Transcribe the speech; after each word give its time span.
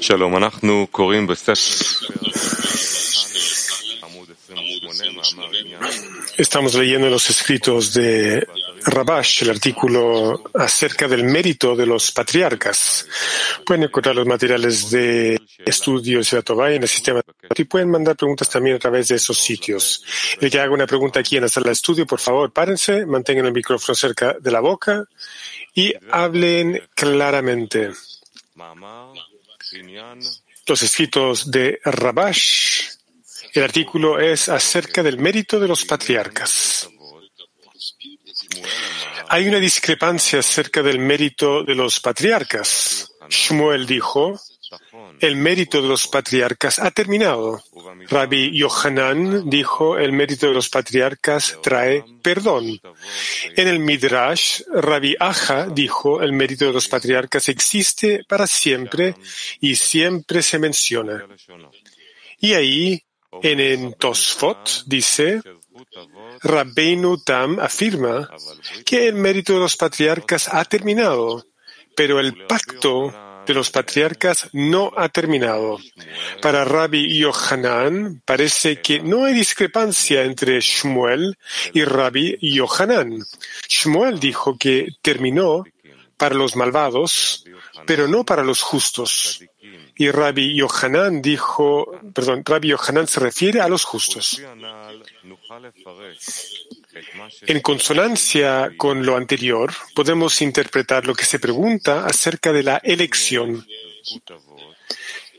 Shalom, 0.00 0.36
אנחנו 0.36 0.86
קוראים 0.90 1.26
בספר 1.26 1.52
Estamos 6.38 6.74
leyendo 6.74 7.08
los 7.10 7.28
escritos 7.30 7.92
de 7.92 8.46
Rabash, 8.86 9.42
el 9.42 9.50
artículo 9.50 10.42
acerca 10.54 11.06
del 11.06 11.24
mérito 11.24 11.76
de 11.76 11.86
los 11.86 12.12
patriarcas. 12.12 13.06
Pueden 13.66 13.84
encontrar 13.84 14.14
los 14.16 14.26
materiales 14.26 14.90
de 14.90 15.38
estudios 15.58 16.30
de 16.30 16.36
la 16.38 16.42
Torah 16.42 16.72
en 16.72 16.82
el 16.82 16.88
sistema 16.88 17.20
y 17.54 17.64
pueden 17.64 17.90
mandar 17.90 18.16
preguntas 18.16 18.48
también 18.48 18.76
a 18.76 18.78
través 18.78 19.08
de 19.08 19.16
esos 19.16 19.38
sitios. 19.38 20.02
El 20.40 20.50
que 20.50 20.60
haga 20.60 20.72
una 20.72 20.86
pregunta 20.86 21.20
aquí 21.20 21.36
en 21.36 21.42
la 21.42 21.48
sala 21.48 21.66
de 21.66 21.72
estudio, 21.72 22.06
por 22.06 22.20
favor, 22.20 22.52
párense, 22.52 23.04
mantengan 23.04 23.46
el 23.46 23.52
micrófono 23.52 23.94
cerca 23.94 24.36
de 24.40 24.50
la 24.50 24.60
boca 24.60 25.04
y 25.74 25.92
hablen 26.10 26.80
claramente. 26.94 27.90
Los 30.67 30.81
escritos 30.81 31.51
de 31.51 31.79
Rabash, 31.83 32.89
el 33.53 33.63
artículo 33.63 34.19
es 34.19 34.49
acerca 34.49 35.01
del 35.01 35.17
mérito 35.17 35.59
de 35.59 35.67
los 35.67 35.85
patriarcas. 35.85 36.89
Hay 39.29 39.47
una 39.47 39.59
discrepancia 39.59 40.39
acerca 40.39 40.81
del 40.81 40.99
mérito 40.99 41.63
de 41.63 41.75
los 41.75 41.99
patriarcas. 41.99 43.11
Shmuel 43.29 43.85
dijo, 43.85 44.39
el 45.19 45.35
mérito 45.35 45.81
de 45.81 45.87
los 45.87 46.07
patriarcas 46.07 46.79
ha 46.79 46.91
terminado. 46.91 47.63
Rabbi 48.09 48.57
Yohanan 48.57 49.49
dijo, 49.49 49.97
el 49.97 50.11
mérito 50.11 50.47
de 50.47 50.53
los 50.53 50.69
patriarcas 50.69 51.57
trae 51.61 52.03
perdón. 52.21 52.79
En 53.55 53.67
el 53.67 53.79
Midrash, 53.79 54.61
Rabbi 54.73 55.15
Aja 55.19 55.67
dijo, 55.67 56.21
el 56.21 56.33
mérito 56.33 56.65
de 56.65 56.73
los 56.73 56.87
patriarcas 56.87 57.49
existe 57.49 58.23
para 58.27 58.47
siempre 58.47 59.15
y 59.59 59.75
siempre 59.75 60.41
se 60.41 60.59
menciona. 60.59 61.25
Y 62.39 62.53
ahí, 62.53 63.03
en 63.41 63.59
el 63.59 63.95
Tosfot, 63.95 64.83
dice, 64.85 65.41
Rabbeinu 66.41 67.17
Tam 67.23 67.59
afirma 67.59 68.29
que 68.85 69.07
el 69.07 69.15
mérito 69.15 69.53
de 69.53 69.59
los 69.59 69.75
patriarcas 69.75 70.53
ha 70.53 70.63
terminado, 70.65 71.45
pero 71.95 72.19
el 72.19 72.45
pacto 72.45 73.13
de 73.45 73.53
los 73.53 73.69
patriarcas 73.69 74.49
no 74.53 74.91
ha 74.95 75.09
terminado. 75.09 75.79
Para 76.41 76.65
Rabbi 76.65 77.17
Yohanan 77.17 78.21
parece 78.25 78.81
que 78.81 78.99
no 78.99 79.25
hay 79.25 79.33
discrepancia 79.33 80.23
entre 80.23 80.59
Shmuel 80.59 81.37
y 81.73 81.83
Rabbi 81.83 82.37
Yohanan. 82.41 83.23
Shmuel 83.67 84.19
dijo 84.19 84.57
que 84.57 84.89
terminó 85.01 85.63
para 86.17 86.35
los 86.35 86.55
malvados, 86.55 87.45
pero 87.85 88.07
no 88.07 88.25
para 88.25 88.43
los 88.43 88.61
justos. 88.61 89.43
Y 89.97 90.11
Rabbi 90.11 90.55
Yohanan 90.55 91.21
dijo, 91.21 91.91
perdón, 92.13 92.43
Rabbi 92.45 92.69
Yohanan 92.69 93.07
se 93.07 93.19
refiere 93.19 93.61
a 93.61 93.69
los 93.69 93.85
justos. 93.85 94.41
En 97.47 97.59
consonancia 97.61 98.71
con 98.77 99.05
lo 99.05 99.17
anterior, 99.17 99.73
podemos 99.93 100.41
interpretar 100.41 101.05
lo 101.05 101.13
que 101.13 101.25
se 101.25 101.39
pregunta 101.39 102.05
acerca 102.05 102.51
de 102.51 102.63
la 102.63 102.77
elección. 102.77 103.65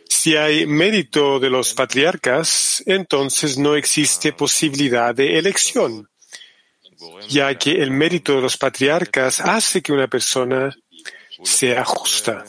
Si 0.09 0.37
hay 0.37 0.67
mérito 0.67 1.39
de 1.41 1.51
los 1.51 1.75
patriarcas, 1.75 2.83
entonces 2.87 3.59
no 3.59 3.75
existe 3.75 4.33
posibilidad 4.33 5.15
de 5.15 5.39
elección, 5.39 6.09
ya 7.29 7.57
que 7.57 7.73
el 7.83 7.91
mérito 7.91 8.37
de 8.37 8.43
los 8.43 8.57
patriarcas 8.57 9.41
hace 9.41 9.83
que 9.83 9.93
una 9.93 10.09
persona 10.09 10.75
sea 11.43 11.85
justa. 11.85 12.45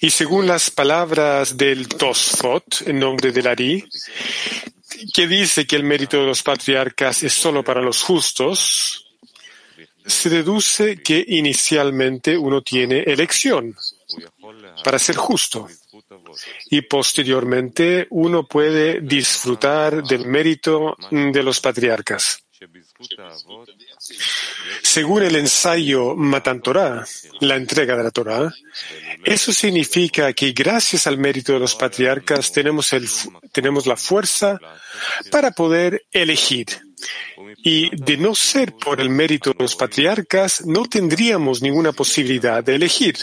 Y 0.00 0.10
según 0.10 0.46
las 0.46 0.70
palabras 0.70 1.56
del 1.56 1.88
Tosfot, 1.88 2.82
en 2.86 2.98
nombre 2.98 3.32
del 3.32 3.46
Ari, 3.46 3.84
que 5.12 5.26
dice 5.26 5.66
que 5.66 5.76
el 5.76 5.84
mérito 5.84 6.18
de 6.18 6.26
los 6.26 6.42
patriarcas 6.42 7.22
es 7.22 7.32
solo 7.32 7.62
para 7.62 7.80
los 7.80 8.02
justos, 8.02 9.06
se 10.04 10.30
deduce 10.30 11.02
que 11.02 11.24
inicialmente 11.28 12.36
uno 12.36 12.62
tiene 12.62 13.00
elección 13.00 13.74
para 14.82 14.98
ser 14.98 15.16
justo 15.16 15.68
y 16.70 16.82
posteriormente 16.82 18.06
uno 18.10 18.46
puede 18.46 19.00
disfrutar 19.00 20.02
del 20.02 20.26
mérito 20.26 20.96
de 21.10 21.42
los 21.42 21.60
patriarcas. 21.60 22.39
Según 24.82 25.22
el 25.22 25.36
ensayo 25.36 26.14
Matan 26.14 26.60
Torah, 26.60 27.06
la 27.40 27.56
entrega 27.56 27.96
de 27.96 28.02
la 28.02 28.10
Torah, 28.10 28.52
eso 29.24 29.52
significa 29.52 30.32
que 30.32 30.52
gracias 30.52 31.06
al 31.06 31.16
mérito 31.16 31.52
de 31.54 31.58
los 31.58 31.74
patriarcas 31.74 32.52
tenemos, 32.52 33.86
la 33.86 33.96
fuerza 33.96 34.58
para 35.30 35.52
poder 35.52 36.04
elegir. 36.12 36.66
Y 37.62 37.94
de 37.96 38.18
no 38.18 38.34
ser 38.34 38.74
por 38.74 39.00
el 39.00 39.08
mérito 39.08 39.52
de 39.52 39.62
los 39.64 39.74
patriarcas, 39.74 40.66
no 40.66 40.84
tendríamos 40.84 41.62
ninguna 41.62 41.92
posibilidad 41.92 42.62
de 42.62 42.74
elegir. 42.74 43.16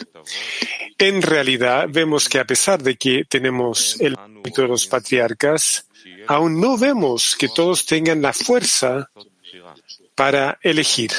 En 0.97 1.21
realidad, 1.21 1.85
vemos 1.89 2.27
que 2.27 2.39
a 2.39 2.45
pesar 2.45 2.81
de 2.81 2.95
que 2.95 3.23
tenemos 3.25 3.99
el 3.99 4.17
mérito 4.17 4.63
de 4.63 4.67
los 4.67 4.87
patriarcas, 4.87 5.86
aún 6.27 6.59
no 6.59 6.77
vemos 6.77 7.35
que 7.35 7.49
todos 7.49 7.85
tengan 7.85 8.21
la 8.21 8.33
fuerza 8.33 9.09
para 10.15 10.57
elegir. 10.61 11.11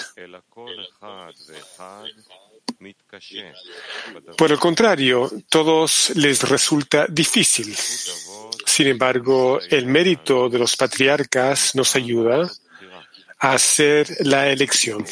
Por 4.36 4.52
el 4.52 4.58
contrario, 4.58 5.30
todos 5.48 6.12
les 6.14 6.42
resulta 6.48 7.06
difícil. 7.08 7.74
Sin 8.66 8.86
embargo, 8.86 9.60
el 9.70 9.86
mérito 9.86 10.48
de 10.48 10.58
los 10.58 10.76
patriarcas 10.76 11.74
nos 11.74 11.96
ayuda 11.96 12.50
a 13.38 13.52
hacer 13.52 14.08
la 14.20 14.50
elección. 14.50 15.04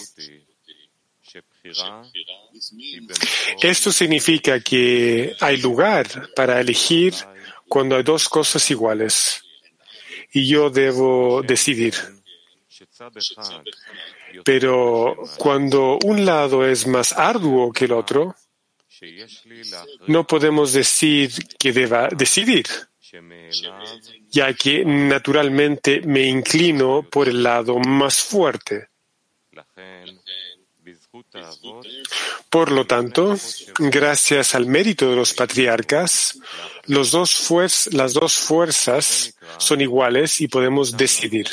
Esto 3.60 3.92
significa 3.92 4.60
que 4.60 5.34
hay 5.40 5.56
lugar 5.56 6.30
para 6.34 6.60
elegir 6.60 7.14
cuando 7.68 7.96
hay 7.96 8.02
dos 8.02 8.28
cosas 8.28 8.70
iguales 8.70 9.45
y 10.36 10.46
yo 10.46 10.68
debo 10.68 11.40
decidir. 11.40 11.94
Pero 14.44 15.16
cuando 15.38 15.98
un 16.04 16.26
lado 16.26 16.66
es 16.66 16.86
más 16.86 17.14
arduo 17.14 17.72
que 17.72 17.86
el 17.86 17.92
otro, 17.92 18.36
no 20.08 20.26
podemos 20.26 20.74
decir 20.74 21.30
que 21.58 21.72
deba 21.72 22.08
decidir, 22.08 22.66
ya 24.28 24.52
que 24.52 24.84
naturalmente 24.84 26.02
me 26.02 26.24
inclino 26.26 27.02
por 27.10 27.30
el 27.30 27.42
lado 27.42 27.78
más 27.78 28.18
fuerte. 28.18 28.88
Por 32.50 32.70
lo 32.72 32.86
tanto, 32.86 33.36
gracias 33.78 34.54
al 34.54 34.66
mérito 34.66 35.10
de 35.10 35.16
los 35.16 35.34
patriarcas, 35.34 36.38
las 36.86 37.10
dos 37.10 38.34
fuerzas 38.34 39.34
son 39.58 39.80
iguales 39.80 40.40
y 40.40 40.48
podemos 40.48 40.96
decidir. 40.96 41.48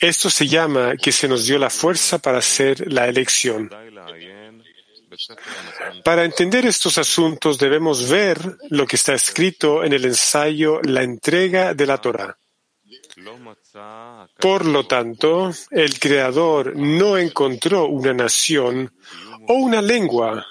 Esto 0.00 0.30
se 0.30 0.46
llama 0.46 0.96
que 0.96 1.12
se 1.12 1.28
nos 1.28 1.46
dio 1.46 1.58
la 1.58 1.70
fuerza 1.70 2.18
para 2.18 2.38
hacer 2.38 2.90
la 2.92 3.08
elección. 3.08 3.70
Para 6.04 6.24
entender 6.24 6.66
estos 6.66 6.98
asuntos 6.98 7.58
debemos 7.58 8.08
ver 8.08 8.38
lo 8.70 8.86
que 8.86 8.96
está 8.96 9.14
escrito 9.14 9.84
en 9.84 9.92
el 9.92 10.04
ensayo 10.04 10.80
La 10.82 11.02
entrega 11.02 11.74
de 11.74 11.86
la 11.86 11.98
Torah. 11.98 12.38
Por 14.40 14.64
lo 14.64 14.86
tanto, 14.86 15.52
el 15.70 15.98
Creador 15.98 16.76
no 16.76 17.18
encontró 17.18 17.86
una 17.86 18.14
nación 18.14 18.92
o 19.48 19.54
una 19.54 19.82
lengua 19.82 20.46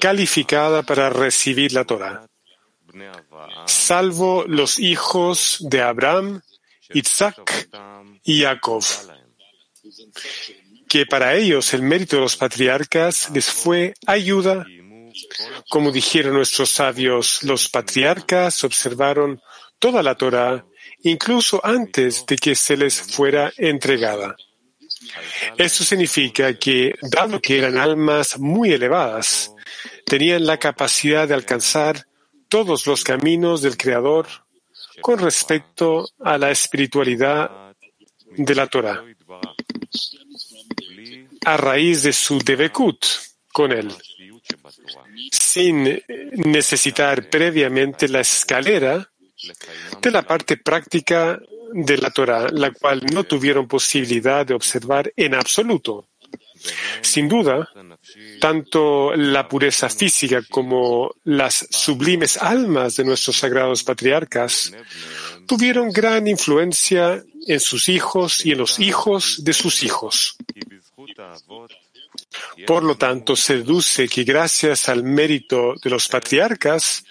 calificada 0.00 0.82
para 0.82 1.10
recibir 1.10 1.72
la 1.72 1.84
Torah, 1.84 2.26
salvo 3.66 4.44
los 4.46 4.78
hijos 4.78 5.58
de 5.60 5.82
Abraham, 5.82 6.40
Isaac 6.94 7.68
y 8.24 8.42
Jacob, 8.42 8.82
que 10.88 11.06
para 11.06 11.34
ellos 11.34 11.72
el 11.74 11.82
mérito 11.82 12.16
de 12.16 12.22
los 12.22 12.36
patriarcas 12.36 13.30
les 13.30 13.50
fue 13.50 13.94
ayuda. 14.06 14.64
Como 15.68 15.90
dijeron 15.90 16.34
nuestros 16.34 16.70
sabios, 16.70 17.42
los 17.42 17.68
patriarcas 17.68 18.64
observaron 18.64 19.40
toda 19.82 20.00
la 20.00 20.14
Torah, 20.14 20.64
incluso 21.02 21.60
antes 21.64 22.24
de 22.24 22.36
que 22.36 22.54
se 22.54 22.76
les 22.76 23.02
fuera 23.02 23.52
entregada. 23.56 24.36
Esto 25.58 25.82
significa 25.82 26.56
que, 26.56 26.94
dado 27.02 27.40
que 27.40 27.58
eran 27.58 27.76
almas 27.76 28.38
muy 28.38 28.70
elevadas, 28.70 29.52
tenían 30.06 30.46
la 30.46 30.56
capacidad 30.56 31.26
de 31.26 31.34
alcanzar 31.34 32.06
todos 32.48 32.86
los 32.86 33.02
caminos 33.02 33.60
del 33.60 33.76
Creador 33.76 34.28
con 35.00 35.18
respecto 35.18 36.08
a 36.20 36.38
la 36.38 36.52
espiritualidad 36.52 37.74
de 38.36 38.54
la 38.54 38.68
Torah. 38.68 39.02
a 41.44 41.56
raíz 41.56 42.04
de 42.04 42.12
su 42.12 42.38
devekut 42.38 43.04
con 43.52 43.72
él, 43.72 43.92
sin 45.32 46.00
necesitar 46.36 47.28
previamente 47.28 48.06
la 48.06 48.20
escalera 48.20 49.11
de 50.00 50.10
la 50.10 50.22
parte 50.22 50.56
práctica 50.56 51.40
de 51.72 51.98
la 51.98 52.10
Torah, 52.10 52.48
la 52.50 52.70
cual 52.70 53.02
no 53.12 53.24
tuvieron 53.24 53.66
posibilidad 53.66 54.44
de 54.44 54.54
observar 54.54 55.12
en 55.16 55.34
absoluto. 55.34 56.08
Sin 57.00 57.28
duda, 57.28 57.68
tanto 58.40 59.14
la 59.16 59.48
pureza 59.48 59.88
física 59.88 60.42
como 60.48 61.14
las 61.24 61.66
sublimes 61.70 62.36
almas 62.36 62.96
de 62.96 63.04
nuestros 63.04 63.36
sagrados 63.36 63.82
patriarcas 63.82 64.72
tuvieron 65.46 65.90
gran 65.90 66.28
influencia 66.28 67.22
en 67.46 67.60
sus 67.60 67.88
hijos 67.88 68.46
y 68.46 68.52
en 68.52 68.58
los 68.58 68.78
hijos 68.78 69.42
de 69.42 69.52
sus 69.52 69.82
hijos. 69.82 70.36
Por 72.66 72.84
lo 72.84 72.96
tanto, 72.96 73.34
se 73.34 73.58
deduce 73.58 74.08
que 74.08 74.24
gracias 74.24 74.88
al 74.88 75.02
mérito 75.02 75.74
de 75.82 75.90
los 75.90 76.08
patriarcas 76.08 77.04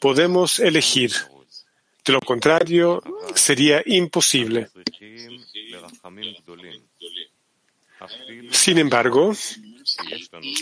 podemos 0.00 0.58
elegir. 0.58 1.12
De 2.04 2.12
lo 2.12 2.20
contrario, 2.20 3.02
sería 3.34 3.82
imposible. 3.84 4.68
Sin 8.50 8.78
embargo, 8.78 9.32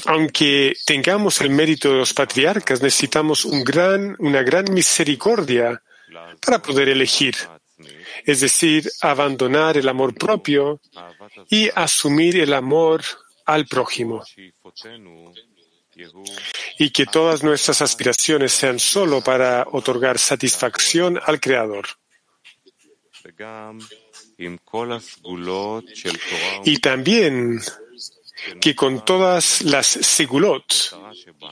aunque 0.06 0.74
tengamos 0.84 1.40
el 1.40 1.50
mérito 1.50 1.90
de 1.90 1.98
los 1.98 2.12
patriarcas, 2.12 2.82
necesitamos 2.82 3.44
una 3.44 4.42
gran 4.42 4.72
misericordia 4.72 5.80
para 6.40 6.60
poder 6.60 6.88
elegir, 6.88 7.36
es 8.24 8.40
decir, 8.40 8.90
abandonar 9.02 9.76
el 9.76 9.88
amor 9.88 10.14
propio 10.14 10.80
y 11.48 11.70
asumir 11.74 12.40
el 12.40 12.52
amor 12.52 13.02
al 13.44 13.66
prójimo. 13.66 14.24
Y 16.78 16.90
que 16.90 17.06
todas 17.06 17.42
nuestras 17.42 17.82
aspiraciones 17.82 18.52
sean 18.52 18.78
solo 18.78 19.20
para 19.20 19.66
otorgar 19.72 20.18
satisfacción 20.18 21.18
al 21.24 21.40
Creador. 21.40 21.86
Y 26.64 26.78
también 26.78 27.60
que 28.60 28.74
con 28.74 29.04
todas 29.04 29.62
las 29.62 29.86
sigulot, 29.86 30.64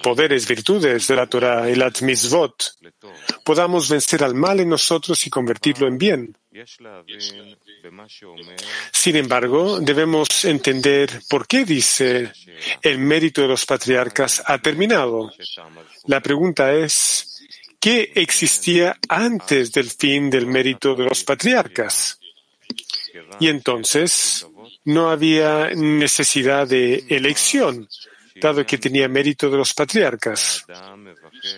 poderes, 0.02 0.46
virtudes 0.46 1.06
de 1.06 1.16
la 1.16 1.26
Torah 1.26 1.70
y 1.70 1.74
las 1.74 2.02
mitzvot, 2.02 2.76
podamos 3.44 3.88
vencer 3.88 4.22
al 4.24 4.34
mal 4.34 4.60
en 4.60 4.68
nosotros 4.68 5.26
y 5.26 5.30
convertirlo 5.30 5.86
en 5.86 5.98
bien. 5.98 6.36
Sin 8.92 9.16
embargo, 9.16 9.78
debemos 9.80 10.44
entender 10.44 11.20
por 11.28 11.46
qué 11.46 11.64
dice 11.64 12.32
el 12.82 12.98
mérito 12.98 13.42
de 13.42 13.48
los 13.48 13.66
patriarcas 13.66 14.42
ha 14.44 14.58
terminado. 14.58 15.30
La 16.06 16.20
pregunta 16.20 16.72
es, 16.72 17.46
¿qué 17.78 18.12
existía 18.14 18.98
antes 19.08 19.72
del 19.72 19.90
fin 19.90 20.30
del 20.30 20.46
mérito 20.46 20.94
de 20.94 21.04
los 21.04 21.24
patriarcas? 21.24 22.18
Y 23.38 23.48
entonces 23.48 24.46
no 24.86 25.10
había 25.10 25.70
necesidad 25.74 26.66
de 26.66 27.04
elección, 27.08 27.88
dado 28.40 28.64
que 28.64 28.78
tenía 28.78 29.08
mérito 29.08 29.50
de 29.50 29.56
los 29.56 29.74
patriarcas. 29.74 30.64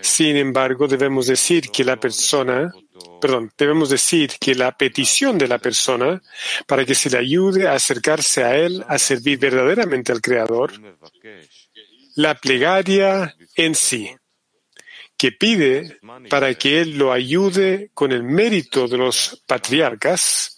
Sin 0.00 0.36
embargo, 0.36 0.88
debemos 0.88 1.26
decir 1.26 1.70
que 1.70 1.84
la 1.84 1.96
persona, 1.96 2.72
perdón, 3.20 3.52
debemos 3.56 3.90
decir 3.90 4.32
que 4.40 4.54
la 4.54 4.76
petición 4.76 5.36
de 5.36 5.46
la 5.46 5.58
persona 5.58 6.20
para 6.66 6.84
que 6.84 6.94
se 6.94 7.10
le 7.10 7.19
ayude 7.19 7.69
a 7.69 7.75
acercarse 7.75 8.44
a 8.44 8.56
Él, 8.56 8.84
a 8.88 8.98
servir 8.98 9.38
verdaderamente 9.38 10.10
al 10.10 10.22
Creador, 10.22 10.72
la 12.16 12.34
plegaria 12.34 13.36
en 13.54 13.75
sí, 13.75 14.10
que 15.19 15.32
pide 15.32 15.98
para 16.30 16.54
que 16.54 16.80
Él 16.80 16.96
lo 16.96 17.12
ayude 17.12 17.90
con 17.92 18.10
el 18.12 18.22
mérito 18.22 18.88
de 18.88 18.96
los 18.96 19.42
patriarcas, 19.46 20.57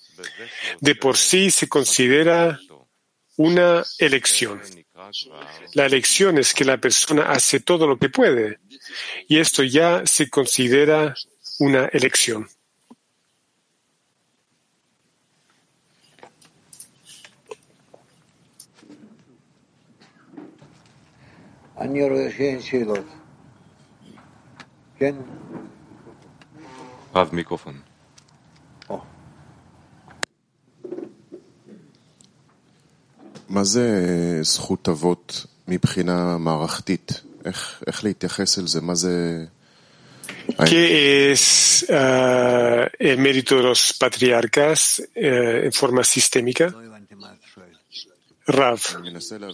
de 0.80 0.94
por 0.94 1.16
sí 1.16 1.50
se 1.50 1.68
considera 1.68 2.58
una 3.36 3.84
elección. 3.98 4.60
La 5.74 5.86
elección 5.86 6.38
es 6.38 6.52
que 6.52 6.64
la 6.64 6.78
persona 6.78 7.24
hace 7.24 7.60
todo 7.60 7.86
lo 7.86 7.98
que 7.98 8.10
puede 8.10 8.58
y 9.28 9.38
esto 9.38 9.62
ya 9.62 10.02
se 10.04 10.28
considera 10.28 11.14
una 11.58 11.86
elección. 11.86 12.48
מה 33.50 33.64
זה 33.64 33.88
זכות 34.42 34.88
אבות 34.88 35.46
מבחינה 35.68 36.38
מערכתית? 36.38 37.20
איך, 37.44 37.82
איך 37.86 38.04
להתייחס 38.04 38.58
אל 38.58 38.66
זה? 38.66 38.80
מה 38.80 38.94
זה... 38.94 39.44
¿Qué 40.48 41.32
es 41.32 41.84
uh, 41.88 42.88
el 43.00 43.18
mérito 43.18 43.56
de 43.56 43.62
los 43.62 43.92
patriarcas 43.98 44.80
uh, 45.00 45.66
en 45.66 45.72
forma 45.72 46.02
sistémica? 46.04 46.66
Rav, 48.50 48.80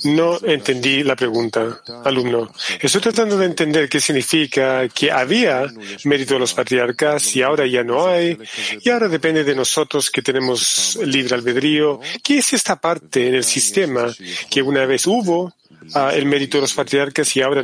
no 0.04 0.38
entendí 0.42 1.02
la 1.02 1.16
pregunta, 1.16 1.82
alumno. 2.04 2.52
Estoy 2.80 3.00
tratando 3.00 3.36
de 3.36 3.46
entender 3.46 3.88
qué 3.88 4.00
significa 4.00 4.88
que 4.88 5.10
había 5.10 5.66
mérito 6.04 6.34
de 6.34 6.40
los 6.40 6.54
patriarcas 6.54 7.36
y 7.36 7.42
ahora 7.42 7.66
ya 7.66 7.82
no 7.82 8.06
hay, 8.06 8.38
y 8.80 8.90
ahora 8.90 9.08
depende 9.08 9.44
de 9.44 9.54
nosotros 9.54 10.10
que 10.10 10.22
tenemos 10.22 10.98
libre 11.02 11.34
albedrío. 11.34 12.00
¿Qué 12.22 12.38
es 12.38 12.52
esta 12.52 12.76
parte 12.76 13.28
en 13.28 13.34
el 13.34 13.44
sistema 13.44 14.12
que 14.50 14.62
una 14.62 14.86
vez 14.86 15.06
hubo 15.06 15.52
ah, 15.94 16.12
el 16.14 16.26
mérito 16.26 16.58
de 16.58 16.62
los 16.62 16.74
patriarcas 16.74 17.36
y 17.36 17.42
ahora 17.42 17.62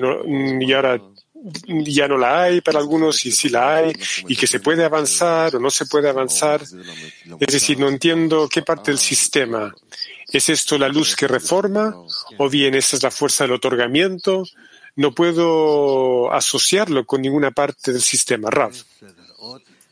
y 0.60 0.72
ahora 0.72 1.00
ya 1.64 2.06
no 2.06 2.18
la 2.18 2.42
hay 2.42 2.60
para 2.60 2.78
algunos 2.78 3.24
y 3.26 3.32
sí 3.32 3.48
la 3.48 3.76
hay 3.76 3.92
y 4.28 4.36
que 4.36 4.46
se 4.46 4.60
puede 4.60 4.84
avanzar 4.84 5.56
o 5.56 5.58
no 5.58 5.70
se 5.70 5.86
puede 5.86 6.08
avanzar. 6.08 6.62
Es 6.62 7.52
decir, 7.52 7.78
no 7.78 7.88
entiendo 7.88 8.48
qué 8.48 8.62
parte 8.62 8.90
del 8.90 8.98
sistema 8.98 9.74
¿Es 10.32 10.48
esto 10.48 10.78
la 10.78 10.88
luz 10.88 11.14
que 11.14 11.28
reforma 11.28 11.94
o 12.38 12.48
bien 12.48 12.74
esa 12.74 12.96
es 12.96 13.02
la 13.02 13.10
fuerza 13.10 13.44
del 13.44 13.52
otorgamiento? 13.52 14.44
No 14.96 15.14
puedo 15.14 16.32
asociarlo 16.32 17.04
con 17.04 17.22
ninguna 17.22 17.50
parte 17.50 17.92
del 17.92 18.02
sistema 18.02 18.50
Rav. 18.50 18.72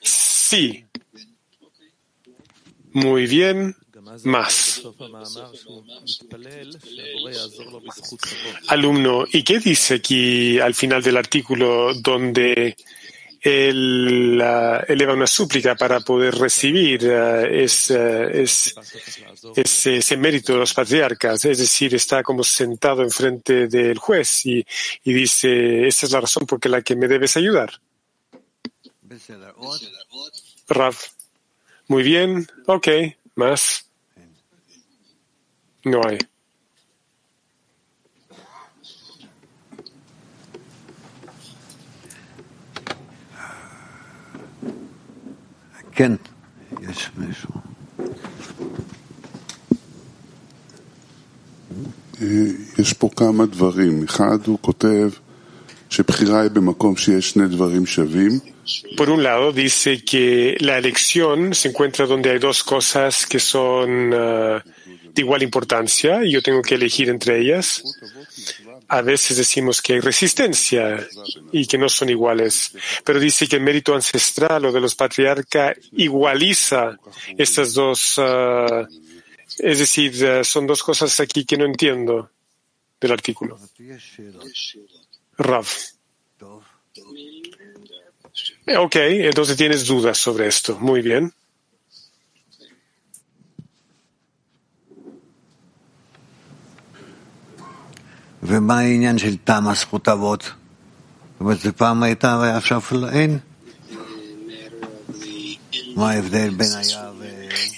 Sí. 0.00 0.84
Muy 2.92 3.26
bien. 3.26 3.76
Más. 4.24 4.82
Alumno, 8.68 9.24
¿y 9.30 9.44
qué 9.44 9.58
dice 9.60 9.94
aquí 9.94 10.58
al 10.58 10.74
final 10.74 11.02
del 11.02 11.16
artículo 11.16 11.94
donde 11.94 12.76
él 13.40 14.40
eleva 14.86 15.14
una 15.14 15.26
súplica 15.26 15.74
para 15.74 16.00
poder 16.00 16.34
recibir 16.34 17.00
eh, 17.04 17.64
ese, 17.64 18.42
ese, 19.56 20.16
mérito 20.16 20.52
de 20.52 20.58
los 20.58 20.74
patriarcas, 20.74 21.44
es 21.46 21.58
decir, 21.58 21.94
está 21.94 22.22
como 22.22 22.44
sentado 22.44 23.02
enfrente 23.02 23.66
del 23.66 23.98
juez 23.98 24.46
y, 24.46 24.64
y 25.04 25.12
dice, 25.12 25.86
esa 25.86 26.06
es 26.06 26.12
la 26.12 26.20
razón 26.20 26.46
por 26.46 26.64
la 26.66 26.82
que 26.82 26.96
me 26.96 27.08
debes 27.08 27.36
ayudar. 27.36 27.80
Rav, 30.68 30.94
muy 31.88 32.02
bien, 32.02 32.46
ok, 32.66 32.88
más. 33.34 33.86
No 35.82 36.02
hay. 36.06 36.18
יש 46.81 47.09
מישהו. 47.17 47.49
יש 52.77 52.93
פה 52.93 53.09
כמה 53.15 53.45
דברים. 53.45 54.03
אחד, 54.03 54.37
הוא 54.45 54.57
כותב 54.61 55.09
שבחירה 55.89 56.41
היא 56.41 56.51
במקום 56.51 56.97
שיש 56.97 57.29
שני 57.29 57.47
דברים 57.47 57.85
שווים. 57.85 58.39
Por 58.97 59.09
un 59.11 59.21
lado, 59.21 59.51
dice 59.51 60.03
que 60.03 60.57
la 60.59 60.79
elección 60.79 61.53
se 61.53 61.69
encuentra 61.69 62.07
donde 62.07 62.31
hay 62.31 62.39
dos 62.39 62.63
cosas 62.63 63.27
que 63.27 63.39
son 63.39 64.11
uh, 64.11 64.59
de 65.13 65.21
igual 65.25 65.43
importancia 65.43 66.23
y 66.25 66.31
yo 66.31 66.41
tengo 66.41 66.63
que 66.63 66.73
elegir 66.73 67.09
entre 67.09 67.39
ellas. 67.41 67.83
A 68.92 69.02
veces 69.02 69.36
decimos 69.36 69.80
que 69.80 69.92
hay 69.92 70.00
resistencia 70.00 71.06
y 71.52 71.64
que 71.64 71.78
no 71.78 71.88
son 71.88 72.10
iguales, 72.10 72.72
pero 73.04 73.20
dice 73.20 73.46
que 73.46 73.54
el 73.54 73.62
mérito 73.62 73.94
ancestral 73.94 74.64
o 74.64 74.72
de 74.72 74.80
los 74.80 74.96
patriarcas 74.96 75.76
igualiza 75.92 76.98
estas 77.38 77.72
dos 77.74 78.18
uh, 78.18 78.88
Es 79.58 79.78
decir, 79.78 80.12
eh, 80.24 80.42
son 80.42 80.66
dos 80.66 80.82
cosas 80.82 81.20
aquí 81.20 81.44
que 81.44 81.56
no 81.56 81.66
entiendo 81.66 82.30
del 83.00 83.12
artículo. 83.12 83.60
Rav. 85.38 85.66
Ok, 88.76 88.96
entonces 88.96 89.56
tienes 89.56 89.86
dudas 89.86 90.18
sobre 90.18 90.48
esto. 90.48 90.78
Muy 90.80 91.00
bien. 91.00 91.32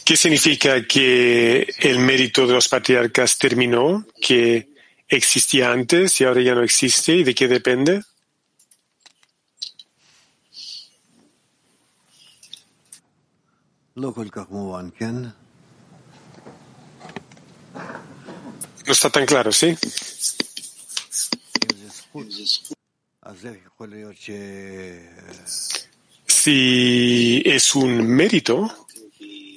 ¿Qué 0.04 0.16
significa 0.16 0.86
que 0.86 1.74
el 1.78 1.98
mérito 1.98 2.46
de 2.46 2.54
los 2.54 2.68
patriarcas 2.68 3.36
terminó, 3.38 4.06
que 4.20 4.70
existía 5.08 5.70
antes 5.70 6.20
y 6.20 6.24
ahora 6.24 6.40
ya 6.40 6.54
no 6.54 6.62
existe? 6.62 7.16
¿Y 7.16 7.24
de 7.24 7.34
qué 7.34 7.48
depende? 7.48 8.02
No 18.86 18.92
está 18.92 19.10
tan 19.10 19.26
claro, 19.26 19.52
¿sí? 19.52 19.76
Si 26.26 27.42
es 27.44 27.74
un 27.74 28.06
mérito, 28.06 28.70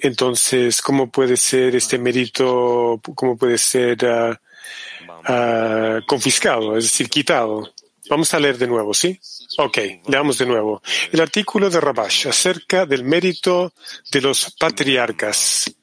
entonces, 0.01 0.81
¿cómo 0.81 1.09
puede 1.09 1.35
ser 1.35 1.75
este 1.75 1.97
mérito, 1.97 3.01
cómo 3.15 3.35
puede 3.37 3.57
ser 3.57 3.97
ah, 4.05 5.99
confiscado, 6.05 6.77
es 6.77 6.85
decir, 6.85 7.09
quitado? 7.09 7.73
Vamos 8.09 8.33
a 8.33 8.39
leer 8.39 8.57
de 8.57 8.67
nuevo, 8.67 8.93
¿sí? 8.93 9.19
Ok, 9.57 9.79
leamos 10.07 10.37
de 10.37 10.45
nuevo. 10.45 10.81
El 11.11 11.21
artículo 11.21 11.69
de 11.69 11.79
Rabash 11.79 12.27
acerca 12.27 12.85
del 12.85 13.03
mérito 13.03 13.73
de 14.11 14.21
los 14.21 14.55
patriarcas. 14.59 15.74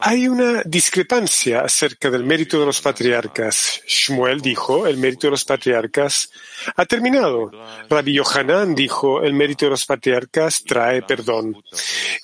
Hay 0.00 0.28
una 0.28 0.62
discrepancia 0.64 1.60
acerca 1.60 2.10
del 2.10 2.24
mérito 2.24 2.60
de 2.60 2.66
los 2.66 2.80
patriarcas. 2.80 3.82
Shmuel 3.86 4.40
dijo, 4.40 4.86
el 4.86 4.96
mérito 4.96 5.26
de 5.28 5.32
los 5.32 5.44
patriarcas 5.44 6.30
ha 6.76 6.84
terminado. 6.84 7.50
Rabbi 7.88 8.14
Yohanan 8.14 8.74
dijo, 8.74 9.22
el 9.22 9.32
mérito 9.32 9.66
de 9.66 9.70
los 9.70 9.84
patriarcas 9.84 10.62
trae 10.64 11.02
perdón. 11.02 11.62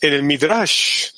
En 0.00 0.12
el 0.12 0.22
Midrash, 0.22 1.10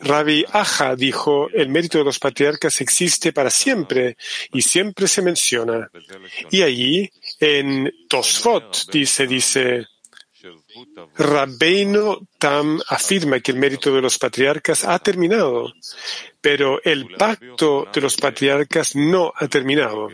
Rabbi 0.00 0.44
Aja 0.52 0.94
dijo, 0.94 1.48
el 1.52 1.68
mérito 1.68 1.98
de 1.98 2.04
los 2.04 2.18
patriarcas 2.18 2.80
existe 2.80 3.32
para 3.32 3.50
siempre 3.50 4.16
y 4.52 4.62
siempre 4.62 5.08
se 5.08 5.22
menciona. 5.22 5.90
Y 6.50 6.62
allí, 6.62 7.10
en 7.40 7.92
Tosfot, 8.08 8.90
dice, 8.92 9.26
dice, 9.26 9.86
Rabbeinu 11.16 12.28
Tam 12.38 12.80
afirma 12.88 13.40
que 13.40 13.52
el 13.52 13.58
mérito 13.58 13.92
de 13.92 14.00
los 14.00 14.18
patriarcas 14.18 14.84
ha 14.84 14.98
terminado, 14.98 15.72
pero 16.40 16.80
el 16.82 17.14
pacto 17.16 17.88
de 17.92 18.00
los 18.00 18.16
patriarcas 18.16 18.94
no 18.94 19.32
ha 19.34 19.48
terminado. 19.48 20.08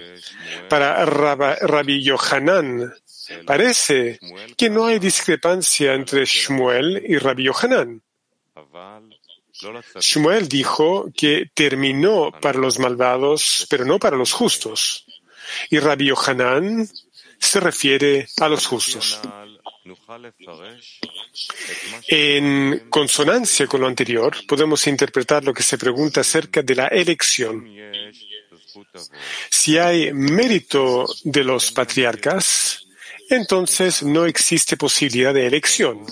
Para 0.69 1.05
Rabbi 1.05 2.03
Yohanan, 2.03 2.93
parece 3.47 4.19
que 4.57 4.71
no 4.71 4.87
hay 4.87 4.99
discrepancia 4.99 5.95
entre 5.95 6.25
Shmuel 6.25 7.03
y 7.07 7.19
Rabbi 7.19 7.45
Yohanan. 7.45 8.03
Shmuel 10.01 10.49
dijo 10.49 11.11
que 11.17 11.51
terminó 11.55 12.33
para 12.41 12.59
los 12.59 12.79
malvados, 12.79 13.67
pero 13.71 13.85
no 13.85 13.99
para 13.99 14.17
los 14.17 14.33
justos. 14.33 15.07
Y 15.71 15.79
Rabbi 15.79 16.07
Yohanan 16.07 16.89
se 17.39 17.61
refiere 17.61 18.27
a 18.41 18.49
los 18.49 18.67
justos. 18.67 19.21
En 22.09 22.89
consonancia 22.89 23.67
con 23.67 23.81
lo 23.81 23.87
anterior, 23.87 24.35
podemos 24.47 24.87
interpretar 24.87 25.45
lo 25.45 25.53
que 25.53 25.63
se 25.63 25.77
pregunta 25.77 26.21
acerca 26.21 26.63
de 26.63 26.75
la 26.75 26.87
elección. 26.89 27.69
Si 29.51 29.79
hay 29.79 30.13
mérito 30.13 31.07
de 31.25 31.45
los 31.45 31.71
patriarcas, 31.71 32.87
entonces 33.29 34.03
no 34.03 34.27
existe 34.27 34.77
posibilidad 34.77 35.35
de 35.35 35.47
elección, 35.47 36.07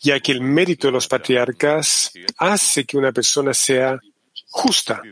ya 0.00 0.20
que 0.20 0.32
el 0.32 0.40
mérito 0.40 0.88
de 0.88 0.92
los 0.92 1.08
patriarcas 1.08 2.12
hace 2.38 2.84
que 2.84 2.96
una 2.96 3.12
persona 3.12 3.54
sea 3.54 3.98
justa. 4.50 5.02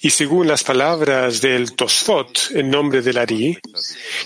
Y 0.00 0.10
según 0.10 0.46
las 0.46 0.64
palabras 0.64 1.40
del 1.40 1.74
Tosfot, 1.74 2.50
en 2.52 2.70
nombre 2.70 3.02
del 3.02 3.18
Ari, 3.18 3.58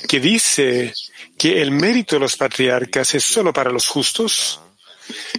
que 0.09 0.21
dice 0.21 0.95
que 1.37 1.61
el 1.61 1.71
mérito 1.71 2.17
de 2.17 2.21
los 2.21 2.37
patriarcas 2.37 3.15
es 3.15 3.25
solo 3.25 3.53
para 3.53 3.71
los 3.71 3.87
justos, 3.87 4.61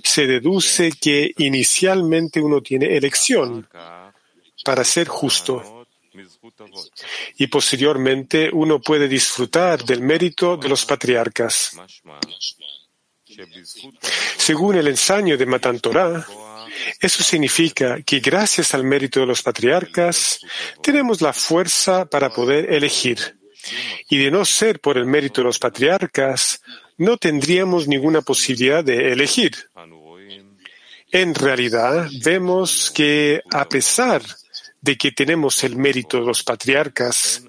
se 0.03 0.27
deduce 0.27 0.91
que 0.93 1.33
inicialmente 1.37 2.41
uno 2.41 2.61
tiene 2.61 2.97
elección 2.97 3.67
para 4.63 4.83
ser 4.83 5.07
justo 5.07 5.85
y 7.37 7.47
posteriormente 7.47 8.49
uno 8.51 8.81
puede 8.81 9.07
disfrutar 9.07 9.83
del 9.83 10.01
mérito 10.01 10.57
de 10.57 10.69
los 10.69 10.85
patriarcas. 10.85 11.77
Según 14.37 14.75
el 14.75 14.87
ensayo 14.87 15.37
de 15.37 15.45
Matan 15.45 15.79
Torah, 15.79 16.25
eso 16.99 17.23
significa 17.23 18.01
que 18.01 18.19
gracias 18.19 18.73
al 18.73 18.83
mérito 18.83 19.19
de 19.19 19.25
los 19.25 19.41
patriarcas 19.41 20.39
tenemos 20.81 21.21
la 21.21 21.33
fuerza 21.33 22.05
para 22.05 22.29
poder 22.29 22.73
elegir. 22.73 23.37
Y 24.09 24.17
de 24.17 24.31
no 24.31 24.43
ser 24.45 24.79
por 24.79 24.97
el 24.97 25.05
mérito 25.05 25.41
de 25.41 25.45
los 25.45 25.59
patriarcas, 25.59 26.61
no 26.97 27.17
tendríamos 27.17 27.87
ninguna 27.87 28.21
posibilidad 28.21 28.83
de 28.83 29.11
elegir. 29.11 29.55
En 31.11 31.35
realidad, 31.35 32.09
vemos 32.23 32.91
que 32.91 33.41
a 33.51 33.67
pesar 33.67 34.21
de 34.79 34.97
que 34.97 35.11
tenemos 35.11 35.63
el 35.63 35.75
mérito 35.75 36.19
de 36.19 36.25
los 36.25 36.43
patriarcas, 36.43 37.43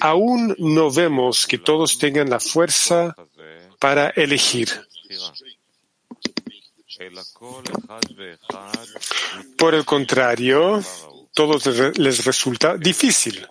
aún 0.00 0.54
no 0.58 0.90
vemos 0.90 1.46
que 1.46 1.58
todos 1.58 1.98
tengan 1.98 2.28
la 2.28 2.40
fuerza 2.40 3.14
para 3.78 4.08
elegir. 4.10 4.68
Por 9.56 9.74
el 9.74 9.84
contrario, 9.84 10.82
todos 11.32 11.66
les 11.98 12.24
resulta 12.24 12.76
difícil. 12.76 13.46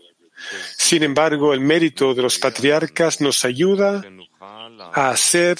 Sin 0.78 1.04
embargo, 1.04 1.54
el 1.54 1.62
mérito 1.62 2.14
de 2.14 2.22
los 2.22 2.38
patriarcas 2.40 3.22
nos 3.22 3.44
ayuda 3.46 4.04
a 4.94 5.10
hacer 5.10 5.58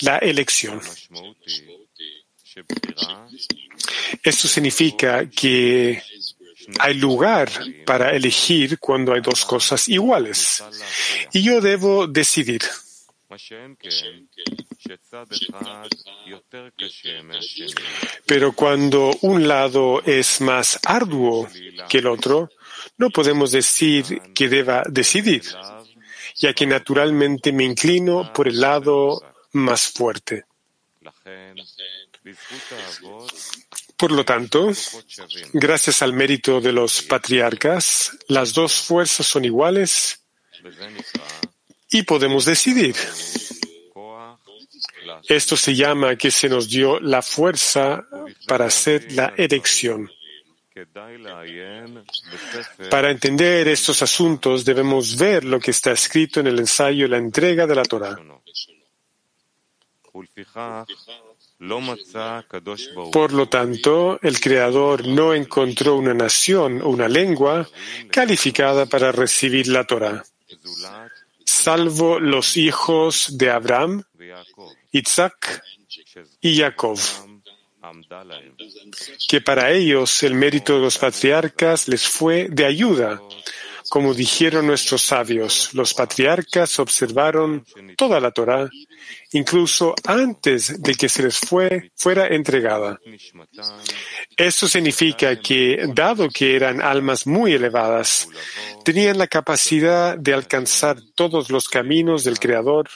la 0.00 0.18
elección. 0.18 0.80
Esto 4.22 4.48
significa 4.48 5.28
que 5.28 6.02
hay 6.78 6.94
lugar 6.94 7.50
para 7.84 8.14
elegir 8.14 8.78
cuando 8.78 9.12
hay 9.12 9.20
dos 9.20 9.44
cosas 9.44 9.88
iguales. 9.88 10.62
Y 11.32 11.42
yo 11.42 11.60
debo 11.60 12.06
decidir. 12.06 12.62
Pero 18.26 18.52
cuando 18.52 19.16
un 19.22 19.48
lado 19.48 20.02
es 20.02 20.40
más 20.40 20.78
arduo 20.84 21.48
que 21.88 21.98
el 21.98 22.06
otro, 22.06 22.50
no 22.98 23.10
podemos 23.10 23.52
decir 23.52 24.20
que 24.34 24.48
deba 24.48 24.82
decidir, 24.88 25.42
ya 26.36 26.52
que 26.52 26.66
naturalmente 26.66 27.52
me 27.52 27.64
inclino 27.64 28.32
por 28.32 28.48
el 28.48 28.60
lado 28.60 29.22
más 29.52 29.88
fuerte. 29.88 30.44
Por 33.96 34.12
lo 34.12 34.24
tanto, 34.24 34.70
gracias 35.52 36.02
al 36.02 36.12
mérito 36.12 36.60
de 36.60 36.72
los 36.72 37.02
patriarcas, 37.02 38.16
las 38.28 38.52
dos 38.52 38.74
fuerzas 38.74 39.26
son 39.26 39.44
iguales 39.44 40.20
y 41.90 42.02
podemos 42.02 42.44
decidir. 42.44 42.96
Esto 45.28 45.56
se 45.56 45.74
llama 45.74 46.16
que 46.16 46.30
se 46.30 46.48
nos 46.48 46.68
dio 46.68 47.00
la 47.00 47.22
fuerza 47.22 48.06
para 48.46 48.66
hacer 48.66 49.12
la 49.12 49.32
elección. 49.36 50.10
Para 52.90 53.10
entender 53.10 53.68
estos 53.68 54.02
asuntos 54.02 54.64
debemos 54.64 55.16
ver 55.16 55.44
lo 55.44 55.60
que 55.60 55.70
está 55.70 55.92
escrito 55.92 56.40
en 56.40 56.48
el 56.48 56.58
ensayo 56.58 57.06
La 57.06 57.18
entrega 57.18 57.66
de 57.66 57.74
la 57.74 57.84
Torah. 57.84 58.16
Por 63.12 63.32
lo 63.32 63.48
tanto, 63.48 64.18
el 64.22 64.40
Creador 64.40 65.06
no 65.06 65.32
encontró 65.32 65.96
una 65.96 66.14
nación 66.14 66.82
o 66.82 66.88
una 66.88 67.08
lengua 67.08 67.68
calificada 68.10 68.86
para 68.86 69.12
recibir 69.12 69.68
la 69.68 69.84
Torah, 69.84 70.24
salvo 71.44 72.18
los 72.18 72.56
hijos 72.56 73.38
de 73.38 73.50
Abraham, 73.50 74.02
Isaac 74.94 75.60
y 76.40 76.58
Jacob, 76.58 76.96
que 79.28 79.40
para 79.40 79.72
ellos 79.72 80.22
el 80.22 80.34
mérito 80.34 80.76
de 80.76 80.82
los 80.82 80.98
patriarcas 80.98 81.88
les 81.88 82.06
fue 82.06 82.48
de 82.48 82.64
ayuda. 82.64 83.20
Como 83.88 84.14
dijeron 84.14 84.68
nuestros 84.68 85.02
sabios, 85.02 85.74
los 85.74 85.94
patriarcas 85.94 86.78
observaron 86.78 87.66
toda 87.96 88.20
la 88.20 88.30
Torah, 88.30 88.70
incluso 89.34 89.94
antes 90.06 90.80
de 90.80 90.94
que 90.94 91.08
se 91.08 91.22
les 91.24 91.38
fue, 91.38 91.90
fuera 91.96 92.28
entregada. 92.28 93.00
Esto 94.36 94.68
significa 94.68 95.38
que, 95.40 95.86
dado 95.88 96.28
que 96.28 96.54
eran 96.54 96.80
almas 96.80 97.26
muy 97.26 97.52
elevadas, 97.52 98.28
tenían 98.84 99.18
la 99.18 99.26
capacidad 99.26 100.16
de 100.16 100.34
alcanzar 100.34 100.98
todos 101.14 101.50
los 101.50 101.68
caminos 101.68 102.22
del 102.24 102.38
Creador 102.38 102.88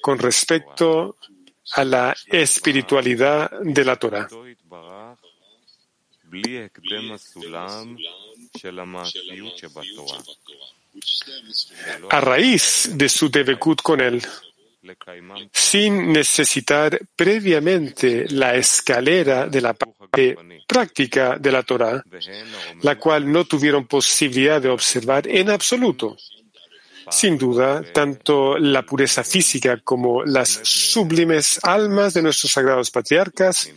con 0.00 0.18
respecto 0.18 1.16
a 1.72 1.84
la 1.84 2.16
espiritualidad 2.26 3.50
de 3.62 3.84
la 3.84 3.96
Torah. 3.96 4.28
A 12.10 12.20
raíz 12.20 12.90
de 12.94 13.08
su 13.08 13.28
debekut 13.28 13.82
con 13.82 14.00
él, 14.00 14.22
sin 15.52 16.12
necesitar 16.12 16.98
previamente 17.14 18.26
la 18.30 18.54
escalera 18.54 19.46
de 19.46 19.60
la 19.60 19.74
parte 19.74 20.36
práctica 20.66 21.36
de 21.38 21.52
la 21.52 21.62
Torah, 21.62 22.02
la 22.82 22.98
cual 22.98 23.30
no 23.30 23.44
tuvieron 23.44 23.86
posibilidad 23.86 24.60
de 24.60 24.68
observar 24.68 25.26
en 25.28 25.50
absoluto. 25.50 26.16
Sin 27.10 27.36
duda, 27.36 27.82
tanto 27.92 28.56
la 28.56 28.82
pureza 28.82 29.24
física 29.24 29.80
como 29.82 30.24
las 30.24 30.60
sublimes 30.62 31.58
almas 31.64 32.14
de 32.14 32.22
nuestros 32.22 32.52
sagrados 32.52 32.90
patriarcas 32.90 33.72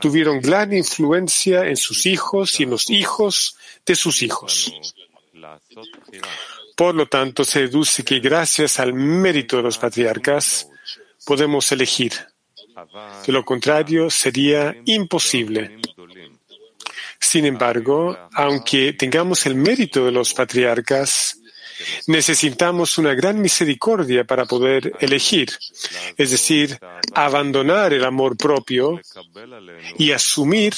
tuvieron 0.00 0.40
gran 0.40 0.72
influencia 0.72 1.66
en 1.66 1.76
sus 1.76 2.06
hijos 2.06 2.58
y 2.58 2.62
en 2.62 2.70
los 2.70 2.88
hijos 2.88 3.56
de 3.84 3.94
sus 3.94 4.22
hijos. 4.22 4.72
Por 6.78 6.94
lo 6.94 7.06
tanto, 7.08 7.42
se 7.42 7.62
deduce 7.62 8.04
que 8.04 8.20
gracias 8.20 8.78
al 8.78 8.94
mérito 8.94 9.56
de 9.56 9.64
los 9.64 9.78
patriarcas 9.78 10.68
podemos 11.26 11.72
elegir. 11.72 12.12
De 13.26 13.32
lo 13.32 13.44
contrario, 13.44 14.08
sería 14.08 14.76
imposible. 14.84 15.80
Sin 17.18 17.46
embargo, 17.46 18.16
aunque 18.32 18.92
tengamos 18.92 19.44
el 19.46 19.56
mérito 19.56 20.04
de 20.04 20.12
los 20.12 20.32
patriarcas, 20.34 21.40
necesitamos 22.06 22.96
una 22.96 23.12
gran 23.12 23.40
misericordia 23.42 24.22
para 24.22 24.44
poder 24.44 24.92
elegir, 25.00 25.50
es 26.16 26.30
decir, 26.30 26.78
abandonar 27.12 27.92
el 27.92 28.04
amor 28.04 28.36
propio 28.36 29.00
y 29.98 30.12
asumir 30.12 30.74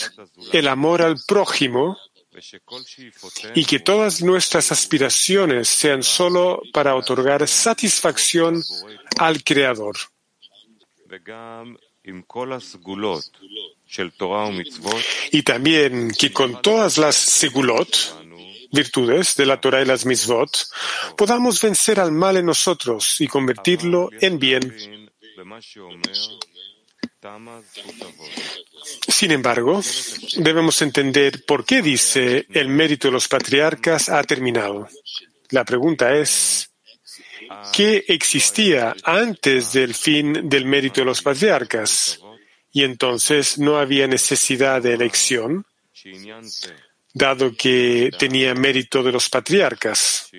el 0.50 0.66
amor 0.66 1.02
al 1.02 1.16
prójimo 1.26 1.98
y 3.54 3.64
que 3.64 3.80
todas 3.80 4.22
nuestras 4.22 4.70
aspiraciones 4.72 5.68
sean 5.68 6.02
solo 6.02 6.62
para 6.72 6.94
otorgar 6.94 7.46
satisfacción 7.48 8.62
al 9.18 9.42
Creador. 9.42 9.96
Y 15.32 15.42
también 15.42 16.10
que 16.12 16.32
con 16.32 16.62
todas 16.62 16.98
las 16.98 17.16
segulot, 17.16 17.88
virtudes 18.72 19.34
de 19.36 19.46
la 19.46 19.60
Torah 19.60 19.82
y 19.82 19.84
las 19.84 20.06
mitzvot, 20.06 20.66
podamos 21.16 21.60
vencer 21.60 21.98
al 21.98 22.12
mal 22.12 22.36
en 22.36 22.46
nosotros 22.46 23.20
y 23.20 23.26
convertirlo 23.26 24.10
en 24.20 24.38
bien. 24.38 25.10
Sin 29.08 29.30
embargo, 29.30 29.82
debemos 30.36 30.80
entender 30.82 31.44
por 31.44 31.64
qué 31.64 31.82
dice 31.82 32.46
el 32.52 32.68
mérito 32.68 33.08
de 33.08 33.12
los 33.12 33.28
patriarcas 33.28 34.08
ha 34.08 34.22
terminado. 34.24 34.88
La 35.50 35.64
pregunta 35.64 36.14
es, 36.16 36.70
¿qué 37.72 38.04
existía 38.08 38.94
antes 39.04 39.72
del 39.72 39.94
fin 39.94 40.48
del 40.48 40.64
mérito 40.64 41.02
de 41.02 41.06
los 41.06 41.20
patriarcas? 41.20 42.20
Y 42.72 42.84
entonces 42.84 43.58
no 43.58 43.78
había 43.78 44.06
necesidad 44.06 44.80
de 44.80 44.94
elección, 44.94 45.66
dado 47.12 47.54
que 47.54 48.10
tenía 48.18 48.54
mérito 48.54 49.02
de 49.02 49.12
los 49.12 49.28
patriarcas. 49.28 50.30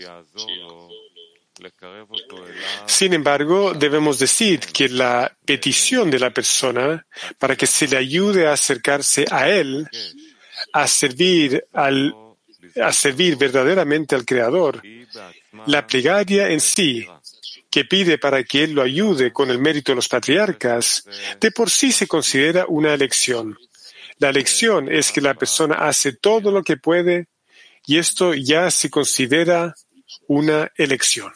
Sin 2.87 3.13
embargo, 3.13 3.73
debemos 3.73 4.17
decir 4.19 4.59
que 4.59 4.89
la 4.89 5.31
petición 5.45 6.09
de 6.09 6.19
la 6.19 6.31
persona 6.31 7.05
para 7.37 7.55
que 7.55 7.67
se 7.67 7.87
le 7.87 7.97
ayude 7.97 8.47
a 8.47 8.53
acercarse 8.53 9.25
a 9.29 9.49
Él, 9.49 9.87
a 10.73 10.87
servir, 10.87 11.63
verdaderamente 13.37 14.15
al 14.15 14.25
Creador, 14.25 14.81
la 15.67 15.85
plegaria 15.85 16.49
en 16.49 16.59
sí, 16.59 17.05
que 17.69 17.85
pide 17.85 18.17
para 18.17 18.43
que 18.43 18.63
Él 18.63 18.73
lo 18.73 18.81
ayude 18.81 19.31
con 19.31 19.49
el 19.49 19.59
mérito 19.59 19.91
de 19.91 19.97
los 19.97 20.09
patriarcas, 20.09 21.05
de 21.39 21.51
por 21.51 21.69
sí 21.69 21.91
se 21.91 22.07
considera 22.07 22.65
una 22.67 22.93
elección. 22.93 23.57
La 24.17 24.29
elección 24.29 24.91
es 24.91 25.11
que 25.11 25.21
la 25.21 25.33
persona 25.33 25.75
hace 25.75 26.13
todo 26.13 26.51
lo 26.51 26.63
que 26.63 26.77
puede 26.77 27.27
y 27.85 27.97
esto 27.97 28.33
ya 28.33 28.69
se 28.69 28.89
considera 28.89 29.73
una 30.27 30.71
elección. 30.75 31.31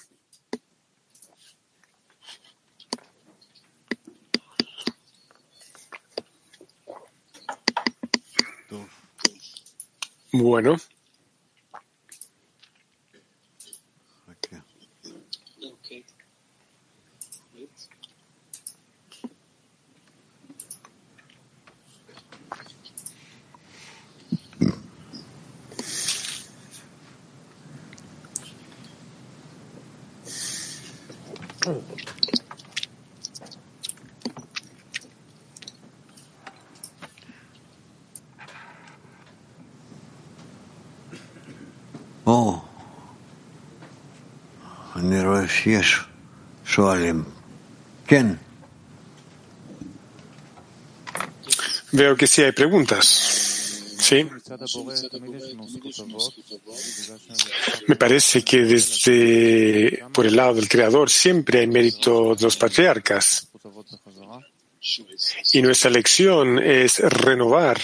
Bueno. 10.42 10.76
Veo 51.92 52.16
que 52.16 52.28
sí 52.28 52.42
hay 52.42 52.52
preguntas. 52.52 53.06
Sí. 53.98 54.28
Me 57.88 57.96
parece 57.96 58.44
que 58.44 58.60
desde 58.60 60.04
por 60.12 60.26
el 60.26 60.36
lado 60.36 60.56
del 60.56 60.68
Creador 60.68 61.10
siempre 61.10 61.62
hay 61.62 61.68
mérito 61.68 62.36
de 62.36 62.44
los 62.44 62.58
patriarcas. 62.58 63.48
Y 65.54 65.62
nuestra 65.62 65.90
lección 65.90 66.60
es 66.60 67.00
renovar 67.00 67.80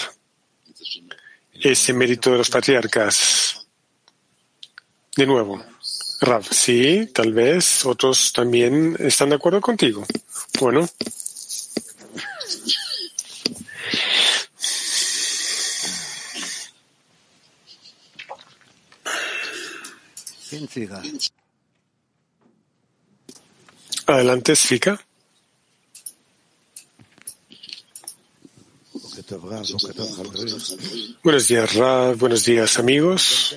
ese 1.54 1.94
mérito 1.94 2.32
de 2.32 2.38
los 2.38 2.50
patriarcas. 2.50 3.66
De 5.16 5.26
nuevo, 5.26 5.64
Rav, 6.22 6.46
sí, 6.52 7.10
tal 7.14 7.34
vez 7.34 7.84
otros 7.84 8.32
también 8.32 8.96
están 9.00 9.30
de 9.30 9.36
acuerdo 9.36 9.60
contigo. 9.60 10.06
Bueno. 10.60 10.88
Adelante, 24.06 24.56
Svika. 24.56 25.04
Buenos 31.24 31.47
días, 31.47 31.76
Rav. 31.76 32.17
Buenos 32.17 32.45
días, 32.45 32.80
amigos. 32.80 33.56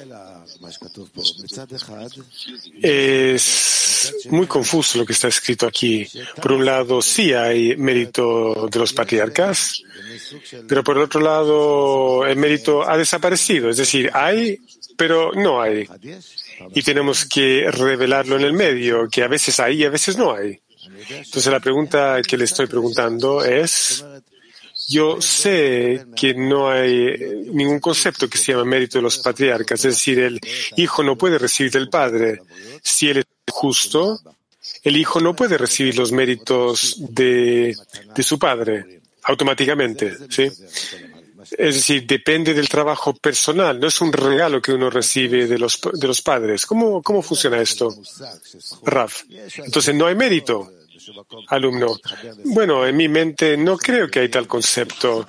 Es 2.83 4.27
muy 4.31 4.47
confuso 4.47 4.99
lo 4.99 5.07
que 5.07 5.13
está 5.13 5.29
escrito 5.29 5.67
aquí. 5.67 6.07
Por 6.41 6.53
un 6.53 6.65
lado, 6.65 7.01
sí 7.01 7.33
hay 7.33 7.77
mérito 7.77 8.69
de 8.71 8.79
los 8.79 8.93
patriarcas, 8.93 9.83
pero 10.67 10.83
por 10.83 10.97
el 10.97 11.05
otro 11.05 11.21
lado, 11.21 12.27
el 12.27 12.37
mérito 12.37 12.89
ha 12.89 12.97
desaparecido. 12.97 13.71
Es 13.71 13.77
decir, 13.77 14.11
hay, 14.13 14.59
pero 14.97 15.33
no 15.33 15.63
hay. 15.63 15.89
Y 16.75 16.83
tenemos 16.83 17.25
que 17.27 17.71
revelarlo 17.71 18.37
en 18.37 18.43
el 18.43 18.53
medio, 18.53 19.09
que 19.09 19.23
a 19.23 19.29
veces 19.29 19.61
hay 19.61 19.83
y 19.83 19.85
a 19.85 19.91
veces 19.91 20.17
no 20.17 20.35
hay. 20.35 20.61
Entonces 21.09 21.47
la 21.47 21.61
pregunta 21.61 22.21
que 22.23 22.37
le 22.37 22.45
estoy 22.45 22.67
preguntando 22.67 23.45
es, 23.45 24.05
Yo 24.89 25.21
sé 25.21 26.07
que 26.17 26.35
no 26.35 26.71
hay 26.71 27.17
ningún 27.53 27.81
concepto 27.81 28.29
que 28.29 28.39
se 28.39 28.53
llama 28.53 28.65
mérito 28.65 28.99
de 28.99 29.03
los 29.03 29.19
patriarcas, 29.19 29.85
es 29.85 29.95
decir, 29.95 30.19
el 30.19 30.41
hijo 30.77 31.03
no 31.03 31.17
puede 31.17 31.39
recibir 31.39 31.73
del 31.73 31.89
padre. 31.89 32.41
Si 32.83 33.09
él 33.09 33.19
es 33.19 33.27
justo, 33.51 34.21
el 34.83 34.97
hijo 34.97 35.21
no 35.21 35.35
puede 35.35 35.57
recibir 35.57 35.97
los 35.97 36.13
méritos 36.13 36.97
de, 36.99 37.75
de 38.15 38.23
su 38.23 38.39
padre 38.39 39.01
automáticamente, 39.25 40.17
¿sí? 40.29 40.51
Es 41.59 41.75
decir, 41.75 42.07
depende 42.07 42.55
del 42.55 42.69
trabajo 42.69 43.15
personal, 43.15 43.79
no 43.79 43.89
es 43.89 44.01
un 44.01 44.13
regalo 44.13 44.63
que 44.63 44.73
uno 44.73 44.89
recibe 44.89 45.47
de 45.47 45.59
los, 45.59 45.79
de 45.93 46.07
los 46.07 46.23
padres. 46.23 46.65
¿Cómo, 46.65 47.03
¿Cómo 47.03 47.23
funciona 47.23 47.61
esto? 47.61 47.95
Raf. 48.83 49.25
Entonces 49.59 49.95
no 49.95 50.07
hay 50.07 50.15
mérito, 50.15 50.73
alumno. 51.49 51.97
Bueno, 52.45 52.87
en 52.87 52.97
mi 52.97 53.09
mente 53.09 53.57
no 53.57 53.77
creo 53.77 54.09
que 54.09 54.21
hay 54.21 54.29
tal 54.29 54.47
concepto. 54.47 55.27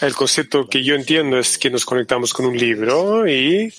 El 0.00 0.14
concepto 0.16 0.68
que 0.68 0.82
yo 0.82 0.96
entiendo 0.96 1.38
es 1.38 1.56
que 1.58 1.70
nos 1.70 1.84
conectamos 1.84 2.34
con 2.34 2.46
un 2.46 2.58
libro 2.58 3.24
y, 3.28 3.72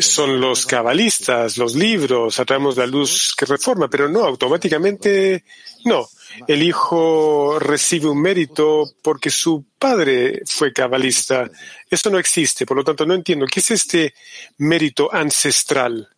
son 0.00 0.40
los 0.40 0.66
cabalistas, 0.66 1.56
los 1.56 1.76
libros, 1.76 2.40
atraemos 2.40 2.76
la 2.76 2.86
luz 2.86 3.32
que 3.36 3.46
reforma, 3.46 3.88
pero 3.88 4.08
no, 4.08 4.24
automáticamente 4.24 5.44
no 5.84 6.08
el 6.46 6.62
hijo 6.62 7.58
recibe 7.58 8.08
un 8.08 8.20
mérito 8.20 8.90
porque 9.02 9.30
su 9.30 9.64
padre 9.78 10.42
fue 10.46 10.72
cabalista. 10.72 11.50
Esto 11.88 12.10
no 12.10 12.18
existe, 12.18 12.66
por 12.66 12.76
lo 12.76 12.84
tanto 12.84 13.06
no 13.06 13.14
entiendo. 13.14 13.46
¿Qué 13.46 13.60
es 13.60 13.70
este 13.70 14.14
mérito 14.58 15.12
ancestral? 15.12 16.08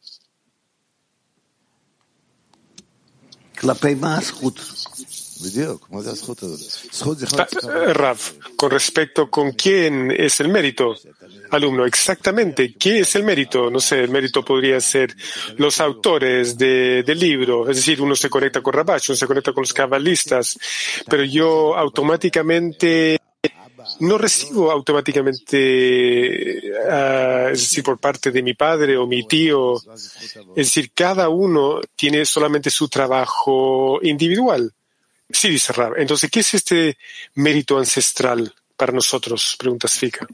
Rav, 7.92 8.18
con 8.57 8.70
respecto 8.70 9.29
con 9.29 9.53
quién 9.53 10.11
es 10.11 10.40
el 10.40 10.48
mérito, 10.48 10.94
alumno, 11.51 11.85
exactamente, 11.85 12.75
¿qué 12.75 13.01
es 13.01 13.14
el 13.16 13.25
mérito? 13.25 13.70
No 13.70 13.81
sé, 13.81 14.01
el 14.01 14.11
mérito 14.11 14.44
podría 14.44 14.81
ser 14.81 15.14
los 15.57 15.81
autores 15.81 16.57
de, 16.57 17.03
del 17.03 17.18
libro, 17.18 17.68
es 17.68 17.77
decir, 17.77 18.01
uno 18.01 18.14
se 18.14 18.31
conecta 18.31 18.61
con 18.61 18.72
Rabash, 18.72 19.11
uno 19.11 19.16
se 19.16 19.27
conecta 19.27 19.53
con 19.53 19.62
los 19.62 19.72
cabalistas, 19.72 20.59
pero 21.09 21.25
yo 21.25 21.77
automáticamente 21.77 23.18
no 24.01 24.18
recibo 24.18 24.71
automáticamente, 24.71 26.61
uh, 26.71 27.49
es 27.53 27.61
decir, 27.61 27.83
por 27.83 27.99
parte 27.99 28.31
de 28.31 28.42
mi 28.42 28.55
padre 28.55 28.97
o 28.97 29.07
mi 29.07 29.27
tío. 29.27 29.77
Es 30.57 30.66
decir, 30.66 30.92
cada 30.92 31.29
uno 31.29 31.81
tiene 31.97 32.25
solamente 32.25 32.71
su 32.71 32.88
trabajo 32.88 33.99
individual. 34.03 34.73
Sí, 35.31 35.49
dice 35.49 35.73
Rab. 35.73 35.95
Entonces, 35.97 36.31
¿qué 36.31 36.40
es 36.40 36.55
este 36.55 36.99
mérito 37.35 37.79
ancestral 37.79 38.55
para 38.77 38.92
nosotros? 38.92 39.57
Pregunta 39.59 39.88
Sfika. 39.88 40.27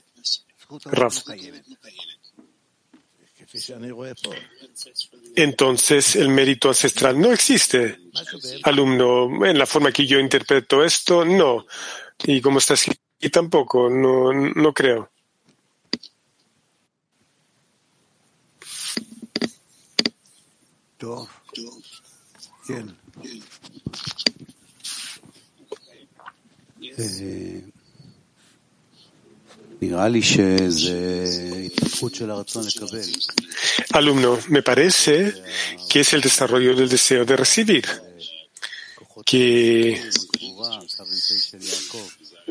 Rab. 0.86 1.12
Entonces, 5.36 6.16
el 6.16 6.28
mérito 6.28 6.68
ancestral 6.68 7.18
no 7.18 7.32
existe. 7.32 7.98
Alumno, 8.64 9.46
en 9.46 9.58
la 9.58 9.66
forma 9.66 9.92
que 9.92 10.06
yo 10.06 10.18
interpreto 10.18 10.84
esto, 10.84 11.24
no. 11.24 11.66
Y 12.24 12.40
como 12.40 12.58
está 12.58 12.74
escrito 12.74 13.07
y 13.20 13.30
tampoco, 13.30 13.90
no, 13.90 14.32
no 14.32 14.72
creo. 14.72 15.10
Alumno, 33.92 34.38
me 34.48 34.62
parece 34.62 35.32
que 35.88 36.00
es 36.00 36.12
el 36.12 36.20
desarrollo 36.20 36.74
del 36.74 36.88
deseo 36.88 37.24
de 37.24 37.36
recibir, 37.36 37.86
que 39.24 40.02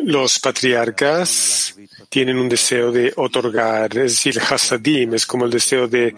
los 0.04 0.40
patriarcas 0.40 1.76
tienen 2.10 2.38
un 2.38 2.48
deseo 2.48 2.92
de 2.92 3.12
otorgar, 3.16 3.98
es 3.98 4.12
decir, 4.12 4.40
Hasadim 4.40 5.16
es 5.16 5.26
como 5.26 5.46
el 5.46 5.52
deseo 5.52 5.88
de 5.88 6.16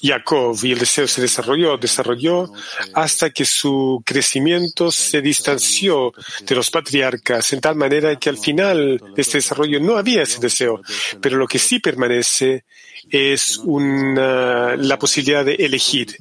Jacob 0.00 0.56
y 0.62 0.72
el 0.72 0.78
deseo 0.78 1.06
se 1.06 1.20
desarrolló, 1.20 1.76
desarrolló 1.76 2.50
hasta 2.94 3.30
que 3.30 3.44
su 3.44 4.02
crecimiento 4.04 4.90
se 4.90 5.20
distanció 5.20 6.12
de 6.46 6.54
los 6.54 6.70
patriarcas 6.70 7.52
en 7.52 7.60
tal 7.60 7.76
manera 7.76 8.16
que 8.16 8.28
al 8.28 8.38
final 8.38 9.00
de 9.14 9.22
este 9.22 9.38
desarrollo 9.38 9.80
no 9.80 9.96
había 9.96 10.22
ese 10.22 10.40
deseo, 10.40 10.80
pero 11.20 11.36
lo 11.36 11.46
que 11.46 11.58
sí 11.58 11.80
permanece 11.80 12.64
es 13.10 13.58
una, 13.58 14.76
la 14.76 14.98
posibilidad 14.98 15.44
de 15.44 15.54
elegir. 15.54 16.16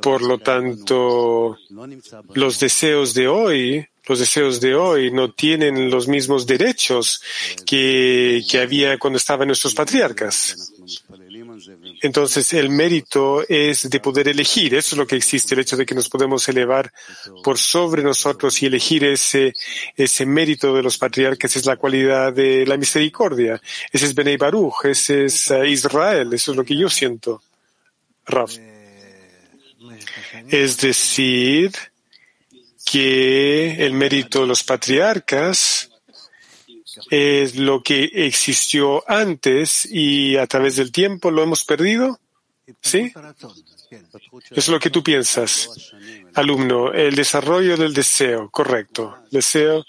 Por 0.00 0.22
lo 0.22 0.38
tanto, 0.38 1.56
los 2.34 2.60
deseos 2.60 3.14
de 3.14 3.28
hoy 3.28 3.86
los 4.06 4.18
deseos 4.18 4.60
de 4.60 4.74
hoy 4.74 5.10
no 5.10 5.32
tienen 5.32 5.90
los 5.90 6.08
mismos 6.08 6.46
derechos 6.46 7.22
que, 7.64 8.42
que 8.50 8.60
había 8.60 8.98
cuando 8.98 9.16
estaban 9.16 9.46
nuestros 9.46 9.74
patriarcas. 9.74 10.72
Entonces, 12.00 12.52
el 12.54 12.68
mérito 12.70 13.44
es 13.48 13.88
de 13.88 14.00
poder 14.00 14.28
elegir. 14.28 14.74
Eso 14.74 14.94
es 14.94 14.98
lo 14.98 15.06
que 15.06 15.16
existe, 15.16 15.54
el 15.54 15.60
hecho 15.60 15.76
de 15.76 15.86
que 15.86 15.94
nos 15.94 16.08
podemos 16.08 16.48
elevar 16.48 16.92
por 17.42 17.58
sobre 17.58 18.02
nosotros 18.02 18.60
y 18.62 18.66
elegir 18.66 19.04
ese, 19.04 19.52
ese 19.96 20.26
mérito 20.26 20.74
de 20.74 20.82
los 20.82 20.98
patriarcas 20.98 21.56
es 21.56 21.66
la 21.66 21.76
cualidad 21.76 22.32
de 22.32 22.66
la 22.66 22.76
misericordia. 22.76 23.60
Ese 23.92 24.06
es 24.06 24.14
Benei 24.14 24.36
Baruch, 24.36 24.84
ese 24.84 25.26
es 25.26 25.50
uh, 25.50 25.64
Israel. 25.64 26.32
Eso 26.32 26.52
es 26.52 26.56
lo 26.56 26.64
que 26.64 26.76
yo 26.76 26.88
siento. 26.88 27.42
Raf. 28.26 28.56
Es 30.48 30.78
decir, 30.78 31.72
que 32.84 33.84
el 33.84 33.92
mérito 33.92 34.42
de 34.42 34.46
los 34.46 34.64
patriarcas 34.64 35.90
es 37.10 37.56
lo 37.56 37.82
que 37.82 38.10
existió 38.12 39.08
antes 39.08 39.86
y 39.90 40.36
a 40.36 40.46
través 40.46 40.76
del 40.76 40.92
tiempo 40.92 41.30
lo 41.30 41.42
hemos 41.42 41.64
perdido? 41.64 42.18
¿Sí? 42.80 43.12
Es 44.50 44.68
lo 44.68 44.78
que 44.78 44.90
tú 44.90 45.02
piensas. 45.02 45.92
Alumno, 46.34 46.92
el 46.92 47.14
desarrollo 47.14 47.76
del 47.76 47.92
deseo, 47.92 48.48
correcto. 48.50 49.16
Deseo, 49.30 49.84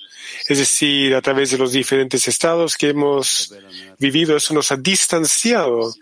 es 0.47 0.57
decir, 0.57 1.15
a 1.15 1.21
través 1.21 1.51
de 1.51 1.57
los 1.57 1.71
diferentes 1.71 2.27
estados 2.27 2.75
que 2.77 2.89
hemos 2.89 3.53
vivido, 3.99 4.35
eso 4.35 4.53
nos 4.53 4.71
ha 4.71 4.77
distanciado 4.77 5.93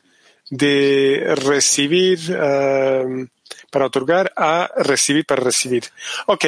de 0.50 1.34
recibir 1.36 2.20
um, 2.32 3.28
para 3.72 3.88
otorgar 3.88 4.32
a 4.36 4.70
recibir 4.78 5.26
para 5.26 5.44
recibir. 5.44 5.86
Ok, 6.28 6.46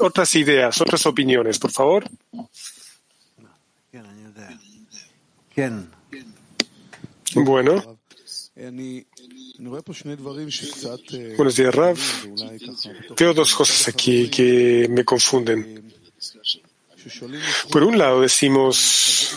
otras 0.00 0.34
ideas, 0.36 0.80
otras 0.80 1.04
opiniones, 1.06 1.58
por 1.58 1.72
favor. 1.72 2.04
Bueno. 7.34 7.98
Buenos 11.36 11.56
días, 11.56 11.74
Rav. 11.74 11.98
Veo 13.16 13.34
dos 13.34 13.54
cosas 13.54 13.88
aquí 13.88 14.28
que 14.28 14.86
me 14.90 15.04
confunden. 15.04 15.92
Por 17.70 17.82
un 17.82 17.98
lado, 17.98 18.20
decimos 18.20 19.36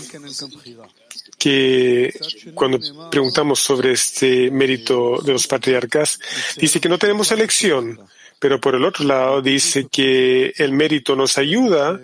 que 1.38 2.13
cuando 2.54 2.80
preguntamos 3.10 3.60
sobre 3.60 3.91
este 3.91 4.50
mérito 4.52 5.21
de 5.21 5.34
los 5.34 5.47
patriarcas, 5.47 6.19
dice 6.58 6.80
que 6.80 6.89
no 6.89 6.97
tenemos 6.97 7.32
elección. 7.32 8.00
Pero 8.39 8.60
por 8.62 8.76
el 8.76 8.86
otro 8.86 9.06
lado 9.06 9.41
dice 9.41 9.88
que 9.91 10.54
el 10.58 10.71
mérito 10.71 11.15
nos 11.15 11.38
ayuda 11.38 12.00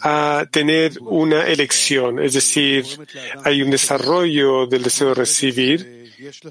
a 0.00 0.46
tener 0.50 0.92
una 1.00 1.46
elección, 1.46 2.18
es 2.18 2.32
decir, 2.32 2.84
hay 3.44 3.62
un 3.62 3.70
desarrollo 3.70 4.66
del 4.66 4.82
deseo 4.82 5.08
de 5.08 5.14
recibir 5.14 5.96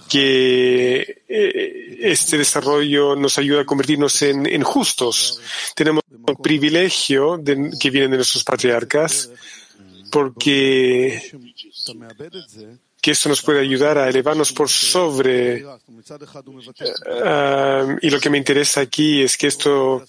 que 0.10 1.24
eh, 1.28 1.98
este 2.02 2.38
desarrollo 2.38 3.16
nos 3.16 3.38
ayuda 3.38 3.62
a 3.62 3.66
convertirnos 3.66 4.22
en, 4.22 4.62
justos. 4.64 5.42
Tenemos 5.76 6.04
un 6.10 6.36
privilegio 6.38 7.42
que 7.44 7.90
viene 7.90 8.10
de 8.10 8.18
nuestros 8.18 8.44
patriarcas 8.44 9.30
porque 10.12 11.32
que 13.06 13.12
esto 13.12 13.30
nos 13.30 13.44
puede 13.44 13.60
ayudar 13.60 14.00
a 14.00 14.10
elevarnos 14.10 14.52
por 14.52 14.68
sobre. 14.68 15.64
Uh, 15.64 15.78
y 18.02 18.10
lo 18.10 18.20
que 18.20 18.32
me 18.32 18.40
interesa 18.40 18.82
aquí 18.82 19.22
es 19.22 19.38
que 19.38 19.46
esto 19.46 20.04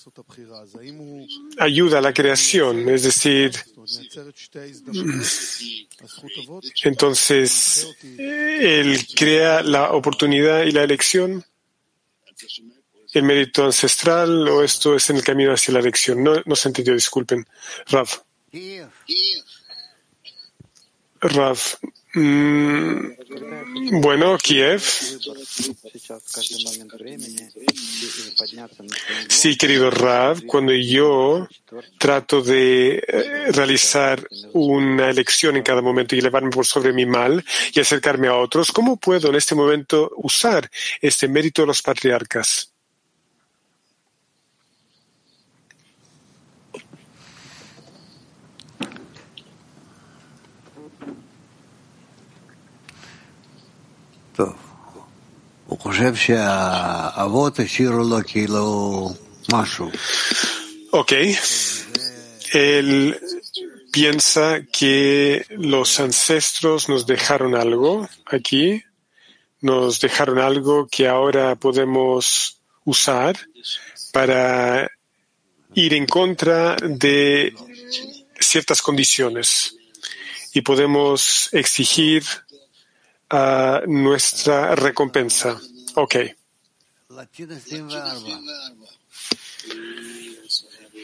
ayuda 1.58 1.98
a 1.98 2.00
la 2.00 2.14
creación, 2.14 2.88
es 2.88 3.02
decir, 3.02 3.52
entonces, 6.84 7.86
él 8.18 9.06
crea 9.14 9.62
la 9.62 9.92
oportunidad 9.92 10.62
y 10.62 10.72
la 10.72 10.82
elección. 10.82 11.44
el 13.12 13.22
mérito 13.22 13.64
ancestral 13.64 14.48
o 14.48 14.62
esto 14.62 14.96
es 14.96 15.10
en 15.10 15.16
el 15.16 15.22
camino 15.22 15.52
hacia 15.52 15.74
la 15.74 15.80
elección? 15.80 16.22
No, 16.22 16.34
no 16.44 16.56
se 16.56 16.68
entendió, 16.68 16.94
disculpen. 16.94 17.46
Rav. 17.88 18.08
Rav. 21.20 21.59
Mm, 22.14 23.11
bueno, 24.00 24.38
Kiev. 24.38 24.81
Sí, 29.29 29.57
querido 29.57 29.90
Rav, 29.90 30.42
cuando 30.46 30.72
yo 30.72 31.46
trato 31.98 32.40
de 32.40 33.05
eh, 33.07 33.52
realizar 33.52 34.26
una 34.52 35.11
elección 35.11 35.57
en 35.57 35.62
cada 35.62 35.83
momento 35.83 36.16
y 36.16 36.20
elevarme 36.20 36.50
por 36.50 36.64
sobre 36.64 36.92
mi 36.92 37.05
mal 37.05 37.44
y 37.74 37.81
acercarme 37.81 38.29
a 38.29 38.37
otros, 38.37 38.72
¿cómo 38.72 38.96
puedo 38.96 39.29
en 39.29 39.35
este 39.35 39.55
momento 39.55 40.11
usar 40.16 40.70
este 41.00 41.29
mérito 41.29 41.62
de 41.62 41.66
los 41.66 41.83
patriarcas? 41.83 42.75
Ok. 60.90 61.12
Él 62.53 63.18
piensa 63.90 64.61
que 64.72 65.46
los 65.51 65.99
ancestros 66.01 66.88
nos 66.88 67.07
dejaron 67.07 67.57
algo 67.57 68.09
aquí, 68.27 68.83
nos 69.61 70.01
dejaron 70.01 70.38
algo 70.38 70.87
que 70.87 71.09
ahora 71.09 71.57
podemos 71.57 72.61
usar 72.85 73.37
para 74.12 74.90
ir 75.75 75.94
en 75.94 76.07
contra 76.07 76.77
de 76.77 77.55
ciertas 78.38 78.81
condiciones 78.81 79.77
y 80.53 80.61
podemos 80.62 81.49
exigir 81.53 82.25
a 83.30 83.82
nuestra 83.86 84.74
recompensa. 84.74 85.60
Ok. 85.94 86.16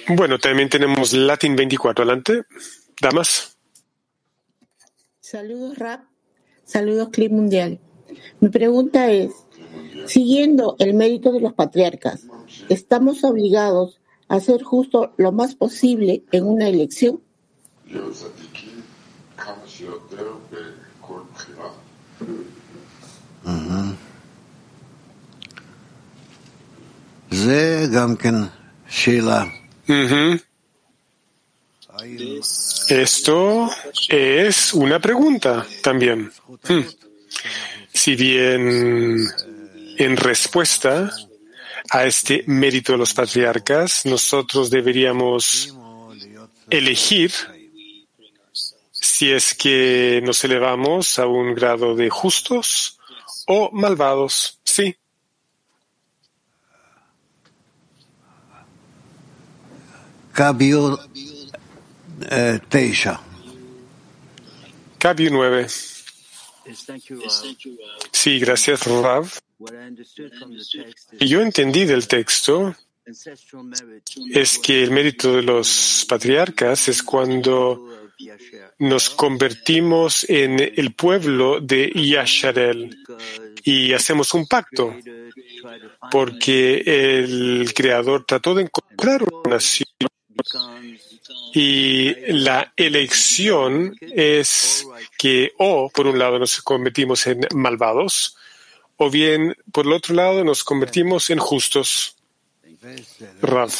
Bueno, 0.08 0.38
también 0.38 0.68
tenemos 0.68 1.12
Latin 1.12 1.56
24. 1.56 2.04
Adelante. 2.04 2.42
Damas. 3.00 3.56
Saludos, 5.20 5.78
Rap. 5.78 6.04
Saludos, 6.64 7.08
Clip 7.10 7.32
Mundial. 7.32 7.80
Mi 8.40 8.48
pregunta 8.48 9.10
es, 9.10 9.32
siguiendo 10.06 10.76
el 10.78 10.94
mérito 10.94 11.32
de 11.32 11.40
los 11.40 11.54
patriarcas, 11.54 12.26
¿estamos 12.68 13.24
obligados 13.24 14.00
a 14.28 14.36
hacer 14.36 14.62
justo 14.62 15.14
lo 15.16 15.32
más 15.32 15.54
posible 15.54 16.24
en 16.32 16.44
una 16.46 16.68
elección? 16.68 17.22
Esto 32.88 33.70
es 34.08 34.72
una 34.74 34.98
pregunta 35.00 35.66
también. 35.82 36.32
Hmm. 36.68 36.82
Si 37.92 38.16
bien 38.16 39.26
en 39.98 40.16
respuesta 40.16 41.10
a 41.90 42.06
este 42.06 42.44
mérito 42.46 42.92
de 42.92 42.98
los 42.98 43.14
patriarcas, 43.14 44.04
nosotros 44.06 44.70
deberíamos 44.70 45.74
elegir 46.70 47.32
si 48.90 49.30
es 49.30 49.54
que 49.54 50.20
nos 50.24 50.42
elevamos 50.44 51.18
a 51.18 51.26
un 51.26 51.54
grado 51.54 51.94
de 51.94 52.08
justos 52.08 52.98
o 53.46 53.70
malvados. 53.72 54.58
Sí. 54.64 54.96
Cabio 60.32 60.98
eh, 62.30 62.60
Teisha. 62.68 63.20
Cabio 64.98 65.30
9. 65.30 65.66
Sí, 68.12 68.38
gracias, 68.38 68.86
Rav. 68.86 69.28
Yo 71.20 71.40
entendí 71.40 71.84
del 71.84 72.06
texto 72.06 72.74
es 74.32 74.58
que 74.58 74.82
el 74.82 74.90
mérito 74.90 75.36
de 75.36 75.42
los 75.42 76.06
patriarcas 76.08 76.88
es 76.88 77.02
cuando 77.02 77.88
nos 78.82 79.10
convertimos 79.10 80.26
en 80.28 80.58
el 80.58 80.92
pueblo 80.92 81.60
de 81.60 81.92
Yasharel 81.94 82.98
y 83.62 83.92
hacemos 83.92 84.34
un 84.34 84.48
pacto, 84.48 84.92
porque 86.10 86.82
el 86.84 87.72
Creador 87.74 88.24
trató 88.26 88.56
de 88.56 88.62
encontrar 88.62 89.22
una 89.22 89.54
nación 89.54 89.86
y 91.54 92.12
la 92.32 92.72
elección 92.76 93.94
es 94.00 94.84
que 95.16 95.52
o 95.58 95.88
por 95.88 96.08
un 96.08 96.18
lado 96.18 96.40
nos 96.40 96.60
convertimos 96.62 97.24
en 97.28 97.46
malvados 97.54 98.36
o 98.96 99.08
bien 99.10 99.54
por 99.70 99.86
el 99.86 99.92
otro 99.92 100.16
lado 100.16 100.42
nos 100.42 100.64
convertimos 100.64 101.30
en 101.30 101.38
justos. 101.38 102.16
Rav. 103.42 103.70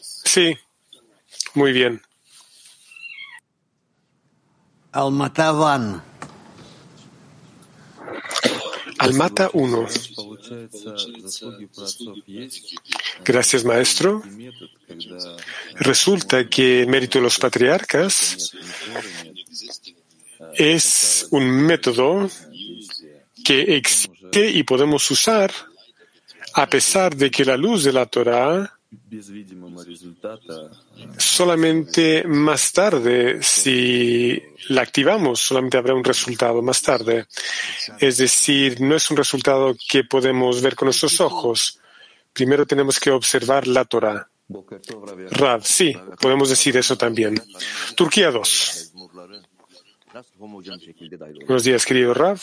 Sí, 0.00 0.56
muy 1.54 1.72
bien. 1.72 2.05
Almata 8.98 9.50
1. 9.52 9.86
Gracias, 13.22 13.64
maestro. 13.64 14.22
Resulta 15.74 16.48
que 16.48 16.80
el 16.80 16.86
mérito 16.86 17.18
de 17.18 17.24
los 17.24 17.38
patriarcas 17.38 18.52
es 20.54 21.26
un 21.30 21.44
método 21.44 22.30
que 23.44 23.76
existe 23.76 24.48
y 24.48 24.62
podemos 24.62 25.10
usar 25.10 25.52
a 26.54 26.66
pesar 26.70 27.14
de 27.14 27.30
que 27.30 27.44
la 27.44 27.58
luz 27.58 27.84
de 27.84 27.92
la 27.92 28.06
Torah 28.06 28.75
solamente 31.18 32.24
más 32.26 32.72
tarde, 32.72 33.42
si 33.42 34.42
la 34.68 34.82
activamos, 34.82 35.40
solamente 35.40 35.76
habrá 35.76 35.94
un 35.94 36.04
resultado 36.04 36.62
más 36.62 36.82
tarde. 36.82 37.26
Es 37.98 38.18
decir, 38.18 38.80
no 38.80 38.96
es 38.96 39.10
un 39.10 39.16
resultado 39.16 39.74
que 39.88 40.04
podemos 40.04 40.60
ver 40.62 40.74
con 40.74 40.86
nuestros 40.86 41.20
ojos. 41.20 41.80
Primero 42.32 42.66
tenemos 42.66 43.00
que 43.00 43.10
observar 43.10 43.66
la 43.66 43.84
Torah. 43.84 44.28
Rav, 45.30 45.64
sí, 45.64 45.96
podemos 46.20 46.48
decir 46.50 46.76
eso 46.76 46.96
también. 46.96 47.42
Turquía 47.96 48.30
2. 48.30 48.92
Buenos 51.46 51.64
días, 51.64 51.84
querido 51.84 52.14
Rav. 52.14 52.40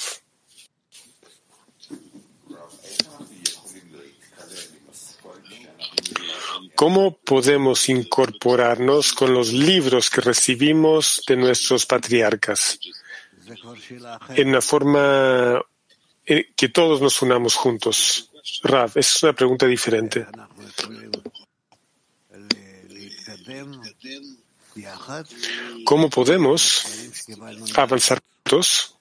¿Cómo 6.76 7.18
podemos 7.18 7.88
incorporarnos 7.90 9.14
con 9.14 9.34
los 9.34 9.54
libros 9.54 10.10
que 10.10 10.22
recibimos 10.22 11.24
de 11.28 11.36
nuestros 11.36 11.86
patriarcas 11.86 12.80
en 14.36 14.50
una 14.50 14.62
forma 14.62 15.62
que 16.26 16.70
todos 16.70 17.02
nos 17.02 17.22
unamos 17.22 17.56
juntos? 17.56 18.32
Rav, 18.64 18.92
esa 18.96 19.00
es 19.00 19.24
una 19.24 19.34
pregunta 19.34 19.66
diferente. 19.68 20.26
¿Cómo 25.86 26.10
podemos 26.10 26.86
avanzar 27.76 28.22
juntos 28.22 28.96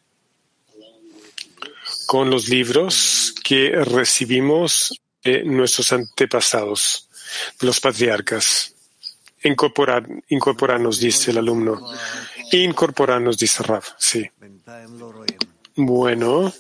con 2.06 2.28
los 2.28 2.48
libros 2.48 3.34
que 3.42 3.70
recibimos 3.70 5.00
de 5.24 5.44
nuestros 5.44 5.92
antepasados? 5.92 7.08
Los 7.60 7.80
patriarcas. 7.80 8.74
Incorporar, 9.44 10.06
incorporarnos, 10.28 11.00
dice 11.00 11.30
el 11.32 11.38
alumno. 11.38 11.80
Incorporarnos, 12.52 13.38
dice 13.38 13.62
Rav. 13.62 13.84
Sí. 13.98 14.28
Bueno. 15.74 16.52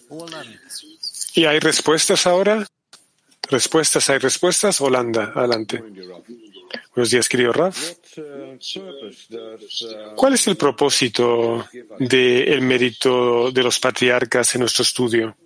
¿Y 1.34 1.44
hay 1.44 1.60
respuestas 1.60 2.26
ahora? 2.26 2.66
¿Respuestas? 3.48 4.08
¿Hay 4.10 4.18
respuestas? 4.18 4.80
Holanda, 4.80 5.32
adelante. 5.34 5.82
Buenos 6.94 7.10
días, 7.10 7.28
querido 7.28 7.52
Rav. 7.52 7.74
¿Cuál 10.16 10.34
es 10.34 10.46
el 10.46 10.56
propósito 10.56 11.66
del 11.98 12.60
mérito 12.62 13.50
de 13.50 13.62
los 13.62 13.78
patriarcas 13.78 14.54
en 14.54 14.60
nuestro 14.60 14.82
estudio? 14.82 15.36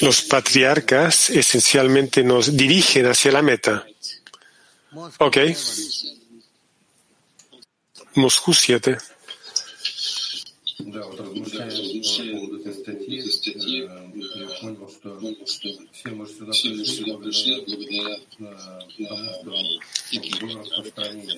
Los 0.00 0.22
patriarcas 0.22 1.30
esencialmente 1.30 2.24
nos 2.24 2.56
dirigen 2.56 3.06
hacia 3.06 3.32
la 3.32 3.42
meta. 3.42 3.84
Ok. 5.18 5.38
Moscú 8.14 8.52
7. 8.52 8.96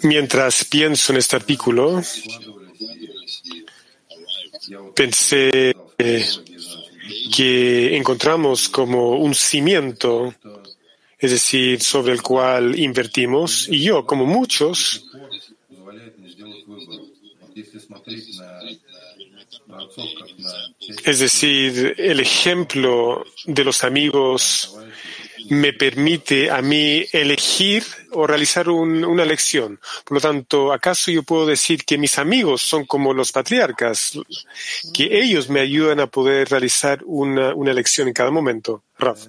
Mientras 0.02 0.64
pienso 0.64 1.12
en 1.12 1.18
este 1.18 1.36
artículo, 1.36 2.02
pensé 4.94 5.74
eh, 5.98 6.26
que 7.34 7.96
encontramos 7.96 8.68
como 8.68 9.16
un 9.16 9.34
cimiento, 9.34 10.34
es 11.18 11.30
decir, 11.30 11.82
sobre 11.82 12.12
el 12.12 12.22
cual 12.22 12.78
invertimos, 12.78 13.68
y 13.68 13.82
yo, 13.82 14.06
como 14.06 14.24
muchos, 14.24 15.04
es 21.04 21.18
decir, 21.18 21.94
el 21.98 22.20
ejemplo 22.20 23.24
de 23.46 23.64
los 23.64 23.84
amigos 23.84 24.76
me 25.48 25.72
permite 25.72 26.50
a 26.50 26.62
mí 26.62 27.04
elegir 27.12 27.84
o 28.12 28.26
realizar 28.26 28.68
una 28.68 29.22
elección. 29.22 29.78
Por 30.04 30.16
lo 30.16 30.20
tanto, 30.20 30.72
¿acaso 30.72 31.10
yo 31.10 31.22
puedo 31.22 31.46
decir 31.46 31.84
que 31.84 31.98
mis 31.98 32.18
amigos 32.18 32.62
son 32.62 32.86
como 32.86 33.12
los 33.12 33.32
patriarcas, 33.32 34.12
que 34.92 35.20
ellos 35.20 35.48
me 35.48 35.60
ayudan 35.60 36.00
a 36.00 36.06
poder 36.06 36.48
realizar 36.48 37.00
una, 37.04 37.54
una 37.54 37.70
elección 37.70 38.08
en 38.08 38.14
cada 38.14 38.30
momento? 38.30 38.84
Raf. 38.98 39.26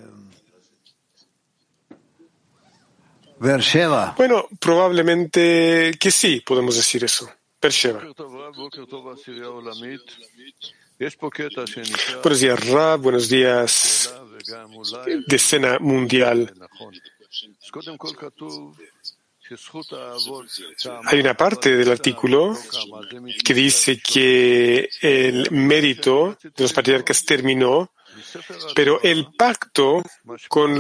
Bueno, 4.18 4.48
probablemente 4.60 5.94
que 6.00 6.10
sí, 6.10 6.42
podemos 6.46 6.76
decir 6.76 7.04
eso. 7.04 7.30
Buenos 12.22 12.40
días, 12.40 12.70
Rab. 12.70 13.00
Buenos 13.02 13.28
días, 13.28 14.14
Decena 15.26 15.80
Mundial. 15.80 16.54
Hay 21.06 21.20
una 21.20 21.34
parte 21.34 21.76
del 21.76 21.92
artículo 21.92 22.56
que 23.44 23.54
dice 23.56 24.00
que 24.00 24.88
el 25.02 25.50
mérito 25.50 26.38
de 26.44 26.64
los 26.64 26.72
patriarcas 26.72 27.26
terminó 27.26 27.92
pero 28.76 29.02
el 29.02 29.28
pacto 29.38 30.04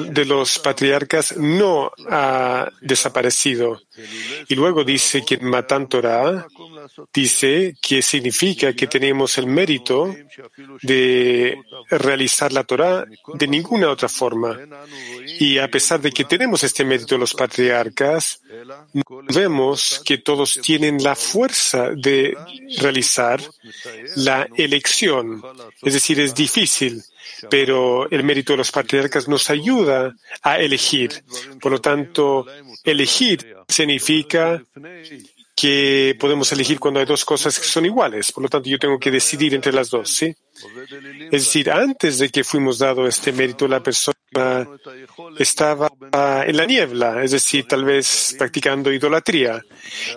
de 0.09 0.25
los 0.25 0.59
patriarcas 0.59 1.37
no 1.37 1.91
ha 2.09 2.69
desaparecido. 2.81 3.81
Y 4.47 4.55
luego 4.55 4.83
dice 4.83 5.23
que 5.25 5.37
Matan 5.37 5.87
Torah 5.87 6.45
dice 7.13 7.75
que 7.81 8.01
significa 8.01 8.73
que 8.73 8.87
tenemos 8.87 9.37
el 9.37 9.47
mérito 9.47 10.15
de 10.81 11.57
realizar 11.89 12.51
la 12.51 12.63
Torah 12.63 13.05
de 13.33 13.47
ninguna 13.47 13.89
otra 13.89 14.09
forma. 14.09 14.57
Y 15.39 15.57
a 15.57 15.69
pesar 15.69 16.01
de 16.01 16.11
que 16.11 16.25
tenemos 16.25 16.63
este 16.63 16.83
mérito 16.83 17.17
los 17.17 17.33
patriarcas, 17.33 18.41
vemos 19.33 20.01
que 20.05 20.19
todos 20.19 20.59
tienen 20.61 21.01
la 21.01 21.15
fuerza 21.15 21.89
de 21.91 22.37
realizar 22.77 23.41
la 24.15 24.47
elección. 24.55 25.41
Es 25.81 25.93
decir, 25.93 26.19
es 26.19 26.33
difícil, 26.35 27.01
pero 27.49 28.09
el 28.09 28.23
mérito 28.23 28.53
de 28.53 28.57
los 28.57 28.71
patriarcas 28.71 29.27
nos 29.27 29.49
ayuda 29.49 30.15
a 30.41 30.59
elegir. 30.59 31.23
Por 31.61 31.71
lo 31.71 31.81
tanto, 31.81 32.45
elegir 32.83 33.55
significa 33.67 34.63
que 35.55 36.15
podemos 36.19 36.51
elegir 36.51 36.79
cuando 36.79 36.99
hay 36.99 37.05
dos 37.05 37.23
cosas 37.23 37.57
que 37.59 37.65
son 37.65 37.85
iguales. 37.85 38.31
Por 38.31 38.43
lo 38.43 38.49
tanto, 38.49 38.69
yo 38.69 38.77
tengo 38.77 38.99
que 38.99 39.11
decidir 39.11 39.53
entre 39.53 39.71
las 39.73 39.89
dos, 39.89 40.09
¿sí? 40.09 40.35
Es 41.31 41.45
decir, 41.45 41.69
antes 41.69 42.17
de 42.17 42.29
que 42.29 42.43
fuimos 42.43 42.79
dado 42.79 43.07
este 43.07 43.33
mérito, 43.33 43.67
la 43.67 43.83
persona 43.83 44.67
estaba 45.37 45.91
en 46.45 46.55
la 46.55 46.65
niebla, 46.65 47.23
es 47.23 47.31
decir, 47.31 47.65
tal 47.67 47.83
vez 47.83 48.35
practicando 48.37 48.91
idolatría. 48.91 49.61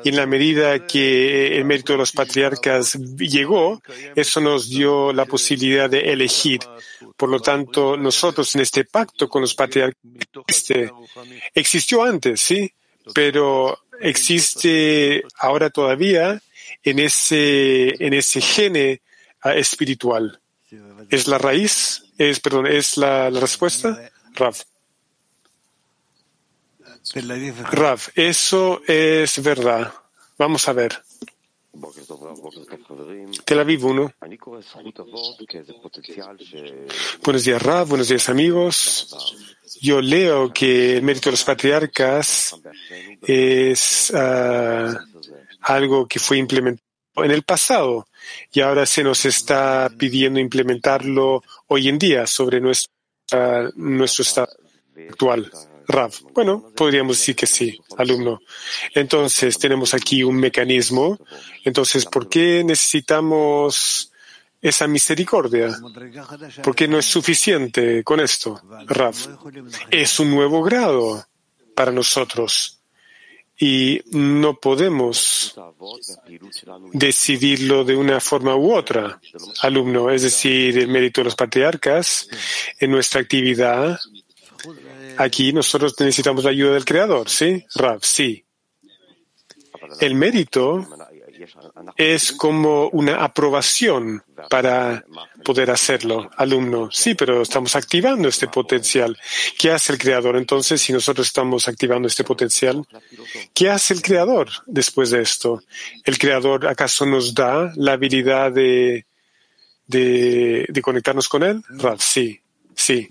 Y 0.04 0.10
en 0.10 0.16
la 0.16 0.26
medida 0.26 0.86
que 0.86 1.56
el 1.56 1.64
mérito 1.64 1.92
de 1.92 1.98
los 1.98 2.12
patriarcas 2.12 2.94
llegó, 2.94 3.82
eso 4.14 4.40
nos 4.40 4.68
dio 4.68 5.12
la 5.12 5.24
posibilidad 5.24 5.90
de 5.90 6.12
elegir. 6.12 6.60
Por 7.16 7.28
lo 7.28 7.40
tanto, 7.40 7.96
nosotros 7.96 8.54
en 8.54 8.60
este 8.60 8.84
pacto 8.84 9.28
con 9.28 9.42
los 9.42 9.54
patriarcas, 9.54 10.00
este, 10.46 10.92
existió 11.52 12.04
antes, 12.04 12.40
sí, 12.40 12.72
pero 13.12 13.76
existe 14.00 15.24
ahora 15.38 15.70
todavía 15.70 16.40
en 16.84 16.98
ese, 17.00 18.04
en 18.04 18.14
ese 18.14 18.40
gene 18.40 19.00
Ah, 19.40 19.54
espiritual. 19.54 20.40
¿Es 21.10 21.28
la 21.28 21.38
raíz? 21.38 22.04
Es, 22.18 22.40
perdón, 22.40 22.66
¿es 22.66 22.96
la, 22.96 23.30
respuesta? 23.30 24.10
Rav. 24.34 24.56
Rav, 27.70 28.00
eso 28.14 28.82
es 28.86 29.42
verdad. 29.42 29.92
Vamos 30.36 30.68
a 30.68 30.72
ver. 30.72 31.02
Tel 33.44 33.60
Aviv 33.60 33.84
1. 33.86 34.12
Buenos 37.24 37.44
días, 37.44 37.62
Rav. 37.62 37.88
Buenos 37.88 38.08
días, 38.08 38.28
amigos. 38.28 39.54
Yo 39.80 40.00
leo 40.00 40.52
que 40.52 40.96
el 40.96 41.02
mérito 41.02 41.28
de 41.30 41.32
los 41.32 41.44
patriarcas 41.44 42.56
es 43.22 44.10
uh, 44.10 44.98
algo 45.60 46.06
que 46.08 46.18
fue 46.18 46.38
implementado 46.38 46.84
en 47.16 47.30
el 47.30 47.42
pasado 47.42 48.07
y 48.52 48.60
ahora 48.60 48.86
se 48.86 49.02
nos 49.02 49.24
está 49.24 49.90
pidiendo 49.96 50.40
implementarlo 50.40 51.42
hoy 51.66 51.88
en 51.88 51.98
día 51.98 52.26
sobre 52.26 52.60
nuestro 52.60 54.22
estado 54.22 54.48
actual. 55.10 55.50
Rav. 55.90 56.12
Bueno, 56.34 56.70
podríamos 56.76 57.16
decir 57.16 57.34
que 57.34 57.46
sí, 57.46 57.80
alumno. 57.96 58.40
Entonces, 58.94 59.58
tenemos 59.58 59.94
aquí 59.94 60.22
un 60.22 60.36
mecanismo. 60.36 61.18
Entonces, 61.64 62.04
¿por 62.04 62.28
qué 62.28 62.62
necesitamos 62.62 64.12
esa 64.60 64.86
misericordia? 64.86 65.74
¿Por 66.62 66.76
qué 66.76 66.88
no 66.88 66.98
es 66.98 67.06
suficiente 67.06 68.04
con 68.04 68.20
esto, 68.20 68.60
Rav? 68.86 69.14
Es 69.90 70.20
un 70.20 70.30
nuevo 70.30 70.62
grado 70.62 71.26
para 71.74 71.90
nosotros 71.90 72.77
y 73.58 74.00
no 74.12 74.60
podemos 74.60 75.54
decidirlo 76.92 77.84
de 77.84 77.96
una 77.96 78.20
forma 78.20 78.54
u 78.54 78.72
otra, 78.72 79.20
alumno, 79.62 80.10
es 80.10 80.22
decir, 80.22 80.78
el 80.78 80.88
mérito 80.88 81.20
de 81.20 81.26
los 81.26 81.34
patriarcas 81.34 82.28
en 82.78 82.90
nuestra 82.92 83.20
actividad. 83.20 83.98
Aquí 85.16 85.52
nosotros 85.52 85.94
necesitamos 85.98 86.44
la 86.44 86.50
ayuda 86.50 86.74
del 86.74 86.84
Creador, 86.84 87.28
¿sí? 87.28 87.64
Rab, 87.74 88.04
sí. 88.04 88.44
El 90.00 90.14
mérito 90.14 90.86
es 91.96 92.32
como 92.32 92.88
una 92.90 93.24
aprobación 93.24 94.22
para 94.50 95.04
poder 95.44 95.70
hacerlo, 95.70 96.30
alumno. 96.36 96.90
Sí, 96.92 97.14
pero 97.14 97.42
estamos 97.42 97.74
activando 97.76 98.28
este 98.28 98.48
potencial. 98.48 99.16
¿Qué 99.58 99.70
hace 99.70 99.92
el 99.92 99.98
creador 99.98 100.36
entonces 100.36 100.80
si 100.80 100.92
nosotros 100.92 101.26
estamos 101.26 101.68
activando 101.68 102.08
este 102.08 102.24
potencial? 102.24 102.86
¿Qué 103.54 103.70
hace 103.70 103.94
el 103.94 104.02
creador 104.02 104.48
después 104.66 105.10
de 105.10 105.22
esto? 105.22 105.62
¿El 106.04 106.18
creador 106.18 106.66
acaso 106.66 107.04
nos 107.06 107.34
da 107.34 107.72
la 107.76 107.92
habilidad 107.92 108.52
de, 108.52 109.06
de, 109.86 110.80
conectarnos 110.82 111.28
con 111.28 111.42
él? 111.42 111.62
Sí, 111.98 112.40
sí. 112.74 113.08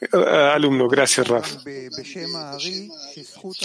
Eh, 0.00 0.16
alumno, 0.54 0.88
gracias, 0.88 1.26
Rav. 1.26 1.44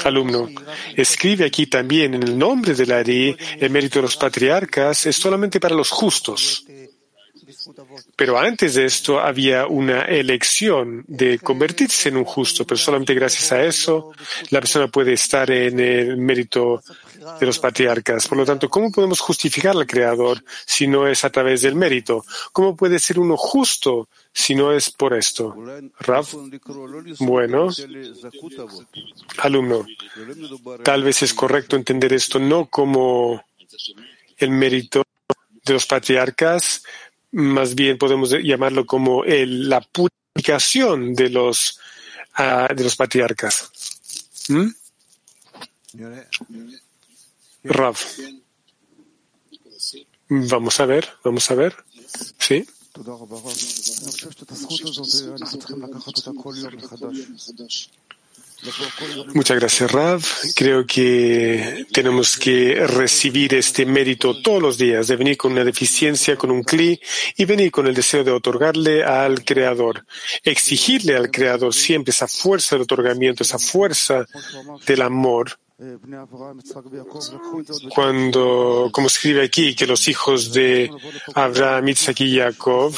Alumno, 0.03 0.49
escribe 0.95 1.45
aquí 1.45 1.67
también 1.67 2.13
en 2.13 2.23
el 2.23 2.37
nombre 2.37 2.73
del 2.73 2.91
Ari, 2.91 3.35
el 3.59 3.69
mérito 3.69 3.99
de 3.99 4.03
los 4.03 4.17
patriarcas 4.17 5.05
es 5.05 5.15
solamente 5.15 5.59
para 5.59 5.75
los 5.75 5.89
justos. 5.89 6.65
Pero 8.15 8.37
antes 8.37 8.75
de 8.75 8.85
esto 8.85 9.19
había 9.19 9.67
una 9.67 10.01
elección 10.03 11.03
de 11.07 11.39
convertirse 11.39 12.09
en 12.09 12.17
un 12.17 12.25
justo, 12.25 12.65
pero 12.65 12.77
solamente 12.77 13.13
gracias 13.13 13.51
a 13.51 13.63
eso 13.63 14.11
la 14.49 14.59
persona 14.59 14.87
puede 14.87 15.13
estar 15.13 15.49
en 15.51 15.79
el 15.79 16.17
mérito 16.17 16.81
de 17.39 17.45
los 17.45 17.59
patriarcas. 17.59 18.27
Por 18.27 18.37
lo 18.37 18.45
tanto, 18.45 18.69
¿cómo 18.69 18.91
podemos 18.91 19.19
justificar 19.19 19.75
al 19.75 19.87
Creador 19.87 20.43
si 20.65 20.87
no 20.87 21.07
es 21.07 21.23
a 21.23 21.29
través 21.29 21.61
del 21.61 21.75
mérito? 21.75 22.23
¿Cómo 22.51 22.75
puede 22.75 22.99
ser 22.99 23.19
uno 23.19 23.35
justo 23.37 24.09
si 24.33 24.55
no 24.55 24.71
es 24.71 24.89
por 24.89 25.13
esto? 25.13 25.55
Rav, 25.99 26.27
bueno, 27.19 27.69
alumno, 29.37 29.85
tal 30.83 31.03
vez 31.03 31.23
es 31.23 31.33
correcto 31.33 31.75
entender 31.75 32.13
esto 32.13 32.39
no 32.39 32.67
como 32.67 33.43
el 34.37 34.51
mérito 34.51 35.03
de 35.65 35.73
los 35.73 35.85
patriarcas, 35.85 36.83
más 37.31 37.75
bien 37.75 37.97
podemos 37.97 38.31
llamarlo 38.43 38.85
como 38.85 39.23
el- 39.23 39.69
la 39.69 39.81
purificación 39.81 41.13
de 41.13 41.29
los, 41.29 41.79
ah, 42.35 42.67
de 42.75 42.83
los 42.83 42.95
patriarcas. 42.95 43.69
¿Mm? 44.49 44.67
Rav. 47.63 47.97
Vamos 50.29 50.79
a 50.79 50.85
ver, 50.85 51.09
vamos 51.23 51.49
a 51.51 51.55
ver. 51.55 51.75
Sí. 52.37 52.67
Muchas 59.33 59.59
gracias, 59.59 59.91
Rav. 59.91 60.21
Creo 60.55 60.85
que 60.85 61.85
tenemos 61.93 62.37
que 62.37 62.85
recibir 62.87 63.53
este 63.53 63.85
mérito 63.85 64.41
todos 64.41 64.61
los 64.61 64.77
días, 64.77 65.07
de 65.07 65.15
venir 65.15 65.37
con 65.37 65.53
una 65.53 65.63
deficiencia, 65.63 66.35
con 66.35 66.51
un 66.51 66.63
cli, 66.63 66.99
y 67.37 67.45
venir 67.45 67.71
con 67.71 67.87
el 67.87 67.93
deseo 67.93 68.23
de 68.23 68.31
otorgarle 68.31 69.03
al 69.03 69.43
Creador, 69.45 70.05
exigirle 70.43 71.15
al 71.15 71.31
Creador 71.31 71.73
siempre 71.73 72.11
esa 72.11 72.27
fuerza 72.27 72.75
del 72.75 72.83
otorgamiento, 72.83 73.43
esa 73.43 73.59
fuerza 73.59 74.25
del 74.85 75.01
amor. 75.01 75.57
Cuando, 77.95 78.89
como 78.91 79.07
escribe 79.07 79.45
aquí, 79.45 79.73
que 79.73 79.87
los 79.87 80.09
hijos 80.09 80.51
de 80.51 80.91
Abraham, 81.33 81.87
Isaac 81.87 82.19
y 82.19 82.37
Jacob 82.37 82.93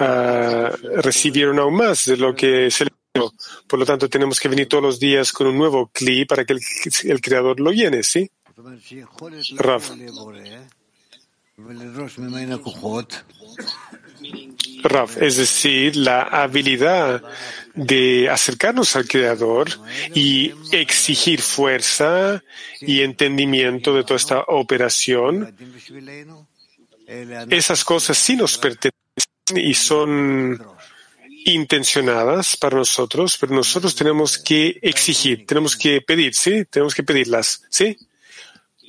uh, 0.00 1.00
recibieron 1.02 1.58
aún 1.58 1.74
más 1.74 2.06
de 2.06 2.16
lo 2.16 2.34
que 2.34 2.70
se 2.70 2.84
les 2.86 2.99
por 3.66 3.78
lo 3.78 3.86
tanto, 3.86 4.08
tenemos 4.08 4.38
que 4.38 4.48
venir 4.48 4.68
todos 4.68 4.82
los 4.82 5.00
días 5.00 5.32
con 5.32 5.46
un 5.48 5.58
nuevo 5.58 5.90
cli 5.92 6.24
para 6.24 6.44
que 6.44 6.52
el, 6.54 6.60
el 7.04 7.20
creador 7.20 7.58
lo 7.60 7.72
llene, 7.72 8.02
¿sí? 8.02 8.30
Raf. 9.56 9.90
Raf, 14.82 15.22
es 15.22 15.36
decir, 15.36 15.96
la 15.96 16.22
habilidad 16.22 17.22
de 17.74 18.28
acercarnos 18.30 18.96
al 18.96 19.06
Creador 19.06 19.68
y 20.14 20.52
exigir 20.72 21.40
fuerza 21.42 22.42
y 22.80 23.02
entendimiento 23.02 23.94
de 23.94 24.04
toda 24.04 24.16
esta 24.16 24.40
operación, 24.40 25.54
esas 27.50 27.84
cosas 27.84 28.16
sí 28.16 28.36
nos 28.36 28.56
pertenecen 28.56 28.94
y 29.56 29.74
son 29.74 30.62
intencionadas 31.44 32.56
para 32.56 32.76
nosotros, 32.76 33.36
pero 33.38 33.54
nosotros 33.54 33.94
tenemos 33.94 34.38
que 34.38 34.78
exigir, 34.82 35.46
tenemos 35.46 35.76
que 35.76 36.00
pedir, 36.00 36.34
¿sí? 36.34 36.64
Tenemos 36.66 36.94
que 36.94 37.02
pedirlas, 37.02 37.62
¿sí? 37.70 37.96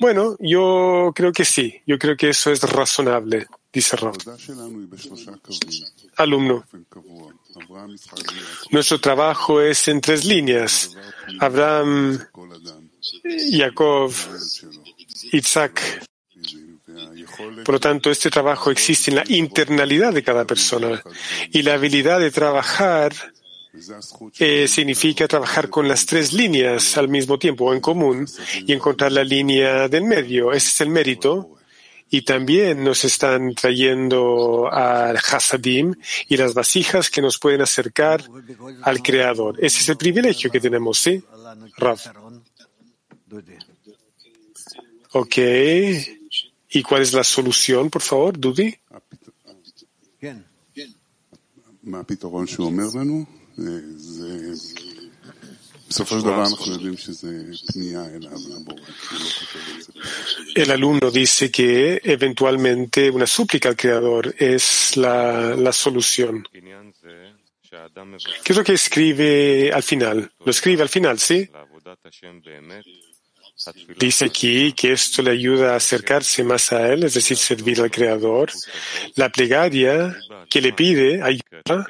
Bueno, 0.00 0.36
yo 0.40 1.12
creo 1.14 1.32
que 1.32 1.44
sí, 1.44 1.80
yo 1.86 1.98
creo 1.98 2.16
que 2.16 2.30
eso 2.30 2.50
es 2.50 2.60
razonable, 2.62 3.46
dice 3.72 3.96
Raúl. 3.96 4.18
Alumno, 6.16 6.64
nuestro 8.70 9.00
trabajo 9.00 9.60
es 9.60 9.88
en 9.88 10.00
tres 10.00 10.24
líneas. 10.24 10.96
Abraham, 11.38 12.18
Jacob, 13.52 14.12
Isaac 15.32 16.04
por 17.64 17.74
lo 17.74 17.80
tanto, 17.80 18.10
este 18.10 18.30
trabajo 18.30 18.70
existe 18.70 19.10
en 19.10 19.16
la 19.16 19.24
internalidad 19.28 20.12
de 20.12 20.22
cada 20.22 20.44
persona 20.44 21.02
y 21.50 21.62
la 21.62 21.74
habilidad 21.74 22.20
de 22.20 22.30
trabajar 22.30 23.12
eh, 24.38 24.68
significa 24.68 25.26
trabajar 25.26 25.70
con 25.70 25.88
las 25.88 26.04
tres 26.04 26.32
líneas 26.32 26.98
al 26.98 27.08
mismo 27.08 27.38
tiempo 27.38 27.72
en 27.72 27.80
común 27.80 28.26
y 28.66 28.72
encontrar 28.72 29.12
la 29.12 29.24
línea 29.24 29.88
del 29.88 30.04
medio. 30.04 30.52
Ese 30.52 30.68
es 30.68 30.80
el 30.82 30.88
mérito. 30.90 31.56
Y 32.10 32.22
también 32.22 32.84
nos 32.84 33.06
están 33.06 33.54
trayendo 33.54 34.70
al 34.70 35.16
Hasadim 35.16 35.94
y 36.28 36.36
las 36.36 36.52
vasijas 36.52 37.08
que 37.08 37.22
nos 37.22 37.38
pueden 37.38 37.62
acercar 37.62 38.22
al 38.82 39.02
Creador. 39.02 39.56
Ese 39.58 39.80
es 39.80 39.88
el 39.88 39.96
privilegio 39.96 40.50
que 40.50 40.60
tenemos, 40.60 40.98
¿sí? 40.98 41.24
Rav. 41.78 41.98
Ok. 45.12 45.38
¿Y 46.74 46.82
cuál 46.82 47.02
es 47.02 47.12
la 47.12 47.24
solución, 47.24 47.90
por 47.90 48.02
favor, 48.02 48.38
Dudi? 48.38 48.74
El 60.54 60.70
alumno 60.70 61.10
dice 61.10 61.50
que 61.50 62.00
eventualmente 62.02 63.10
una 63.10 63.26
súplica 63.26 63.68
al 63.68 63.76
Creador 63.76 64.34
es 64.38 64.96
la, 64.96 65.54
la 65.54 65.72
solución. 65.72 66.48
¿Qué 68.44 68.52
es 68.52 68.56
lo 68.56 68.64
que 68.64 68.72
escribe 68.72 69.70
al 69.72 69.82
final? 69.82 70.32
Lo 70.44 70.50
escribe 70.50 70.82
al 70.82 70.88
final, 70.88 71.18
¿sí? 71.18 71.50
Dice 73.98 74.24
aquí 74.24 74.72
que 74.72 74.92
esto 74.92 75.22
le 75.22 75.30
ayuda 75.30 75.72
a 75.72 75.76
acercarse 75.76 76.42
más 76.42 76.72
a 76.72 76.92
Él, 76.92 77.04
es 77.04 77.14
decir, 77.14 77.36
servir 77.36 77.80
al 77.80 77.90
Creador. 77.90 78.50
La 79.14 79.30
plegaria 79.30 80.16
que 80.50 80.60
le 80.60 80.72
pide 80.72 81.22
ayuda 81.22 81.86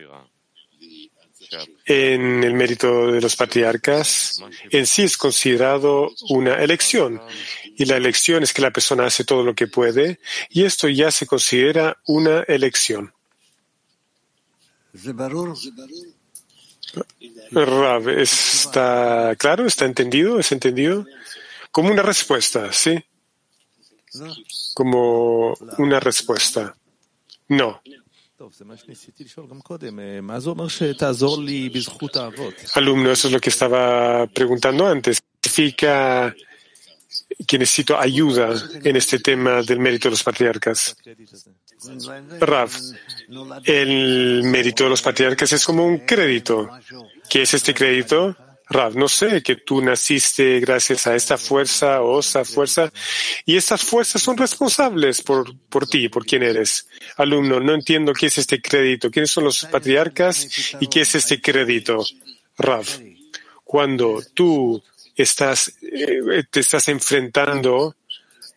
en 1.85 2.45
el 2.45 2.55
mérito 2.55 3.11
de 3.13 3.21
los 3.21 3.37
patriarcas 3.37 4.43
en 4.71 4.87
sí 4.87 5.03
es 5.03 5.17
considerado 5.17 6.11
una 6.29 6.55
elección. 6.57 7.21
Y 7.77 7.85
la 7.87 7.97
elección 7.97 8.43
es 8.43 8.53
que 8.53 8.63
la 8.63 8.71
persona 8.71 9.07
hace 9.07 9.25
todo 9.25 9.43
lo 9.43 9.55
que 9.55 9.67
puede 9.67 10.21
y 10.51 10.65
esto 10.65 10.89
ya 10.89 11.11
se 11.11 11.27
considera 11.27 11.97
una 12.07 12.43
elección. 12.43 13.13
¿está 18.19 19.35
claro? 19.39 19.67
¿Está 19.67 19.87
entendido? 19.87 20.39
¿Es 20.39 20.53
entendido? 20.53 21.07
como 21.73 21.91
una 21.91 22.03
respuesta, 22.03 22.73
¿sí? 22.73 23.03
Como 24.75 25.55
una 25.79 25.99
respuesta. 25.99 26.77
No. 27.49 27.81
Alumno, 32.75 33.11
eso 33.11 33.29
es 33.29 33.33
lo 33.33 33.41
que 33.41 33.51
estaba 33.51 34.27
preguntando 34.27 34.87
antes. 34.87 35.20
¿Qué 35.41 35.49
Significa 35.49 36.35
que 37.47 37.59
necesito 37.59 37.99
ayuda 37.99 38.55
en 38.83 38.97
este 38.97 39.18
tema 39.18 39.62
del 39.62 39.79
mérito 39.79 40.09
de 40.09 40.12
los 40.12 40.23
patriarcas. 40.23 40.97
Rav, 42.41 42.70
el 43.64 44.43
mérito 44.45 44.85
de 44.85 44.91
los 44.91 45.03
patriarcas 45.03 45.53
es 45.53 45.64
como 45.64 45.85
un 45.85 45.99
crédito. 45.99 46.70
¿Qué 47.29 47.43
es 47.43 47.55
este 47.55 47.75
crédito? 47.75 48.37
Rav, 48.73 48.97
no 48.97 49.09
sé, 49.09 49.43
que 49.43 49.57
tú 49.57 49.83
naciste 49.83 50.61
gracias 50.61 51.07
a 51.07 51.14
esta 51.14 51.37
fuerza 51.37 52.01
o 52.01 52.20
esa 52.20 52.45
fuerza, 52.45 52.93
y 53.45 53.57
estas 53.57 53.83
fuerzas 53.83 54.23
son 54.23 54.37
responsables 54.37 55.23
por, 55.23 55.55
por 55.68 55.87
ti, 55.87 56.09
por 56.09 56.25
quién 56.25 56.43
eres. 56.43 56.89
Alumno, 57.18 57.61
no 57.61 57.75
entiendo 57.75 58.12
qué 58.12 58.27
es 58.27 58.39
este 58.39 58.61
crédito, 58.61 59.11
quiénes 59.11 59.31
son 59.31 59.45
los 59.45 59.64
patriarcas 59.66 60.49
y 60.81 60.87
qué 60.87 61.03
es 61.03 61.14
este 61.14 61.41
crédito. 61.41 62.05
Rav, 62.57 62.87
cuando 63.62 64.23
tú 64.35 64.83
estás, 65.16 65.75
eh, 65.83 66.45
te 66.51 66.61
estás 66.61 66.89
enfrentando 66.89 67.97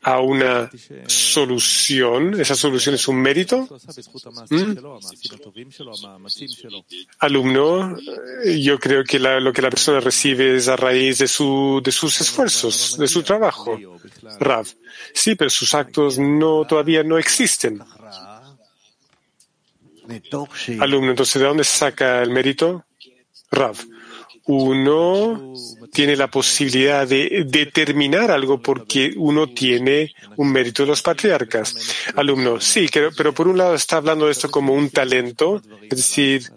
a 0.06 0.20
una 0.20 0.70
solución, 1.08 2.40
esa 2.40 2.54
solución 2.54 2.94
es 2.94 3.08
un 3.08 3.20
mérito. 3.20 3.68
¿Mm? 4.52 4.76
Alumno, 7.18 7.98
yo 8.56 8.80
creo 8.80 9.04
que 9.04 9.18
lo 9.18 9.52
que 9.52 9.64
la 9.64 9.72
persona 9.72 10.00
recibe 10.00 10.58
es 10.58 10.68
a 10.68 10.76
raíz 10.76 11.18
de, 11.18 11.28
su, 11.28 11.82
de 11.84 11.92
sus 11.92 12.22
esfuerzos, 12.22 12.98
de 13.00 13.08
su 13.08 13.24
trabajo. 13.24 13.80
Rav. 14.40 14.68
Sí, 15.12 15.34
pero 15.34 15.50
sus 15.50 15.74
actos 15.74 16.20
no, 16.20 16.66
todavía 16.66 17.02
no 17.04 17.18
existen. 17.18 17.82
Alumno, 20.80 21.10
entonces, 21.10 21.42
¿de 21.42 21.48
dónde 21.48 21.64
se 21.64 21.78
saca 21.78 22.22
el 22.22 22.30
mérito? 22.30 22.86
Rav 23.50 23.76
uno 24.48 25.54
tiene 25.92 26.16
la 26.16 26.28
posibilidad 26.28 27.08
de 27.08 27.46
determinar 27.48 28.30
algo 28.30 28.62
porque 28.62 29.14
uno 29.18 29.48
tiene 29.50 30.14
un 30.36 30.52
mérito 30.52 30.84
de 30.84 30.90
los 30.90 31.02
patriarcas. 31.02 31.76
Alumno, 32.16 32.60
sí, 32.60 32.88
pero, 32.92 33.34
por 33.34 33.48
un 33.48 33.58
lado 33.58 33.76
está 33.76 33.98
hablando 33.98 34.26
de 34.26 34.34
esto 34.34 34.52
como 34.52 34.74
un 34.74 34.90
talento, 34.90 35.62
es 35.84 35.98
decir, 35.98 36.52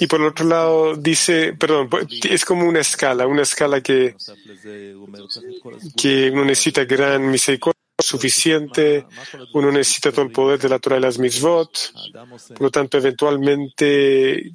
y 0.00 0.06
por 0.06 0.20
el 0.20 0.26
otro 0.26 0.46
lado 0.46 0.96
dice, 0.96 1.54
perdón, 1.54 1.88
es 2.28 2.44
como 2.44 2.68
una 2.68 2.80
escala, 2.80 3.26
una 3.26 3.42
escala 3.42 3.80
que, 3.80 4.16
que 5.96 6.30
uno 6.30 6.44
necesita 6.44 6.84
gran 6.84 7.30
misericordia 7.30 7.83
suficiente, 7.98 9.06
uno 9.52 9.70
necesita 9.70 10.10
todo 10.10 10.22
el 10.22 10.32
poder 10.32 10.58
de 10.58 10.68
la 10.68 10.78
Torah 10.78 10.98
y 10.98 11.00
las 11.00 11.18
mitzvot, 11.18 11.92
por 12.48 12.62
lo 12.62 12.70
tanto, 12.70 12.98
eventualmente, 12.98 14.52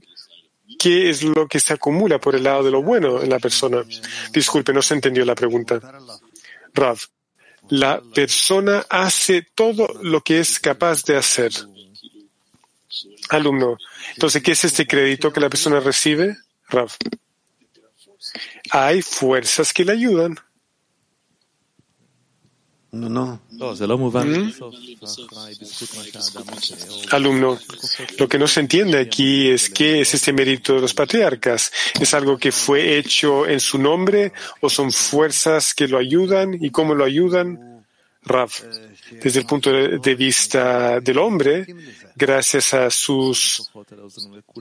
¿qué 0.77 1.09
es 1.09 1.23
lo 1.23 1.47
que 1.47 1.59
se 1.59 1.73
acumula 1.73 2.19
por 2.19 2.35
el 2.35 2.43
lado 2.43 2.63
de 2.63 2.71
lo 2.71 2.83
bueno 2.83 3.21
en 3.21 3.29
la 3.29 3.39
persona? 3.39 3.83
Disculpe, 4.31 4.73
no 4.73 4.81
se 4.81 4.95
entendió 4.95 5.23
la 5.25 5.35
pregunta. 5.35 5.79
Rav, 6.73 6.99
la 7.69 8.01
persona 8.13 8.85
hace 8.89 9.47
todo 9.55 9.87
lo 10.01 10.21
que 10.21 10.39
es 10.39 10.59
capaz 10.59 11.03
de 11.05 11.15
hacer. 11.15 11.51
Alumno, 13.29 13.77
entonces, 14.15 14.41
¿qué 14.41 14.51
es 14.51 14.65
este 14.65 14.87
crédito 14.87 15.31
que 15.31 15.39
la 15.39 15.49
persona 15.49 15.79
recibe? 15.79 16.37
Rav. 16.67 16.91
Hay 18.71 19.01
fuerzas 19.01 19.71
que 19.71 19.85
le 19.85 19.93
ayudan. 19.93 20.37
No, 22.91 23.07
no. 23.07 23.39
¿Mm? 23.51 24.51
Alumno, 27.11 27.59
lo 28.17 28.27
que 28.27 28.39
no 28.39 28.47
se 28.47 28.61
entiende 28.61 28.97
aquí 28.97 29.49
es 29.49 29.69
qué 29.69 30.01
es 30.01 30.13
este 30.15 30.33
mérito 30.33 30.73
de 30.73 30.81
los 30.81 30.93
patriarcas. 30.95 31.71
¿Es 31.99 32.13
algo 32.15 32.37
que 32.37 32.51
fue 32.51 32.97
hecho 32.97 33.47
en 33.47 33.59
su 33.59 33.77
nombre 33.77 34.33
o 34.61 34.69
son 34.69 34.91
fuerzas 34.91 35.75
que 35.75 35.87
lo 35.87 35.99
ayudan 35.99 36.57
y 36.59 36.71
cómo 36.71 36.95
lo 36.95 37.05
ayudan? 37.05 37.83
Rav, 38.23 38.51
desde 39.11 39.39
el 39.39 39.45
punto 39.45 39.71
de 39.71 40.15
vista 40.15 40.99
del 40.99 41.19
hombre, 41.19 41.65
gracias 42.15 42.73
a 42.73 42.89
sus 42.89 43.71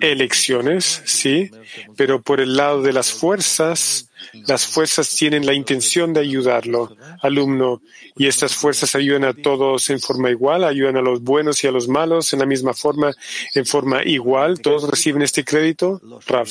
elecciones, 0.00 1.02
sí, 1.04 1.50
pero 1.96 2.22
por 2.22 2.40
el 2.40 2.56
lado 2.56 2.82
de 2.82 2.92
las 2.92 3.12
fuerzas, 3.12 4.07
las 4.46 4.66
fuerzas 4.66 5.10
tienen 5.10 5.46
la 5.46 5.54
intención 5.54 6.12
de 6.12 6.20
ayudarlo, 6.20 6.96
alumno, 7.22 7.82
y 8.16 8.26
estas 8.26 8.54
fuerzas 8.54 8.94
ayudan 8.94 9.24
a 9.24 9.34
todos 9.34 9.90
en 9.90 10.00
forma 10.00 10.30
igual, 10.30 10.64
ayudan 10.64 10.96
a 10.96 11.02
los 11.02 11.22
buenos 11.22 11.62
y 11.64 11.66
a 11.66 11.70
los 11.70 11.88
malos 11.88 12.32
en 12.32 12.40
la 12.40 12.46
misma 12.46 12.74
forma, 12.74 13.12
en 13.54 13.66
forma 13.66 14.02
igual, 14.04 14.60
todos 14.60 14.88
reciben 14.88 15.22
este 15.22 15.44
crédito, 15.44 16.00
Rav. 16.26 16.48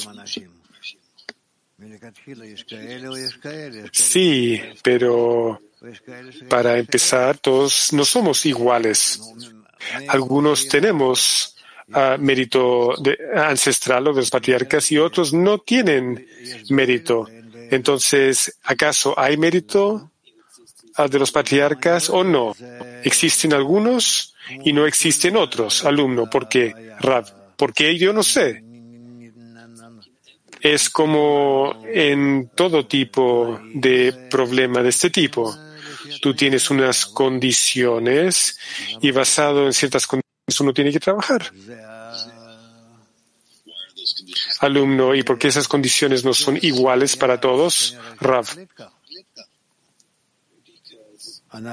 Sí, 3.91 4.61
pero 4.81 5.61
para 6.49 6.77
empezar, 6.77 7.37
todos 7.37 7.93
no 7.93 8.03
somos 8.03 8.45
iguales. 8.45 9.21
Algunos 10.07 10.67
tenemos 10.67 11.55
uh, 11.89 12.17
mérito 12.19 12.95
ancestral 13.35 14.07
o 14.07 14.13
de 14.13 14.21
los 14.21 14.29
patriarcas 14.29 14.91
y 14.91 14.97
otros 14.97 15.33
no 15.33 15.59
tienen 15.59 16.27
mérito. 16.69 17.27
Entonces, 17.71 18.59
¿acaso 18.63 19.13
hay 19.17 19.37
mérito 19.37 20.11
uh, 20.97 21.07
de 21.07 21.19
los 21.19 21.31
patriarcas 21.31 22.09
o 22.09 22.23
no? 22.23 22.55
Existen 23.03 23.53
algunos 23.53 24.35
y 24.63 24.73
no 24.73 24.85
existen 24.85 25.37
otros. 25.37 25.85
Alumno, 25.85 26.29
¿por 26.29 26.47
qué? 26.47 26.73
Rab, 26.99 27.55
porque 27.55 27.97
yo 27.97 28.13
no 28.13 28.23
sé. 28.23 28.63
Es 30.59 30.89
como 30.89 31.83
en 31.85 32.49
todo 32.55 32.87
tipo 32.87 33.59
de 33.73 34.27
problema 34.29 34.81
de 34.81 34.89
este 34.89 35.09
tipo 35.09 35.55
tú 36.21 36.33
tienes 36.33 36.69
unas 36.69 37.05
condiciones 37.05 38.57
y 39.01 39.11
basado 39.11 39.65
en 39.65 39.73
ciertas 39.73 40.07
condiciones 40.07 40.27
uno 40.59 40.73
tiene 40.73 40.91
que 40.91 40.99
trabajar. 40.99 41.51
Alumno, 44.59 45.13
¿y 45.13 45.23
por 45.23 45.37
qué 45.37 45.49
esas 45.49 45.67
condiciones 45.67 46.23
no 46.25 46.33
son 46.33 46.57
iguales 46.61 47.15
para 47.15 47.39
todos? 47.39 47.97
Rav. 48.19 48.47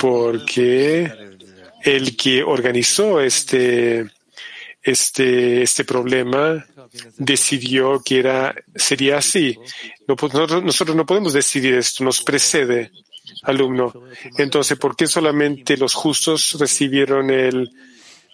Porque 0.00 1.12
el 1.82 2.16
que 2.16 2.42
organizó 2.42 3.20
este, 3.20 4.06
este, 4.82 5.62
este 5.62 5.84
problema 5.84 6.64
decidió 7.16 8.00
que 8.00 8.18
era, 8.18 8.54
sería 8.74 9.18
así. 9.18 9.58
nosotros, 10.06 10.62
nosotros 10.62 10.96
no 10.96 11.06
podemos 11.06 11.32
decidir 11.32 11.74
esto, 11.74 12.04
nos 12.04 12.22
precede 12.22 12.90
alumno. 13.42 13.92
Entonces, 14.36 14.78
¿por 14.78 14.96
qué 14.96 15.06
solamente 15.06 15.76
los 15.76 15.94
justos 15.94 16.56
recibieron 16.58 17.30
el 17.30 17.70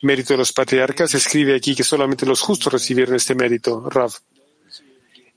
mérito 0.03 0.35
de 0.35 0.39
los 0.39 0.53
patriarcas? 0.53 1.15
Escribe 1.15 1.57
aquí 1.57 1.75
que 1.75 1.85
solamente 1.85 2.27
los 2.27 2.41
justos 2.41 2.73
recibieron 2.73 3.15
este 3.17 3.35
mérito, 3.35 3.89
Rav. 3.89 4.13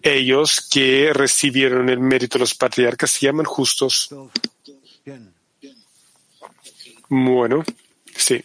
Ellos 0.04 0.68
que 0.70 1.12
recibieron 1.14 1.90
el 1.90 2.00
mérito 2.00 2.38
de 2.38 2.42
los 2.42 2.54
patriarcas 2.56 3.12
se 3.12 3.26
llaman 3.26 3.46
justos. 3.46 4.10
Bueno, 7.10 7.64
sí. 8.16 8.44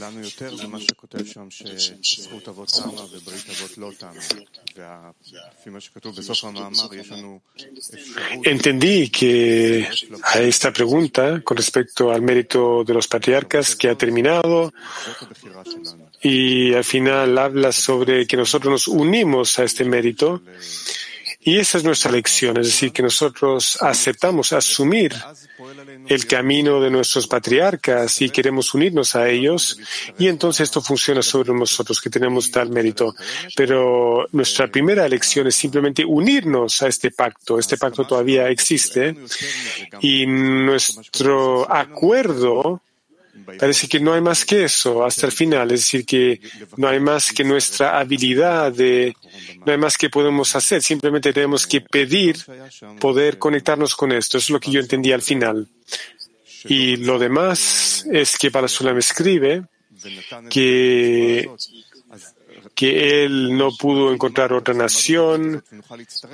לנו 0.00 0.20
יותר 0.20 0.56
זה 0.56 0.66
מה 0.66 0.80
שכותב 0.80 1.26
שם 1.26 1.48
שזכות 2.02 2.48
אבות 2.48 2.68
תמה 2.68 3.04
וברית 3.12 3.50
אבות 3.50 3.78
לא 3.78 3.90
תמה. 3.98 4.10
ולפי 4.76 5.70
מה 5.70 5.80
שכתוב 5.80 6.16
בסוף 6.16 6.44
המאמר 6.44 6.94
יש 6.94 7.10
לנו 7.10 7.40
אפשרות... 7.56 8.46
Entendí 8.46 9.08
que 9.10 9.86
a 10.22 10.40
esta 10.40 10.72
pregunta 10.72 11.40
con 11.46 11.56
respecto 11.56 12.10
al 12.10 12.22
mérito 12.22 12.84
de 12.84 12.94
los 12.94 13.06
patriarcas 13.08 13.76
que 13.76 13.88
ha 13.88 13.96
terminado 13.96 14.72
y 16.22 16.74
al 16.74 16.84
final 16.84 17.38
habla 17.38 17.70
sobre 17.72 18.26
que 18.26 18.36
nosotros 18.36 18.70
nos 18.76 18.88
unimos 18.88 19.58
a 19.58 19.64
este 19.64 19.84
mérito 19.84 20.42
y 21.41 21.57
esa 21.57 21.77
es 21.77 21.85
nuestra 21.85 22.11
lección, 22.11 22.57
es 22.57 22.67
decir, 22.67 22.91
que 22.91 23.01
nosotros 23.01 23.77
aceptamos 23.81 24.51
asumir 24.51 25.15
el 26.07 26.27
camino 26.27 26.81
de 26.81 26.89
nuestros 26.89 27.27
patriarcas 27.27 28.21
y 28.21 28.29
queremos 28.29 28.73
unirnos 28.73 29.15
a 29.15 29.29
ellos 29.29 29.79
y 30.17 30.27
entonces 30.27 30.65
esto 30.65 30.81
funciona 30.81 31.21
sobre 31.21 31.53
nosotros 31.53 32.01
que 32.01 32.09
tenemos 32.09 32.51
tal 32.51 32.69
mérito. 32.69 33.15
Pero 33.55 34.27
nuestra 34.33 34.67
primera 34.67 35.05
elección 35.05 35.47
es 35.47 35.55
simplemente 35.55 36.03
unirnos 36.03 36.81
a 36.81 36.87
este 36.87 37.11
pacto. 37.11 37.57
Este 37.57 37.77
pacto 37.77 38.05
todavía 38.05 38.49
existe 38.49 39.15
y 40.01 40.25
nuestro 40.27 41.71
acuerdo 41.71 42.81
Parece 43.59 43.87
que 43.87 43.99
no 43.99 44.13
hay 44.13 44.21
más 44.21 44.45
que 44.45 44.63
eso 44.63 45.03
hasta 45.03 45.25
el 45.25 45.31
final, 45.31 45.71
es 45.71 45.81
decir, 45.81 46.05
que 46.05 46.39
no 46.77 46.87
hay 46.87 46.99
más 46.99 47.31
que 47.31 47.43
nuestra 47.43 47.99
habilidad 47.99 48.71
de, 48.71 49.15
no 49.65 49.71
hay 49.71 49.77
más 49.77 49.97
que 49.97 50.09
podemos 50.09 50.55
hacer, 50.55 50.81
simplemente 50.81 51.33
tenemos 51.33 51.67
que 51.67 51.81
pedir 51.81 52.37
poder 52.99 53.37
conectarnos 53.37 53.95
con 53.95 54.11
esto. 54.11 54.37
Eso 54.37 54.45
es 54.45 54.49
lo 54.51 54.59
que 54.59 54.71
yo 54.71 54.79
entendí 54.79 55.11
al 55.11 55.21
final. 55.21 55.67
Y 56.65 56.97
lo 56.97 57.17
demás 57.17 58.05
es 58.11 58.37
que 58.37 58.49
Balasulam 58.49 58.97
escribe 58.97 59.63
que 60.49 61.49
que 62.75 63.23
él 63.23 63.57
no 63.57 63.71
pudo 63.71 64.13
encontrar 64.13 64.53
otra 64.53 64.73
nación 64.73 65.63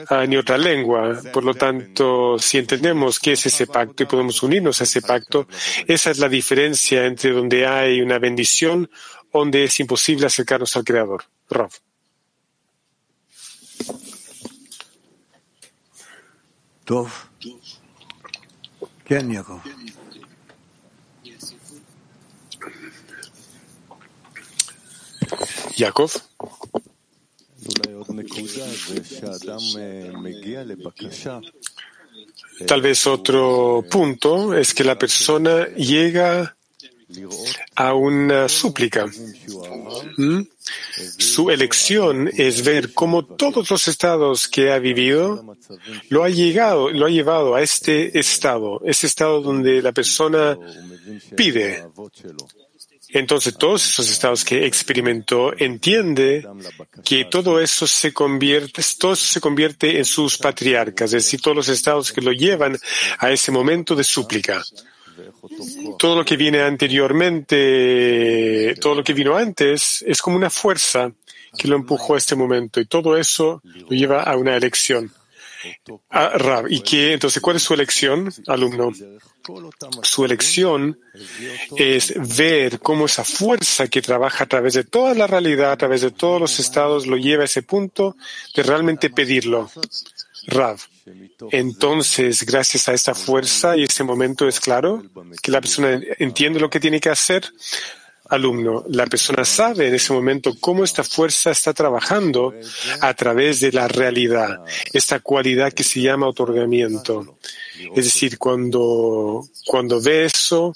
ah, 0.09 0.25
ni 0.25 0.38
otra 0.38 0.57
lengua. 0.57 1.19
Por 1.33 1.43
lo 1.43 1.53
tanto, 1.53 2.38
si 2.39 2.57
entendemos 2.57 3.19
qué 3.19 3.33
es 3.33 3.45
ese 3.45 3.67
pacto 3.67 4.03
y 4.03 4.05
podemos 4.05 4.41
unirnos 4.43 4.81
a 4.81 4.83
ese 4.83 5.01
pacto, 5.01 5.47
esa 5.88 6.11
es 6.11 6.19
la 6.19 6.29
diferencia 6.29 7.05
entre 7.05 7.31
donde 7.31 7.65
hay 7.65 8.01
una 8.01 8.19
bendición, 8.19 8.89
donde 9.31 9.65
es 9.65 9.79
imposible 9.79 10.27
acercarnos 10.27 10.75
al 10.75 10.83
Creador. 10.83 11.23
Rav. 11.49 11.71
Tal 32.65 32.82
vez 32.82 33.05
otro 33.07 33.84
punto 33.89 34.53
es 34.53 34.73
que 34.73 34.84
la 34.84 34.97
persona 34.97 35.67
llega 35.76 36.55
a 37.76 37.93
una 37.93 38.47
súplica. 38.49 39.05
¿Mm? 40.17 40.41
Su 41.17 41.49
elección 41.51 42.30
es 42.34 42.63
ver 42.63 42.93
cómo 42.93 43.26
todos 43.26 43.69
los 43.69 43.88
estados 43.88 44.47
que 44.47 44.71
ha 44.71 44.80
vivido 44.80 45.55
lo 46.09 46.23
ha 46.23 46.30
llegado, 46.30 46.89
lo 46.89 47.05
ha 47.05 47.09
llevado 47.09 47.55
a 47.55 47.61
este 47.61 48.17
estado, 48.17 48.82
ese 48.86 49.07
estado 49.07 49.41
donde 49.41 49.82
la 49.82 49.91
persona 49.91 50.57
pide. 51.36 51.86
Entonces, 53.10 53.58
todos 53.58 53.88
esos 53.88 54.10
estados 54.10 54.43
que 54.43 54.66
experimentó 54.66 55.53
entiende 55.58 56.45
que 57.03 57.26
todo 57.26 57.62
eso 57.62 57.88
se 57.88 58.14
convierte, 58.14 58.82
todo 58.99 59.14
eso 59.14 59.26
se 59.26 59.39
convierte 59.39 59.97
en 59.97 60.06
sus 60.06 60.38
patriarcas, 60.38 61.14
es 61.14 61.24
decir, 61.24 61.41
todos 61.41 61.56
los 61.56 61.70
estados 61.70 62.12
que 62.12 62.22
lo 62.22 62.32
llevan 62.32 62.78
a 63.20 63.32
ese 63.32 63.51
momento 63.51 63.95
de 63.95 64.03
súplica. 64.03 64.64
Todo 65.97 66.18
lo 66.18 66.26
que 66.26 66.36
viene 66.36 66.62
anteriormente, 66.62 68.76
todo 68.82 68.95
lo 68.95 69.03
que 69.03 69.14
vino 69.14 69.38
antes, 69.38 70.03
es 70.06 70.22
como 70.22 70.36
una 70.36 70.49
fuerza 70.49 71.12
que 71.58 71.68
lo 71.68 71.76
empujó 71.76 72.16
a 72.16 72.18
este 72.18 72.36
momento 72.36 72.82
y 72.82 72.86
todo 72.86 73.16
eso 73.16 73.62
lo 73.64 73.89
lleva 73.89 74.24
a 74.24 74.36
una 74.36 74.56
elección. 74.56 75.12
Ah, 76.09 76.32
Rab, 76.36 76.68
¿y 76.70 76.82
qué? 76.82 77.13
Entonces, 77.13 77.41
¿cuál 77.41 77.57
es 77.57 77.63
su 77.63 77.74
elección, 77.74 78.32
alumno? 78.47 78.91
Su 80.01 80.26
elección 80.26 80.99
es 81.76 82.13
ver 82.38 82.80
cómo 82.80 83.05
esa 83.05 83.24
fuerza 83.24 83.88
que 83.88 84.01
trabaja 84.01 84.45
a 84.45 84.47
través 84.47 84.74
de 84.74 84.84
toda 84.84 85.13
la 85.13 85.28
realidad, 85.28 85.72
a 85.72 85.78
través 85.78 86.01
de 86.01 86.11
todos 86.11 86.41
los 86.41 86.59
estados, 86.59 87.05
lo 87.05 87.18
lleva 87.18 87.43
a 87.43 87.45
ese 87.45 87.63
punto 87.63 88.16
de 88.55 88.63
realmente 88.63 89.09
pedirlo. 89.09 89.70
Rav. 90.47 90.80
Entonces, 91.51 92.43
gracias 92.45 92.88
a 92.88 92.93
esta 92.93 93.13
fuerza 93.13 93.78
y 93.78 93.84
ese 93.84 94.03
momento 94.03 94.47
es 94.47 94.59
claro 94.59 95.03
que 95.41 95.51
la 95.51 95.61
persona 95.61 95.99
entiende 96.18 96.59
lo 96.59 96.70
que 96.70 96.80
tiene 96.80 96.99
que 96.99 97.09
hacer. 97.09 97.51
Alumno, 98.30 98.84
la 98.89 99.05
persona 99.05 99.45
sabe 99.45 99.88
en 99.88 99.95
ese 99.95 100.11
momento 100.11 100.55
cómo 100.59 100.84
esta 100.84 101.03
fuerza 101.03 101.51
está 101.51 101.73
trabajando 101.73 102.53
a 103.01 103.13
través 103.13 103.59
de 103.59 103.71
la 103.71 103.88
realidad, 103.88 104.63
esta 104.93 105.19
cualidad 105.19 105.73
que 105.73 105.84
se 105.84 106.01
llama 106.01 106.28
otorgamiento. 106.28 107.38
Es 107.95 108.05
decir, 108.05 108.38
cuando, 108.39 109.47
cuando 109.65 110.01
ve 110.01 110.26
eso 110.26 110.76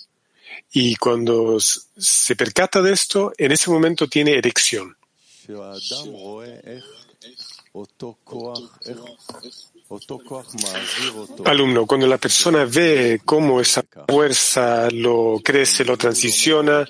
y 0.72 0.96
cuando 0.96 1.60
se 1.60 2.36
percata 2.36 2.82
de 2.82 2.94
esto, 2.94 3.34
en 3.38 3.52
ese 3.52 3.72
momento 3.72 4.08
tiene 4.08 4.38
erección. 4.38 4.96
Alumno, 11.46 11.88
cuando 11.88 12.06
la 12.06 12.20
persona 12.20 12.64
ve 12.66 13.22
cómo 13.26 13.60
esa 13.60 13.84
fuerza 14.08 14.88
lo 14.92 15.42
crece, 15.44 15.84
lo 15.84 15.98
transiciona 15.98 16.88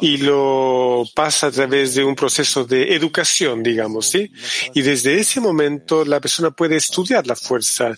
y 0.00 0.16
lo 0.16 1.04
pasa 1.14 1.48
a 1.48 1.50
través 1.50 1.94
de 1.94 2.04
un 2.04 2.14
proceso 2.14 2.64
de 2.64 2.94
educación, 2.94 3.62
digamos, 3.62 4.08
¿sí? 4.08 4.32
Y 4.72 4.80
desde 4.80 5.20
ese 5.20 5.40
momento 5.40 6.06
la 6.06 6.20
persona 6.20 6.50
puede 6.50 6.76
estudiar 6.76 7.26
la 7.26 7.36
fuerza 7.36 7.92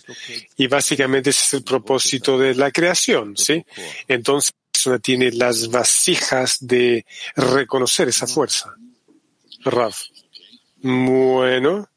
y 0.57 0.67
básicamente 0.67 1.29
ese 1.29 1.45
es 1.45 1.53
el 1.53 1.63
propósito 1.63 2.37
de 2.37 2.53
la 2.53 2.71
creación, 2.71 3.37
¿sí? 3.37 3.63
Entonces 4.05 4.51
la 4.53 4.71
persona 4.71 4.99
tiene 4.99 5.31
las 5.31 5.69
vasijas 5.69 6.57
de 6.59 7.05
reconocer 7.37 8.09
esa 8.09 8.27
fuerza. 8.27 8.75
Raf. 9.63 10.01
Bueno. 10.81 11.87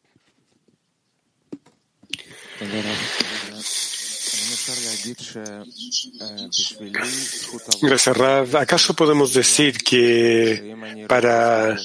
Gracias, 7.83 8.17
Rav. 8.17 8.57
¿Acaso 8.57 8.95
podemos 8.95 9.33
decir 9.35 9.79
que 9.79 10.75
para 11.09 11.77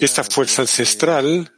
esta 0.00 0.24
fuerza 0.24 0.62
ancestral, 0.62 1.50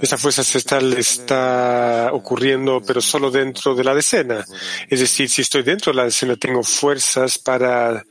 esta 0.00 0.18
fuerza 0.18 0.42
ancestral 0.42 0.92
está 0.94 2.10
ocurriendo, 2.12 2.82
pero 2.86 3.00
solo 3.00 3.30
dentro 3.30 3.74
de 3.74 3.84
la 3.84 3.94
decena? 3.94 4.44
Es 4.88 5.00
decir, 5.00 5.28
si 5.28 5.42
estoy 5.42 5.62
dentro 5.62 5.92
de 5.92 5.96
la 5.96 6.04
decena, 6.04 6.36
tengo 6.36 6.62
fuerzas 6.62 7.38
para 7.38 8.04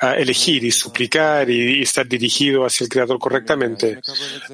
a 0.00 0.14
elegir 0.14 0.64
y 0.64 0.70
suplicar 0.70 1.50
y, 1.50 1.82
estar 1.82 2.06
dirigido 2.06 2.64
hacia 2.64 2.84
el 2.84 2.90
Creador 2.90 3.18
correctamente. 3.18 4.00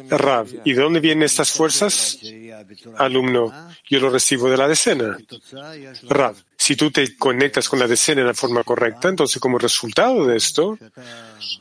Rav, 0.09 0.49
¿y 0.64 0.72
de 0.72 0.82
dónde 0.82 1.01
vienen 1.01 1.24
estas 1.24 1.51
fuerzas? 1.51 2.18
Alumno, 2.97 3.53
yo 3.88 4.01
lo 4.01 4.11
recibo 4.11 4.49
de 4.49 4.57
la 4.57 4.68
decena. 4.68 5.18
Rav, 6.09 6.36
si 6.57 6.76
tú 6.76 6.90
te 6.90 7.16
conectas 7.16 7.68
con 7.68 7.78
la 7.78 7.86
decena 7.86 8.22
de 8.22 8.28
la 8.28 8.34
forma 8.34 8.64
correcta, 8.64 9.09
entonces 9.09 9.40
como 9.40 9.59
resultado 9.59 10.26
de 10.26 10.36
esto, 10.36 10.78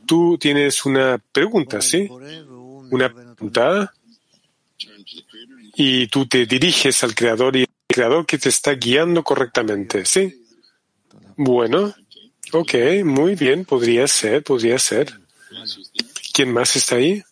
tú 0.05 0.37
tienes 0.37 0.85
una 0.85 1.17
pregunta, 1.17 1.81
¿sí? 1.81 2.07
Una 2.09 3.13
pregunta 3.13 3.93
y 5.75 6.07
tú 6.07 6.25
te 6.27 6.45
diriges 6.45 7.03
al 7.03 7.15
Creador 7.15 7.55
y 7.57 7.61
el 7.61 7.67
Creador 7.87 8.25
que 8.25 8.37
te 8.37 8.49
está 8.49 8.73
guiando 8.75 9.23
correctamente, 9.23 10.05
¿sí? 10.05 10.41
Bueno, 11.35 11.93
Ok, 12.55 12.75
muy 13.03 13.33
bien, 13.33 13.65
podría 13.65 14.07
ser, 14.07 14.43
podría 14.43 14.77
ser. 14.77 15.11
¿Quién 16.33 16.53
más 16.53 16.75
está 16.75 16.97
ahí? 16.97 17.23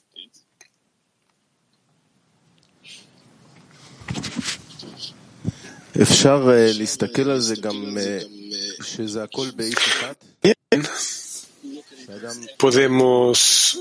Bien. 10.41 10.55
Podemos 12.57 13.79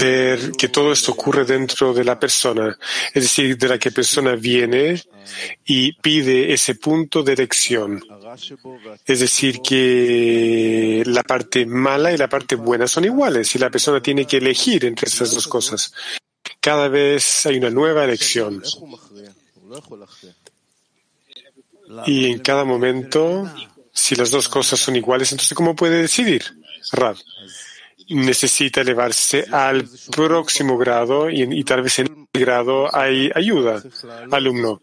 ver 0.00 0.52
que 0.52 0.68
todo 0.68 0.92
esto 0.92 1.12
ocurre 1.12 1.44
dentro 1.44 1.92
de 1.92 2.04
la 2.04 2.18
persona, 2.18 2.76
es 3.12 3.22
decir, 3.22 3.56
de 3.56 3.68
la 3.68 3.78
que 3.78 3.90
persona 3.90 4.34
viene 4.34 5.02
y 5.64 5.92
pide 5.92 6.52
ese 6.52 6.76
punto 6.76 7.22
de 7.22 7.32
elección. 7.32 8.02
Es 9.06 9.20
decir, 9.20 9.60
que 9.60 11.02
la 11.06 11.22
parte 11.22 11.66
mala 11.66 12.12
y 12.12 12.16
la 12.16 12.28
parte 12.28 12.56
buena 12.56 12.86
son 12.86 13.04
iguales 13.04 13.54
y 13.54 13.58
la 13.58 13.70
persona 13.70 14.00
tiene 14.00 14.26
que 14.26 14.38
elegir 14.38 14.84
entre 14.84 15.08
esas 15.08 15.34
dos 15.34 15.46
cosas. 15.46 15.92
Cada 16.60 16.88
vez 16.88 17.46
hay 17.46 17.58
una 17.58 17.70
nueva 17.70 18.04
elección. 18.04 18.62
Y 22.06 22.26
en 22.26 22.38
cada 22.38 22.64
momento, 22.64 23.50
si 23.92 24.14
las 24.14 24.30
dos 24.30 24.48
cosas 24.48 24.80
son 24.80 24.96
iguales, 24.96 25.30
entonces 25.32 25.54
¿cómo 25.54 25.76
puede 25.76 26.02
decidir? 26.02 26.44
Rab 26.92 27.16
necesita 28.10 28.80
elevarse 28.80 29.44
al 29.50 29.88
próximo 30.10 30.76
grado 30.76 31.30
y, 31.30 31.64
tal 31.64 31.82
vez 31.82 31.98
en 32.00 32.28
el 32.32 32.40
grado 32.40 32.94
hay 32.94 33.30
ayuda, 33.34 33.82
alumno. 34.30 34.82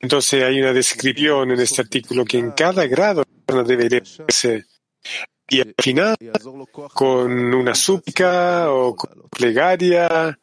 Entonces 0.00 0.42
hay 0.42 0.60
una 0.60 0.72
descripción 0.72 1.50
en 1.52 1.60
este 1.60 1.82
artículo 1.82 2.24
que 2.24 2.38
en 2.38 2.50
cada 2.52 2.86
grado 2.86 3.24
debe 3.46 3.86
elevarse 3.86 4.64
y 5.48 5.60
al 5.60 5.74
final 5.78 6.16
con 6.94 7.54
una 7.54 7.74
súplica 7.74 8.70
o 8.72 8.96
con 8.96 9.28
plegaria 9.28 10.38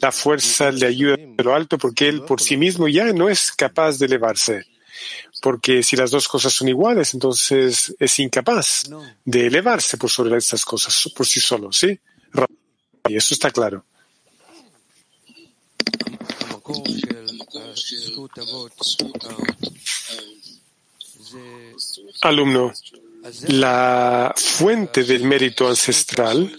la 0.00 0.12
fuerza 0.12 0.70
le 0.70 0.86
ayuda 0.86 1.16
de 1.16 1.42
lo 1.42 1.54
alto 1.54 1.76
porque 1.76 2.08
él 2.08 2.22
por 2.22 2.40
sí 2.40 2.56
mismo 2.56 2.86
ya 2.86 3.12
no 3.12 3.28
es 3.28 3.50
capaz 3.52 3.98
de 3.98 4.06
elevarse 4.06 4.64
porque 5.42 5.82
si 5.82 5.96
las 5.96 6.12
dos 6.12 6.28
cosas 6.28 6.52
son 6.52 6.68
iguales, 6.68 7.12
entonces 7.14 7.94
es 7.98 8.18
incapaz 8.20 8.84
de 9.24 9.46
elevarse 9.48 9.96
por 9.98 10.08
sobre 10.08 10.38
estas 10.38 10.64
cosas 10.64 11.12
por 11.14 11.26
sí 11.26 11.40
solo, 11.40 11.72
¿sí? 11.72 11.98
Y 13.08 13.16
eso 13.16 13.34
está 13.34 13.50
claro. 13.50 13.84
Alumno, 22.22 22.72
la 23.48 24.32
fuente 24.36 25.02
del 25.02 25.24
mérito 25.24 25.68
ancestral 25.68 26.56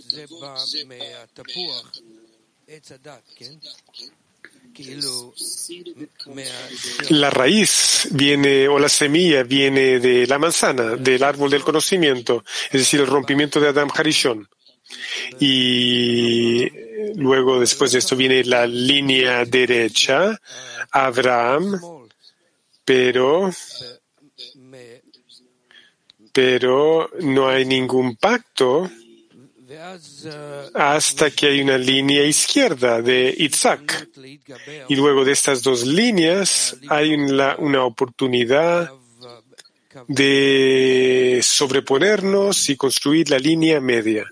la 7.10 7.30
raíz 7.30 8.08
viene 8.12 8.68
o 8.68 8.80
la 8.80 8.90
semilla 8.90 9.44
viene 9.44 10.00
de 10.00 10.28
la 10.28 10.40
manzana, 10.40 10.96
del 10.96 11.24
árbol 11.24 11.50
del 11.50 11.64
conocimiento, 11.64 12.44
es 12.66 12.82
decir, 12.82 13.00
el 13.00 13.08
rompimiento 13.08 13.60
de 13.60 13.70
Adam 13.70 13.90
Harishon. 13.94 14.48
Y 15.40 16.70
luego, 17.16 17.60
después 17.60 17.92
de 17.92 18.00
esto, 18.00 18.16
viene 18.16 18.44
la 18.44 18.66
línea 18.68 19.46
derecha, 19.46 20.40
Abraham, 20.92 21.80
pero, 22.86 23.52
pero 26.32 27.10
no 27.22 27.50
hay 27.50 27.66
ningún 27.66 28.16
pacto 28.16 28.90
hasta 30.74 31.32
que 31.32 31.48
hay 31.48 31.62
una 31.62 31.78
línea 31.78 32.24
izquierda 32.26 33.02
de 33.02 33.34
Isaac. 33.38 34.10
Y 34.88 34.96
luego 34.96 35.26
de 35.26 35.32
estas 35.32 35.62
dos 35.62 35.86
líneas 35.86 36.78
hay 36.90 37.14
una, 37.14 37.56
una 37.58 37.84
oportunidad 37.84 38.92
de 40.08 41.40
sobreponernos 41.44 42.70
y 42.70 42.76
construir 42.76 43.30
la 43.30 43.40
línea 43.40 43.80
media. 43.80 44.26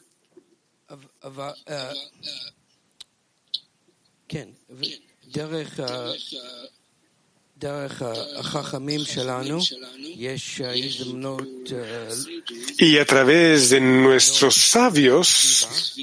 Y 12.80 12.98
a 12.98 13.06
través 13.06 13.70
de 13.70 13.80
nuestros 13.80 14.56
sabios 14.56 15.96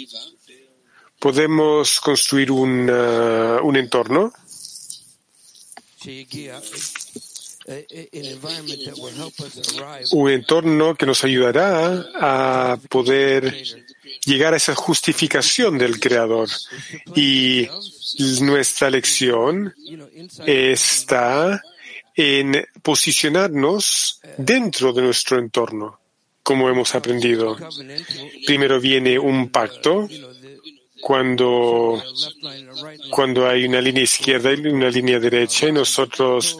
podemos 1.18 2.00
construir 2.00 2.52
un, 2.52 2.88
uh, 2.88 3.58
un 3.66 3.76
entorno. 3.76 4.32
un 10.12 10.30
entorno 10.30 10.94
que 10.94 11.06
nos 11.06 11.24
ayudará 11.24 12.04
a 12.14 12.78
poder 12.88 13.52
llegar 14.28 14.52
a 14.52 14.58
esa 14.58 14.74
justificación 14.74 15.78
del 15.78 15.98
Creador. 15.98 16.48
Y 17.16 17.66
nuestra 18.40 18.90
lección 18.90 19.74
está 20.46 21.62
en 22.14 22.66
posicionarnos 22.82 24.20
dentro 24.36 24.92
de 24.92 25.02
nuestro 25.02 25.38
entorno, 25.38 26.00
como 26.42 26.68
hemos 26.68 26.94
aprendido. 26.94 27.56
Primero 28.46 28.80
viene 28.80 29.18
un 29.18 29.50
pacto 29.50 30.08
cuando, 31.00 32.02
cuando 33.10 33.48
hay 33.48 33.64
una 33.64 33.80
línea 33.80 34.02
izquierda 34.02 34.52
y 34.52 34.66
una 34.66 34.90
línea 34.90 35.20
derecha 35.20 35.68
y 35.68 35.72
nosotros 35.72 36.58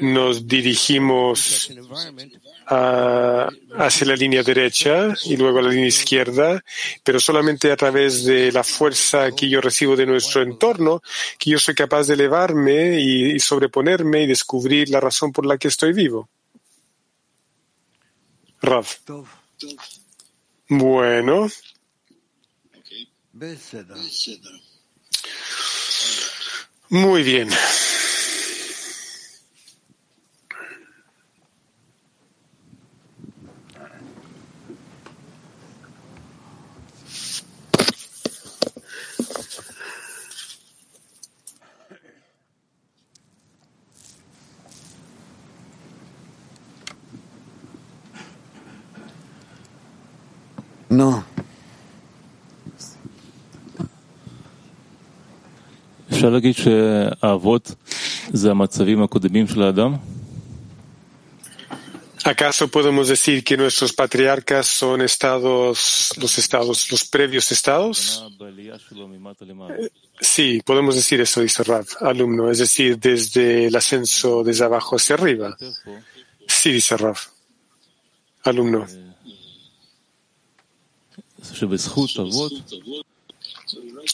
nos 0.00 0.46
dirigimos 0.46 1.72
a, 2.70 3.48
hacia 3.76 4.06
la 4.06 4.14
línea 4.14 4.42
derecha 4.42 5.12
y 5.24 5.36
luego 5.36 5.58
a 5.58 5.62
la 5.62 5.70
línea 5.70 5.88
izquierda, 5.88 6.62
pero 7.02 7.18
solamente 7.18 7.72
a 7.72 7.76
través 7.76 8.24
de 8.24 8.52
la 8.52 8.62
fuerza 8.62 9.32
que 9.32 9.48
yo 9.48 9.60
recibo 9.60 9.96
de 9.96 10.06
nuestro 10.06 10.42
entorno, 10.42 11.02
que 11.38 11.50
yo 11.50 11.58
soy 11.58 11.74
capaz 11.74 12.06
de 12.06 12.14
elevarme 12.14 13.00
y, 13.00 13.38
sobreponerme 13.40 14.22
y 14.22 14.26
descubrir 14.26 14.88
la 14.88 15.00
razón 15.00 15.32
por 15.32 15.46
la 15.46 15.58
que 15.58 15.68
estoy 15.68 15.92
vivo. 15.92 16.28
Rav. 18.62 18.86
Bueno. 20.68 21.48
Muy 26.90 27.22
bien. 27.22 27.48
אפשר 56.29 56.29
להגיד 56.29 56.55
שהאבות 56.55 57.71
זה 58.33 58.51
המצבים 58.51 59.03
הקודמים 59.03 59.47
של 59.47 59.63
האדם? 59.63 59.95
¿Acaso 62.25 62.67
podemos 62.69 63.07
decir 63.07 63.43
que 63.43 63.55
nuestros 63.55 63.93
patriarcas 63.93 64.65
son 64.65 64.99
estados, 65.03 66.11
los 66.17 66.39
estados, 66.39 66.91
los 66.91 67.05
previos 67.05 67.51
estados? 67.51 68.23
בעלייה 68.39 68.75
שלו 68.89 69.07
ממטה 69.07 69.45
למעלה. 69.45 69.75
Sí, 70.21 70.59
podemos 70.65 70.95
decir 70.95 71.21
eso, 71.21 71.41
dice 71.41 71.63
Rav, 71.63 71.85
alumno, 72.01 72.49
es 72.49 72.57
decir, 72.57 72.97
desde 72.97 73.67
el 73.67 73.75
ascenso 73.75 74.43
desde 74.43 74.65
abajo 74.65 74.95
hacia 74.95 75.15
arriba. 75.15 75.51
כותב 75.51 75.65
פה, 75.85 75.91
Sí, 76.47 76.71
dice 76.71 76.97
Rav, 76.97 77.17
alumno. 78.43 78.85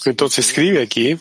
Entonces 0.05 0.49
escribe 0.49 0.83
aquí 0.83 1.17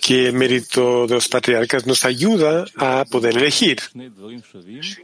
que 0.00 0.28
el 0.28 0.32
mérito 0.34 1.06
de 1.06 1.14
los 1.14 1.28
patriarcas 1.28 1.86
nos 1.86 2.04
ayuda 2.04 2.64
a 2.76 3.04
poder 3.04 3.36
elegir, 3.36 3.78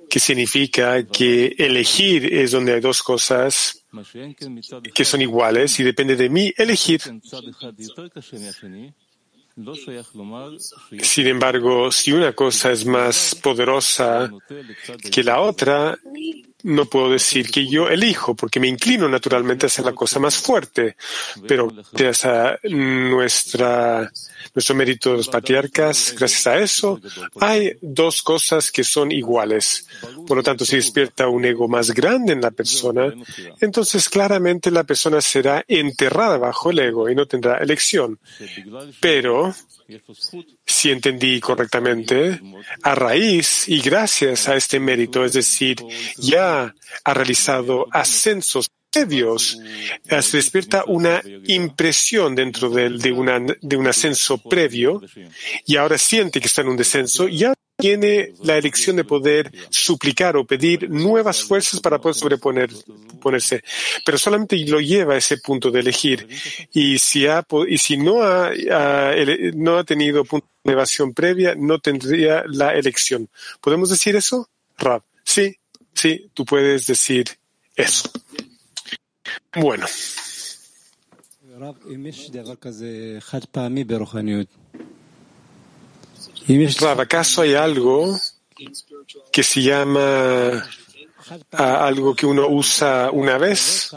que 0.09 0.21
significa 0.21 1.05
que 1.05 1.55
elegir 1.59 2.33
es 2.33 2.51
donde 2.53 2.75
hay 2.75 2.81
dos 2.81 3.03
cosas 3.03 3.85
que 4.95 5.05
son 5.05 5.23
iguales 5.23 5.79
y 5.81 5.85
depende 5.85 6.17
de 6.17 6.29
mí 6.29 6.53
elegir. 6.57 7.01
Sin 11.01 11.27
embargo, 11.27 11.91
si 11.91 12.13
una 12.13 12.33
cosa 12.35 12.73
es 12.73 12.85
más 12.85 13.35
poderosa 13.43 14.31
que 15.11 15.25
la 15.25 15.41
otra, 15.41 15.99
no 16.67 16.87
puedo 16.87 17.11
decir 17.11 17.49
que 17.49 17.67
yo 17.69 17.89
elijo, 17.89 18.35
porque 18.35 18.59
me 18.59 18.67
inclino 18.67 19.09
naturalmente 19.09 19.67
hacia 19.67 19.85
la 19.85 19.93
cosa 19.93 20.19
más 20.19 20.37
fuerte, 20.37 20.97
pero 21.47 21.73
gracias 21.93 22.25
a 22.25 22.59
nuestra, 22.64 24.11
nuestro 24.53 24.75
mérito 24.75 25.12
de 25.12 25.19
los 25.19 25.29
patriarcas, 25.29 26.12
gracias 26.19 26.47
a 26.49 26.59
eso, 26.59 27.01
hay 27.41 27.77
dos 27.81 28.21
cosas 28.23 28.73
que 28.73 28.83
son 28.83 29.12
iguales. 29.12 29.87
Por 30.27 30.39
lo 30.39 30.43
tanto, 30.43 30.64
si 30.64 30.75
despierta 30.75 31.29
un 31.29 31.45
ego 31.45 31.69
más 31.69 31.93
grande 31.93 32.33
en 32.33 32.41
la 32.41 32.51
persona, 32.51 33.14
entonces 33.61 34.09
claramente 34.09 34.73
la 34.73 34.83
persona 34.83 35.21
será 35.21 35.64
enterrada 35.69 36.37
bajo 36.37 36.73
el 36.73 36.81
ego 36.81 37.09
y 37.09 37.14
no 37.14 37.27
tendrá 37.27 37.59
elección. 37.59 38.19
Pero 39.01 39.55
si 40.64 40.91
entendí 40.91 41.41
correctamente, 41.41 42.41
a 42.82 42.95
raíz 42.95 43.68
y 43.68 43.80
gracias 43.80 44.49
a 44.49 44.57
este 44.57 44.80
mérito, 44.80 45.24
es 45.24 45.32
decir, 45.32 45.76
ya 46.16 46.74
ha 47.05 47.14
realizado 47.14 47.87
ascensos 47.91 48.68
previos, 48.91 49.59
se 50.09 50.37
despierta 50.37 50.84
una 50.87 51.22
impresión 51.47 52.34
dentro 52.34 52.70
de, 52.70 52.91
de, 52.91 53.76
un 53.76 53.87
ascenso 53.87 54.39
previo 54.39 55.03
y 55.66 55.76
ahora 55.76 55.99
siente 55.99 56.41
que 56.41 56.47
está 56.47 56.62
en 56.62 56.68
un 56.68 56.76
descenso, 56.76 57.28
ya 57.28 57.53
tiene 57.77 58.33
la 58.43 58.57
elección 58.57 58.97
de 58.97 59.05
poder 59.05 59.53
suplicar 59.68 60.37
o 60.37 60.47
pedir 60.47 60.91
nuevas 60.91 61.43
fuerzas 61.43 61.81
para 61.81 62.01
poder 62.01 62.14
sobreponer, 62.14 62.70
ponerse, 63.20 63.62
pero 64.05 64.16
solamente 64.16 64.57
lo 64.66 64.81
lleva 64.81 65.14
a 65.14 65.18
ese 65.18 65.39
punto 65.39 65.70
de 65.70 65.81
elegir. 65.81 66.27
Y 66.72 66.99
si, 66.99 67.27
ha, 67.27 67.47
y 67.68 67.79
si 67.79 67.97
no, 67.99 68.22
ha, 68.22 68.51
no 69.55 69.79
ha 69.79 69.85
tenido 69.85 70.24
punto 70.24 70.47
de 70.64 70.72
elevación 70.72 71.12
previa, 71.12 71.55
no 71.55 71.79
tendría 71.79 72.45
la 72.47 72.74
elección. 72.74 73.29
¿Podemos 73.61 73.91
decir 73.91 74.16
eso, 74.16 74.49
Rab? 74.79 75.03
Sí, 75.22 75.57
sí, 75.93 76.31
tú 76.33 76.45
puedes 76.45 76.87
decir 76.87 77.27
eso. 77.74 78.11
Bueno, 79.55 79.87
Rab, 86.49 86.97
pues, 86.97 87.07
¿acaso 87.07 87.43
hay 87.43 87.55
algo 87.55 88.19
que 89.33 89.43
se 89.43 89.63
llama 89.63 90.65
a 91.53 91.87
algo 91.87 92.15
que 92.15 92.27
uno 92.27 92.49
usa 92.49 93.11
una 93.13 93.39
vez? 93.39 93.91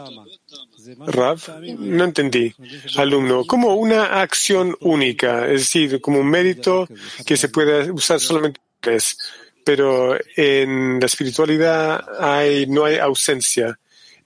Rav? 1.06 1.40
no 1.78 2.04
entendí. 2.04 2.54
Alumno, 2.96 3.44
como 3.44 3.74
una 3.74 4.20
acción 4.20 4.76
única, 4.80 5.46
es 5.46 5.60
decir, 5.60 6.00
como 6.00 6.20
un 6.20 6.28
mérito 6.28 6.88
que 7.24 7.36
se 7.36 7.48
puede 7.48 7.90
usar 7.90 8.18
solamente 8.18 8.60
una 8.82 8.92
vez. 8.94 9.16
Pero 9.64 10.16
en 10.36 10.98
la 10.98 11.06
espiritualidad 11.06 12.04
hay, 12.18 12.66
no 12.66 12.84
hay 12.84 12.96
ausencia. 12.96 13.78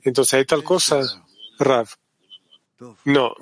Entonces, 0.02 0.34
¿hay 0.34 0.44
tal 0.44 0.62
cosa, 0.62 1.02
Rav. 1.58 1.88
No. 3.04 3.34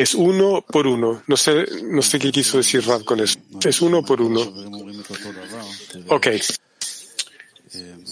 Es 0.00 0.14
uno 0.14 0.64
por 0.66 0.86
uno. 0.86 1.22
No 1.26 1.36
sé, 1.36 1.66
no 1.82 2.00
sé 2.00 2.18
qué 2.18 2.32
quiso 2.32 2.56
decir 2.56 2.82
Rab 2.86 3.04
con 3.04 3.20
eso. 3.20 3.38
Es 3.62 3.82
uno 3.82 4.02
por 4.02 4.22
uno. 4.22 4.40
Ok. 6.08 6.28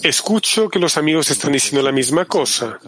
Escucho 0.03 0.69
que 0.69 0.77
los 0.77 0.97
amigos 0.97 1.31
están 1.31 1.51
diciendo 1.51 1.81
la 1.81 1.91
misma 1.91 2.25
cosa. 2.25 2.79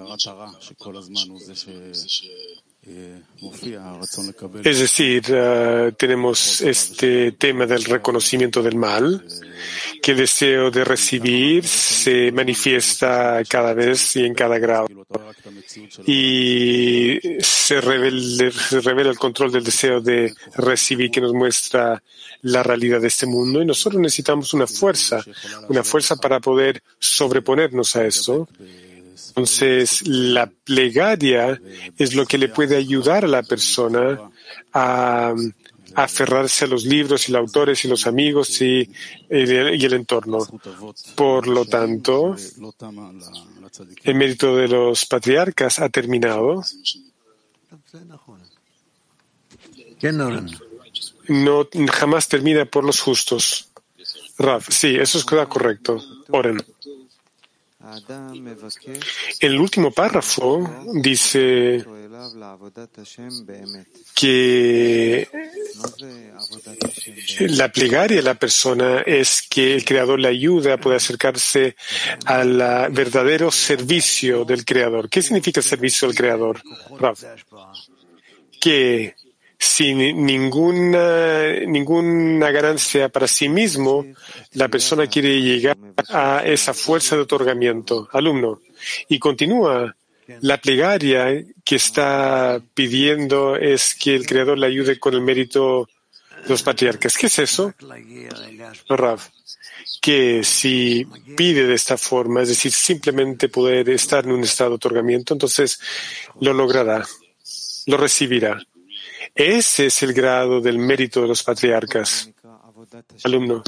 Es 4.64 4.80
decir, 4.80 5.24
uh, 5.32 5.92
tenemos 5.94 6.62
este 6.62 7.32
tema 7.32 7.66
del 7.66 7.84
reconocimiento 7.84 8.62
del 8.62 8.76
mal 8.76 9.26
que 10.02 10.12
el 10.12 10.18
deseo 10.18 10.72
de 10.72 10.84
recibir 10.84 11.68
se 11.68 12.32
manifiesta 12.32 13.42
cada 13.48 13.74
vez 13.74 14.16
y 14.16 14.26
en 14.26 14.34
cada 14.34 14.58
grado. 14.58 14.88
Y 16.06 17.20
se 17.40 17.80
revela, 17.82 19.10
el 19.10 19.18
control 19.18 19.52
del 19.52 19.64
deseo 19.64 20.02
de 20.02 20.34
recibir 20.56 21.12
que 21.12 21.22
nos 21.22 21.34
muestra 21.34 22.02
la 22.42 22.64
realidad 22.64 23.00
de 23.00 23.08
este 23.08 23.26
mundo. 23.26 23.62
Y 23.62 23.66
nosotros 23.66 24.02
necesitamos 24.02 24.54
una 24.54 24.68
fuerza, 24.68 25.24
una 25.70 25.84
fuerza 25.84 26.16
para 26.16 26.40
poder 26.40 26.82
sobreponernos 27.00 27.96
a 27.96 28.06
esto. 28.06 28.48
Entonces, 29.30 30.08
la 30.08 30.48
plegaria 30.48 31.62
es 31.98 32.16
lo 32.16 32.26
que 32.26 32.38
le 32.38 32.50
puede 32.50 32.76
ayudar 32.76 33.24
a 33.26 33.28
la 33.28 33.44
persona 33.44 34.20
a 34.74 35.34
aferrarse 35.96 36.66
a 36.66 36.68
los 36.68 36.86
libros 36.86 37.28
y 37.28 37.32
los 37.32 37.40
autores 37.40 37.84
y 37.86 37.88
los 37.88 38.08
amigos 38.08 38.62
y, 38.62 38.90
el, 39.30 39.82
y 39.82 39.86
el 39.86 39.94
entorno. 39.94 40.40
Por 41.16 41.48
lo 41.48 41.66
tanto, 41.66 42.36
el 44.04 44.16
mérito 44.16 44.56
de 44.56 44.68
los 44.68 45.06
patriarcas 45.06 45.80
ha 45.80 45.90
terminado. 45.90 46.64
No, 51.28 51.68
jamás 51.92 52.28
termina 52.28 52.66
por 52.66 52.84
los 52.84 53.00
justos. 53.00 53.70
Rav, 54.38 54.64
sí, 54.70 54.96
eso 54.96 55.18
es 55.20 55.26
correcto. 55.26 56.04
Oren. 56.30 56.58
El 59.40 59.60
último 59.60 59.92
párrafo 59.92 60.86
dice 60.94 61.86
que 64.16 65.28
la 67.40 67.72
plegaria 67.72 68.18
de 68.18 68.24
la 68.24 68.36
persona 68.36 69.02
es 69.02 69.42
que 69.42 69.74
el 69.74 69.86
Creador 69.86 70.20
le 70.20 70.28
ayude 70.28 70.72
a 70.72 70.78
poder 70.78 70.98
acercarse 70.98 71.76
al 72.26 72.58
verdadero 72.92 73.52
servicio 73.52 74.46
del 74.46 74.66
Creador. 74.66 75.10
¿Qué 75.10 75.22
significa 75.22 75.62
servicio 75.62 76.08
del 76.08 76.18
Creador? 76.18 76.62
Que 78.60 79.16
sin 79.58 80.26
ninguna, 80.26 81.60
ninguna 81.68 82.50
ganancia 82.50 83.10
para 83.10 83.28
sí 83.28 83.48
mismo, 83.48 84.06
la 84.54 84.68
persona 84.70 85.06
quiere 85.06 85.40
llegar 85.40 85.78
a 86.10 86.42
esa 86.44 86.74
fuerza 86.74 87.16
de 87.16 87.22
otorgamiento. 87.22 88.10
Alumno. 88.12 88.60
Y 89.08 89.20
continúa. 89.20 89.96
La 90.40 90.58
plegaria 90.58 91.44
que 91.64 91.76
está 91.76 92.62
pidiendo 92.74 93.56
es 93.56 93.96
que 93.96 94.16
el 94.16 94.26
Creador 94.26 94.58
le 94.58 94.68
ayude 94.68 95.00
con 95.00 95.14
el 95.14 95.22
mérito 95.22 95.90
de 96.44 96.50
los 96.50 96.64
patriarcas. 96.64 97.18
¿Qué 97.18 97.28
es 97.28 97.40
eso? 97.40 97.74
Rav. 98.90 99.20
Que 100.02 100.44
si 100.44 101.06
pide 101.36 101.68
de 101.68 101.76
esta 101.76 101.98
forma, 101.98 102.42
es 102.42 102.50
decir, 102.50 102.72
simplemente 102.72 103.50
poder 103.50 103.90
estar 103.90 104.26
en 104.26 104.32
un 104.32 104.44
estado 104.44 104.72
de 104.72 104.76
otorgamiento, 104.78 105.34
entonces 105.34 105.80
lo 106.40 106.54
logrará, 106.54 107.06
lo 107.86 107.98
recibirá. 107.98 108.60
Ese 109.36 109.88
es 109.88 110.04
el 110.04 110.14
grado 110.14 110.60
del 110.62 110.78
mérito 110.80 111.22
de 111.22 111.28
los 111.28 111.44
patriarcas. 111.44 112.30
Alumno. 113.24 113.64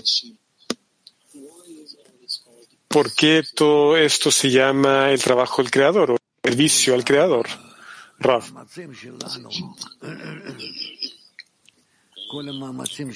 ¿Por 2.88 3.14
qué 3.14 3.44
todo 3.56 3.98
esto 3.98 4.32
se 4.32 4.52
llama 4.52 5.12
el 5.12 5.22
trabajo 5.22 5.62
del 5.62 5.72
creador 5.72 6.16
servicio 6.44 6.94
al 6.94 7.04
creador? 7.04 7.48
Rav. 8.20 8.44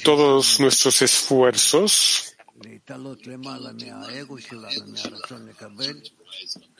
Todos 0.03 0.59
nuestros 0.59 1.01
esfuerzos 1.01 2.35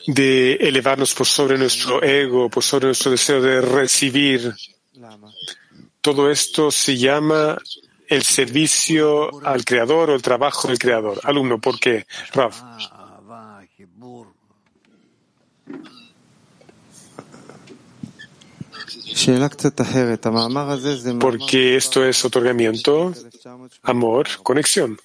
de 0.06 0.52
elevarnos 0.54 1.14
por 1.14 1.26
sobre 1.26 1.58
nuestro 1.58 2.02
ego, 2.02 2.48
por 2.48 2.62
sobre 2.62 2.86
nuestro 2.86 3.10
deseo 3.10 3.42
de 3.42 3.60
recibir 3.60 4.54
todo 6.00 6.30
esto 6.30 6.70
se 6.70 6.96
llama 6.96 7.58
el 8.08 8.22
servicio 8.22 9.44
al 9.46 9.64
creador 9.64 10.10
o 10.10 10.14
el 10.14 10.22
trabajo 10.22 10.68
del 10.68 10.78
creador. 10.78 11.20
Alumno, 11.24 11.60
¿por 11.60 11.78
qué? 11.78 12.06
Rav. 12.32 12.54
Porque 21.18 21.76
esto 21.76 22.04
es 22.04 22.24
otorgamiento, 22.24 23.12
amor, 23.82 24.28
conexión. 24.44 24.96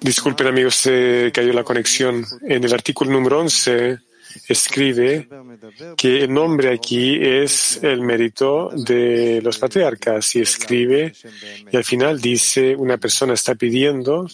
Disculpen 0.00 0.46
amigos, 0.46 0.76
se 0.76 1.32
cayó 1.34 1.52
la 1.52 1.64
conexión. 1.64 2.24
En 2.42 2.62
el 2.62 2.72
artículo 2.72 3.10
número 3.10 3.40
11 3.40 3.98
escribe 4.48 5.28
que 5.96 6.24
el 6.24 6.32
nombre 6.32 6.72
aquí 6.72 7.18
es 7.20 7.80
el 7.82 8.02
mérito 8.02 8.70
de 8.72 9.40
los 9.42 9.58
patriarcas 9.58 10.36
y 10.36 10.42
escribe 10.42 11.12
y 11.72 11.76
al 11.76 11.84
final 11.84 12.20
dice 12.20 12.76
una 12.76 12.98
persona 12.98 13.34
está 13.34 13.54
pidiendo 13.54 14.28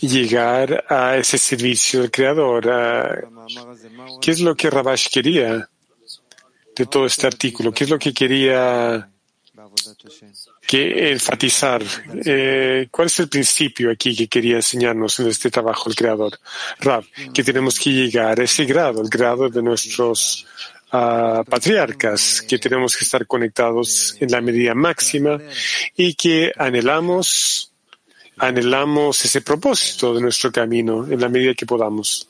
llegar 0.00 0.84
a 0.88 1.16
ese 1.16 1.38
servicio 1.38 2.02
del 2.02 2.10
Creador. 2.10 3.28
¿Qué 4.20 4.30
es 4.30 4.40
lo 4.40 4.54
que 4.54 4.70
Rabash 4.70 5.08
quería 5.08 5.68
de 6.74 6.86
todo 6.86 7.06
este 7.06 7.26
artículo? 7.26 7.72
¿Qué 7.72 7.84
es 7.84 7.90
lo 7.90 7.98
que 7.98 8.12
quería 8.12 9.08
que 10.66 11.12
enfatizar 11.12 11.82
eh, 12.24 12.88
cuál 12.90 13.06
es 13.06 13.20
el 13.20 13.28
principio 13.28 13.90
aquí 13.90 14.14
que 14.16 14.28
quería 14.28 14.56
enseñarnos 14.56 15.18
en 15.20 15.28
este 15.28 15.50
trabajo 15.50 15.88
el 15.88 15.94
creador. 15.94 16.38
Rab, 16.80 17.04
que 17.32 17.44
tenemos 17.44 17.78
que 17.78 17.90
llegar 17.90 18.40
a 18.40 18.44
ese 18.44 18.64
grado, 18.64 19.00
el 19.00 19.08
grado 19.08 19.48
de 19.48 19.62
nuestros 19.62 20.46
uh, 20.92 21.44
patriarcas, 21.44 22.42
que 22.42 22.58
tenemos 22.58 22.96
que 22.96 23.04
estar 23.04 23.26
conectados 23.26 24.16
en 24.20 24.30
la 24.30 24.40
medida 24.40 24.74
máxima 24.74 25.38
y 25.96 26.14
que 26.14 26.52
anhelamos, 26.56 27.72
anhelamos 28.38 29.24
ese 29.24 29.40
propósito 29.40 30.14
de 30.14 30.20
nuestro 30.20 30.52
camino 30.52 31.06
en 31.06 31.20
la 31.20 31.28
medida 31.28 31.54
que 31.54 31.66
podamos. 31.66 32.28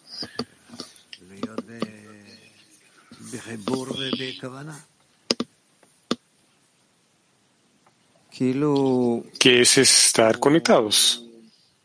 que 9.39 9.63
es 9.63 9.79
estar 9.79 10.39
conectados. 10.39 11.23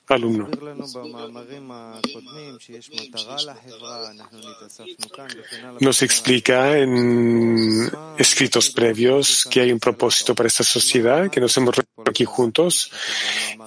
Alumno. 0.08 0.50
Nos 5.80 6.02
explica 6.02 6.78
en 6.78 7.90
escritos 8.18 8.70
previos 8.72 9.48
que 9.50 9.62
hay 9.62 9.72
un 9.72 9.80
propósito 9.80 10.36
para 10.36 10.48
esta 10.48 10.66
sociedad, 10.66 11.30
que 11.30 11.40
nos 11.40 11.56
hemos 11.56 11.78
reunido 11.78 12.10
aquí 12.10 12.26
juntos. 12.26 12.92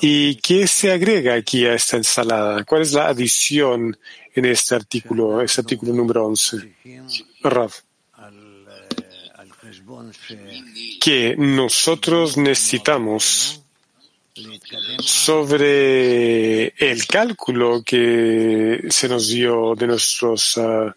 ¿Y 0.00 0.36
qué 0.36 0.66
se 0.66 0.92
agrega 0.92 1.34
aquí 1.34 1.66
a 1.66 1.74
esta 1.74 1.96
ensalada? 1.96 2.64
¿Cuál 2.64 2.82
es 2.82 2.92
la 2.92 3.08
adición 3.08 3.96
en 4.34 4.44
este 4.44 4.74
artículo, 4.74 5.40
este 5.40 5.60
artículo 5.60 5.92
número 5.92 6.26
11? 6.26 6.74
Rav 7.42 7.72
que 11.00 11.36
nosotros 11.36 12.36
necesitamos 12.36 13.62
sobre 15.00 16.68
el 16.78 17.06
cálculo 17.06 17.82
que 17.84 18.86
se 18.88 19.08
nos 19.08 19.28
dio 19.28 19.74
de 19.74 19.86
nuestros 19.86 20.56
uh, 20.56 20.90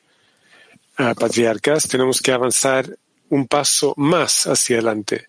uh, 0.99 1.15
patriarcas, 1.15 1.87
tenemos 1.87 2.21
que 2.21 2.31
avanzar 2.31 2.97
un 3.29 3.47
paso 3.47 3.93
más 3.97 4.47
hacia 4.47 4.77
adelante 4.77 5.27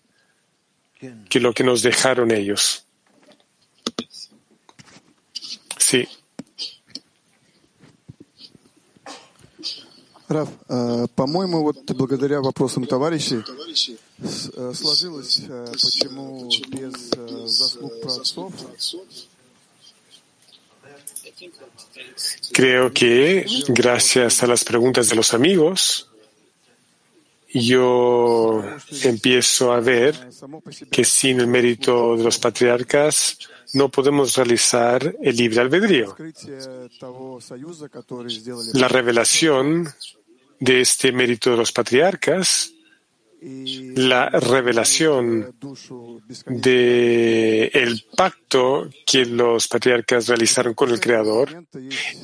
que 1.29 1.39
lo 1.39 1.53
que 1.53 1.63
nos 1.63 1.81
dejaron 1.81 2.31
ellos. 2.31 2.85
Sí. 5.88 6.08
Раф, 10.26 10.48
по-моему, 11.14 11.62
вот 11.62 11.84
благодаря 11.92 12.40
вопросам 12.40 12.86
товарищей 12.86 13.42
сложилось, 14.72 15.42
почему 15.72 16.48
без 16.68 17.10
заслуг 17.50 18.00
праотцов 18.00 18.52
Creo 22.52 22.92
que 22.92 23.44
gracias 23.68 24.42
a 24.42 24.46
las 24.46 24.64
preguntas 24.64 25.08
de 25.08 25.16
los 25.16 25.34
amigos, 25.34 26.08
yo 27.52 28.64
empiezo 29.02 29.72
a 29.72 29.80
ver 29.80 30.14
que 30.90 31.04
sin 31.04 31.40
el 31.40 31.46
mérito 31.46 32.16
de 32.16 32.24
los 32.24 32.38
patriarcas 32.38 33.38
no 33.73 33.89
podemos 33.89 34.35
realizar 34.35 35.15
el 35.21 35.35
libre 35.35 35.61
albedrío. 35.61 36.15
La 38.73 38.87
revelación 38.87 39.87
de 40.59 40.81
este 40.81 41.11
mérito 41.11 41.51
de 41.51 41.57
los 41.57 41.71
patriarcas, 41.71 42.73
la 43.41 44.29
revelación 44.29 45.55
de 46.45 47.71
el 47.73 48.05
pacto 48.15 48.89
que 49.05 49.25
los 49.25 49.67
patriarcas 49.67 50.27
realizaron 50.27 50.73
con 50.73 50.89
el 50.89 50.99
Creador, 50.99 51.65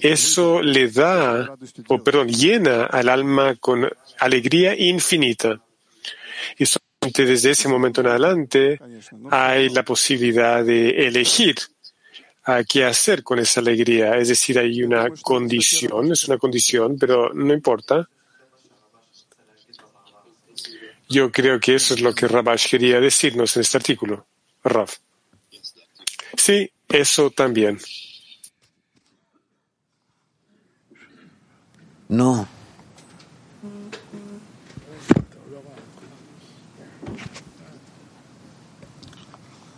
eso 0.02 0.62
le 0.62 0.90
da, 0.90 1.56
o 1.88 2.04
perdón, 2.04 2.28
llena 2.28 2.86
al 2.86 3.08
alma 3.08 3.56
con 3.56 3.90
alegría 4.20 4.76
infinita. 4.78 5.62
Solamente 7.06 7.26
desde 7.26 7.52
ese 7.52 7.68
momento 7.68 8.02
en 8.02 8.08
adelante 8.08 8.80
hay 9.30 9.70
la 9.70 9.84
posibilidad 9.84 10.64
de 10.64 11.08
elegir 11.08 11.56
a 12.44 12.64
qué 12.64 12.86
hacer 12.86 13.24
con 13.24 13.40
esa 13.40 13.60
alegría. 13.60 14.18
Es 14.18 14.30
decir, 14.30 14.58
hay 14.58 14.84
una 14.84 15.10
condición, 15.22 16.12
es 16.12 16.28
una 16.28 16.38
condición, 16.38 16.98
pero 16.98 17.34
no 17.34 17.54
importa. 17.54 18.08
Yo 21.08 21.32
creo 21.32 21.60
que 21.60 21.76
eso 21.76 21.94
es 21.94 22.02
lo 22.02 22.14
que 22.14 22.28
Rabash 22.28 22.70
quería 22.70 23.00
decirnos 23.00 23.56
en 23.56 23.62
este 23.62 23.78
artículo. 23.78 24.26
Rav. 24.64 24.90
Sí, 26.36 26.72
eso 26.88 27.30
también. 27.30 27.80
No. 32.08 32.55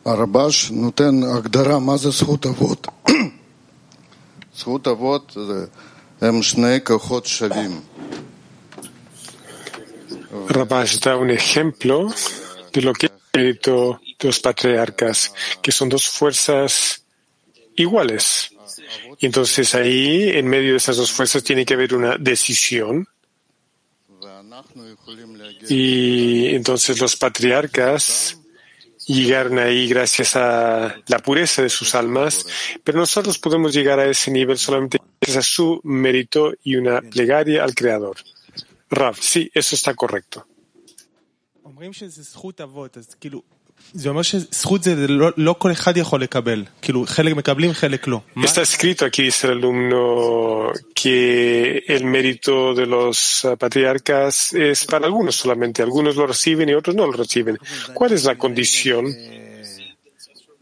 הרב"ש 0.07 0.71
נותן 0.71 1.23
הגדרה 1.23 1.79
מה 1.79 1.97
זה 1.97 2.11
זכות 2.11 2.47
אבות. 2.47 2.87
זכות 4.59 4.89
אבות 4.89 5.37
הם 6.21 6.43
שני 6.43 6.85
כוחות 6.85 7.27
שווים. 7.27 7.81
Rabash 10.49 10.99
da 11.01 11.17
un 11.17 11.31
ejemplo 11.31 12.13
de 12.73 12.81
lo 12.81 12.93
que 12.95 13.07
es 13.07 13.13
el 13.13 13.41
mérito 13.41 14.01
de 14.19 14.29
los 14.29 14.41
patriarcas, 14.41 15.33
que 15.63 15.73
son 15.73 15.89
dos 15.89 16.09
fuerzas 16.09 17.05
iguales. 17.77 18.51
Y 19.21 19.27
entonces 19.27 19.75
ahí, 19.75 20.31
en 20.31 20.47
medio 20.49 20.73
de 20.73 20.79
esas 20.79 20.97
dos 20.97 21.13
fuerzas, 21.13 21.43
tiene 21.43 21.65
que 21.67 21.75
haber 21.75 21.95
una 21.95 22.17
decisión. 22.19 23.07
Y 25.69 26.55
entonces 26.55 26.99
los 27.01 27.15
patriarcas 27.17 28.36
llegaron 29.14 29.60
ahí 29.60 29.88
gracias 29.88 30.36
a 30.36 30.96
la 31.08 31.20
pureza 31.20 31.62
de 31.62 31.70
sus 31.70 31.96
almas, 31.96 32.46
pero 32.84 33.00
nosotros 33.00 33.40
podemos 33.40 33.74
llegar 33.74 34.00
a 34.00 34.06
ese 34.06 34.32
nivel 34.32 34.58
solamente 34.58 35.00
gracias 35.20 35.38
a 35.38 35.48
su 35.48 35.80
mérito 35.84 36.54
y 36.64 36.76
una 36.76 37.02
plegaria 37.02 37.64
al 37.64 37.74
Creador. 37.74 38.18
Rav, 38.90 39.16
sí, 39.20 39.50
eso 39.54 39.76
está 39.76 39.94
correcto. 39.94 40.46
Está 48.36 48.62
escrito 48.62 49.06
aquí, 49.06 49.24
dice 49.24 49.48
el 49.48 49.54
alumno, 49.54 50.72
que 50.94 51.84
el 51.88 52.06
mérito 52.06 52.74
de 52.74 52.86
los 52.86 53.46
uh, 53.46 53.58
patriarcas 53.58 54.54
es 54.54 54.86
para 54.86 55.06
algunos 55.06 55.36
solamente. 55.36 55.82
Algunos 55.82 56.16
lo 56.16 56.28
reciben 56.28 56.70
y 56.70 56.74
otros 56.74 56.96
no 56.96 57.06
lo 57.06 57.14
reciben. 57.14 57.58
¿Cuál 57.94 58.14
es 58.14 58.24
la 58.26 58.38
condición? 58.38 59.06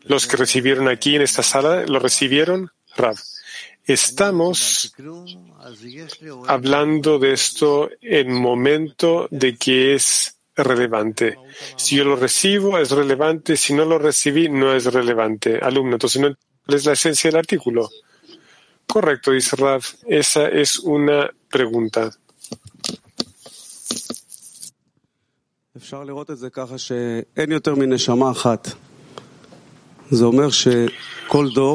Los 0.04 0.28
que 0.28 0.38
recibieron 0.38 0.88
aquí 0.88 1.16
en 1.16 1.24
esta 1.24 1.42
sala, 1.42 1.86
¿lo 1.86 2.00
recibieron? 2.00 2.72
Rav. 2.96 3.16
Estamos 3.88 4.96
hablando 6.48 7.20
de 7.20 7.34
esto 7.34 7.90
en 8.02 8.34
momento 8.34 9.28
de 9.30 9.56
que 9.58 9.94
es 9.94 10.35
relevante. 10.56 11.38
Si 11.76 11.98
yo 11.98 12.04
lo 12.04 12.16
recibo, 12.16 12.78
es 12.78 12.92
relevante. 12.92 13.58
Si 13.58 13.74
no 13.74 13.86
lo 13.86 13.98
recibí, 13.98 14.50
no 14.50 14.74
es 14.74 14.86
relevante. 14.86 15.60
Alumno, 15.62 15.96
entonces 15.96 16.22
no 16.22 16.36
es 16.68 16.86
la 16.86 16.94
esencia 16.94 17.30
del 17.30 17.40
artículo. 17.40 17.90
Correcto, 18.88 19.32
dice 19.32 19.56
Rav. 19.56 19.84
Esa 20.08 20.48
es 20.48 20.80
una 20.80 21.30
pregunta. 21.50 22.12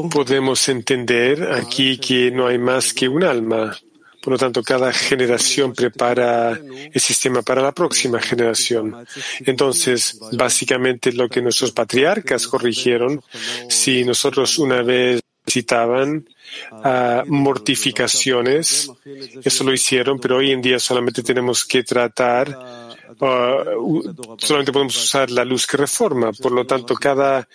Podemos 0.09 0.69
entender 0.69 1.53
aquí 1.53 1.99
que 1.99 2.31
no 2.31 2.47
hay 2.47 2.59
más 2.59 2.95
que 2.95 3.09
un 3.09 3.25
alma. 3.25 3.77
Por 4.23 4.33
lo 4.33 4.39
tanto, 4.39 4.63
cada 4.63 4.93
generación 4.93 5.73
prepara 5.73 6.53
el 6.93 7.01
sistema 7.01 7.43
para 7.43 7.63
la 7.63 7.73
próxima 7.73 8.21
generación. 8.21 9.07
Entonces, 9.47 10.19
básicamente 10.33 11.13
lo 11.13 11.29
que 11.29 11.41
nuestros 11.41 11.73
patriarcas 11.73 12.47
corrigieron, 12.47 13.23
si 13.69 14.05
nosotros 14.05 14.59
una 14.59 14.83
vez 14.83 15.21
citaban 15.49 16.29
uh, 16.73 17.23
mortificaciones, 17.27 18.91
eso 19.43 19.65
lo 19.65 19.73
hicieron, 19.73 20.21
pero 20.21 20.37
hoy 20.37 20.53
en 20.53 20.63
día 20.63 20.79
solamente 20.79 21.23
tenemos 21.23 21.65
que 21.65 21.83
tratar 21.83 22.57
solamente 23.21 24.73
podemos 24.73 24.97
usar 24.97 25.31
la 25.31 25.45
luz 25.45 25.67
que 25.67 25.77
reforma. 25.77 26.33
Por 26.33 26.53
lo 26.53 26.67
tanto, 26.67 26.95
cada 26.95 27.47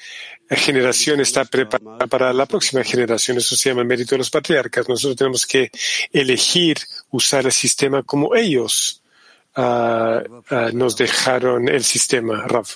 generación 0.49 1.19
está 1.19 1.43
preparada 1.45 2.07
para 2.07 2.31
la 2.33 2.45
próxima 2.45 2.83
generación. 2.83 3.37
Eso 3.37 3.55
se 3.55 3.69
llama 3.69 3.81
el 3.81 3.87
mérito 3.87 4.15
de 4.15 4.19
los 4.19 4.29
patriarcas. 4.29 4.87
Nosotros 4.87 5.17
tenemos 5.17 5.45
que 5.45 5.71
elegir 6.11 6.77
usar 7.11 7.45
el 7.45 7.51
sistema 7.51 8.03
como 8.03 8.35
ellos 8.35 9.01
uh, 9.55 9.61
uh, 9.61 10.71
nos 10.73 10.95
dejaron 10.95 11.67
el 11.67 11.83
sistema, 11.83 12.45
Rav. 12.47 12.67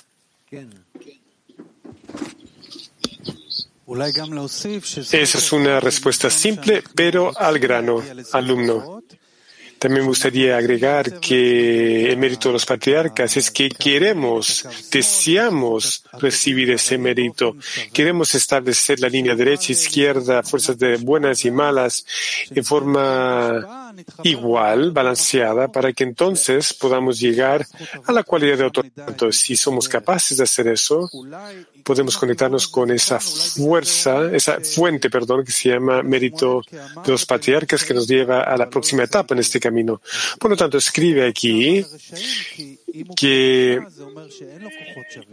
Esa 5.12 5.38
es 5.38 5.52
una 5.52 5.80
respuesta 5.80 6.30
simple, 6.30 6.82
pero 6.94 7.36
al 7.36 7.58
grano, 7.58 8.02
alumno. 8.32 9.02
También 9.80 10.02
me 10.02 10.08
gustaría 10.08 10.58
agregar 10.58 11.20
que 11.20 12.10
el 12.10 12.18
mérito 12.18 12.50
de 12.50 12.52
los 12.52 12.66
patriarcas 12.66 13.38
es 13.38 13.50
que 13.50 13.70
queremos, 13.70 14.68
deseamos 14.92 16.04
recibir 16.20 16.70
ese 16.70 16.98
mérito. 16.98 17.56
Queremos 17.90 18.34
establecer 18.34 19.00
la 19.00 19.08
línea 19.08 19.34
derecha, 19.34 19.72
izquierda, 19.72 20.42
fuerzas 20.42 20.78
de 20.78 20.98
buenas 20.98 21.46
y 21.46 21.50
malas 21.50 22.04
en 22.54 22.62
forma 22.62 23.89
igual, 24.22 24.90
balanceada, 24.92 25.68
para 25.68 25.92
que 25.92 26.04
entonces 26.04 26.72
podamos 26.74 27.18
llegar 27.20 27.66
a 28.04 28.12
la 28.12 28.22
cualidad 28.22 28.58
de 28.58 28.64
autoridad. 28.64 29.16
Si 29.30 29.56
somos 29.56 29.88
capaces 29.88 30.38
de 30.38 30.44
hacer 30.44 30.68
eso, 30.68 31.10
podemos 31.84 32.16
conectarnos 32.16 32.68
con 32.68 32.90
esa 32.90 33.20
fuerza, 33.20 34.30
esa 34.32 34.60
fuente, 34.60 35.10
perdón, 35.10 35.44
que 35.44 35.52
se 35.52 35.70
llama 35.70 36.02
mérito 36.02 36.62
de 37.04 37.12
los 37.12 37.26
patriarcas 37.26 37.84
que 37.84 37.94
nos 37.94 38.06
lleva 38.06 38.42
a 38.42 38.56
la 38.56 38.68
próxima 38.68 39.04
etapa 39.04 39.34
en 39.34 39.40
este 39.40 39.60
camino. 39.60 40.00
Por 40.38 40.50
lo 40.50 40.56
tanto, 40.56 40.78
escribe 40.78 41.26
aquí 41.26 41.84
que, 43.16 43.80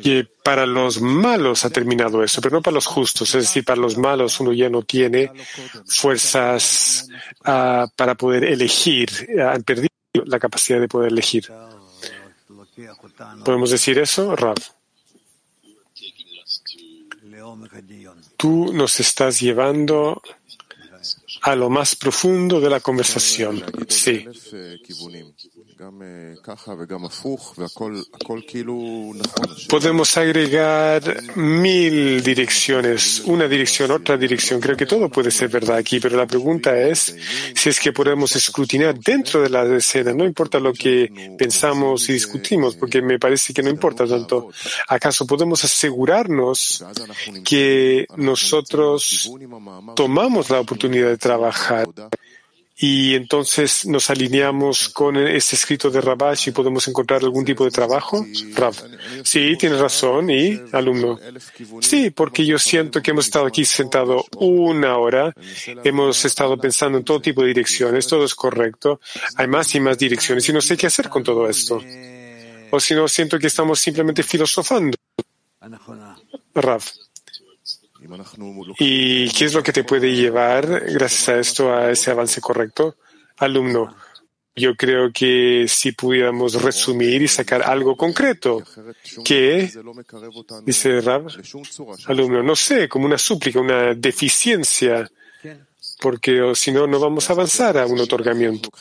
que, 0.01 0.27
para 0.43 0.65
los 0.65 1.01
malos 1.01 1.65
ha 1.65 1.69
terminado 1.69 2.23
eso, 2.23 2.41
pero 2.41 2.57
no 2.57 2.61
para 2.61 2.75
los 2.75 2.85
justos. 2.85 3.33
Es 3.35 3.43
decir, 3.43 3.63
para 3.63 3.81
los 3.81 3.97
malos 3.97 4.39
uno 4.39 4.53
ya 4.53 4.69
no 4.69 4.83
tiene 4.83 5.31
fuerzas 5.85 7.07
uh, 7.41 7.87
para 7.95 8.15
poder 8.15 8.43
elegir, 8.43 9.09
uh, 9.35 9.41
han 9.41 9.63
perdido 9.63 9.89
la 10.25 10.39
capacidad 10.39 10.79
de 10.79 10.87
poder 10.87 11.11
elegir. 11.11 11.47
¿Podemos 13.43 13.71
decir 13.71 13.97
eso, 13.99 14.35
Rav? 14.35 14.57
Tú 18.37 18.71
nos 18.73 18.99
estás 18.99 19.39
llevando 19.39 20.21
a 21.41 21.55
lo 21.55 21.69
más 21.69 21.95
profundo 21.95 22.59
de 22.59 22.69
la 22.69 22.79
conversación. 22.79 23.63
Sí. 23.87 24.27
Podemos 29.69 30.17
agregar 30.17 31.01
mil 31.35 32.23
direcciones, 32.23 33.21
una 33.25 33.47
dirección, 33.47 33.91
otra 33.91 34.17
dirección. 34.17 34.59
Creo 34.59 34.75
que 34.75 34.87
todo 34.87 35.07
puede 35.09 35.29
ser 35.29 35.49
verdad 35.49 35.77
aquí, 35.77 35.99
pero 35.99 36.17
la 36.17 36.25
pregunta 36.25 36.75
es 36.75 37.15
si 37.53 37.69
es 37.69 37.79
que 37.79 37.93
podemos 37.93 38.35
escrutinar 38.35 38.97
dentro 38.99 39.41
de 39.41 39.49
la 39.49 39.63
escena. 39.75 40.13
No 40.13 40.25
importa 40.25 40.59
lo 40.59 40.73
que 40.73 41.35
pensamos 41.37 42.09
y 42.09 42.13
discutimos, 42.13 42.75
porque 42.75 43.01
me 43.01 43.19
parece 43.19 43.53
que 43.53 43.61
no 43.61 43.69
importa 43.69 44.07
tanto. 44.07 44.49
¿Acaso 44.87 45.27
podemos 45.27 45.63
asegurarnos 45.63 46.83
que 47.45 48.07
nosotros 48.15 49.31
tomamos 49.95 50.49
la 50.49 50.59
oportunidad 50.59 51.09
de 51.09 51.17
trabajar 51.17 51.87
y 52.79 53.15
entonces 53.15 53.87
nos 53.87 54.11
alineamos 54.11 54.89
con 54.89 55.17
este 55.17 55.55
escrito 55.55 55.89
de 55.89 55.99
Rabash 55.99 56.49
y 56.49 56.51
podemos 56.51 56.87
encontrar 56.87 57.23
algún 57.23 57.43
tipo 57.43 57.65
de 57.65 57.71
trabajo? 57.71 58.23
Rav. 58.53 58.75
Sí, 59.23 59.55
tienes 59.57 59.79
razón. 59.79 60.29
¿Y, 60.29 60.61
alumno? 60.71 61.19
Sí, 61.81 62.11
porque 62.11 62.45
yo 62.45 62.59
siento 62.59 63.01
que 63.01 63.11
hemos 63.11 63.25
estado 63.25 63.47
aquí 63.47 63.65
sentado 63.65 64.23
una 64.37 64.97
hora, 64.97 65.33
hemos 65.83 66.23
estado 66.23 66.55
pensando 66.57 66.99
en 66.99 67.03
todo 67.03 67.19
tipo 67.19 67.41
de 67.41 67.47
direcciones, 67.47 68.05
todo 68.05 68.25
es 68.25 68.35
correcto. 68.35 68.99
Hay 69.37 69.47
más 69.47 69.73
y 69.73 69.79
más 69.79 69.97
direcciones 69.97 70.47
y 70.47 70.53
no 70.53 70.61
sé 70.61 70.77
qué 70.77 70.85
hacer 70.85 71.09
con 71.09 71.23
todo 71.23 71.49
esto. 71.49 71.81
O 72.69 72.79
si 72.79 72.93
no, 72.93 73.07
siento 73.07 73.39
que 73.39 73.47
estamos 73.47 73.79
simplemente 73.79 74.21
filosofando. 74.21 74.95
Rav. 76.53 76.83
¿Y 78.79 79.29
qué 79.29 79.45
es 79.45 79.53
lo 79.53 79.63
que 79.63 79.73
te 79.73 79.83
puede 79.83 80.13
llevar, 80.13 80.65
gracias 80.91 81.29
a 81.29 81.39
esto, 81.39 81.73
a 81.73 81.91
ese 81.91 82.11
avance 82.11 82.41
correcto? 82.41 82.95
Alumno, 83.37 83.95
yo 84.57 84.75
creo 84.75 85.11
que 85.13 85.65
si 85.67 85.91
pudiéramos 85.91 86.61
resumir 86.61 87.21
y 87.21 87.27
sacar 87.27 87.61
algo 87.61 87.95
concreto, 87.95 88.63
que, 89.23 89.71
dice 90.65 90.99
Rab, 91.01 91.27
alumno, 92.07 92.41
no 92.41 92.55
sé, 92.55 92.89
como 92.89 93.05
una 93.05 93.19
súplica, 93.19 93.59
una 93.59 93.93
deficiencia, 93.93 95.09
porque 96.01 96.53
si 96.55 96.71
no, 96.71 96.87
no 96.87 96.99
vamos 96.99 97.29
a 97.29 97.33
avanzar 97.33 97.77
a 97.77 97.85
un 97.85 97.99
otorgamiento. 97.99 98.71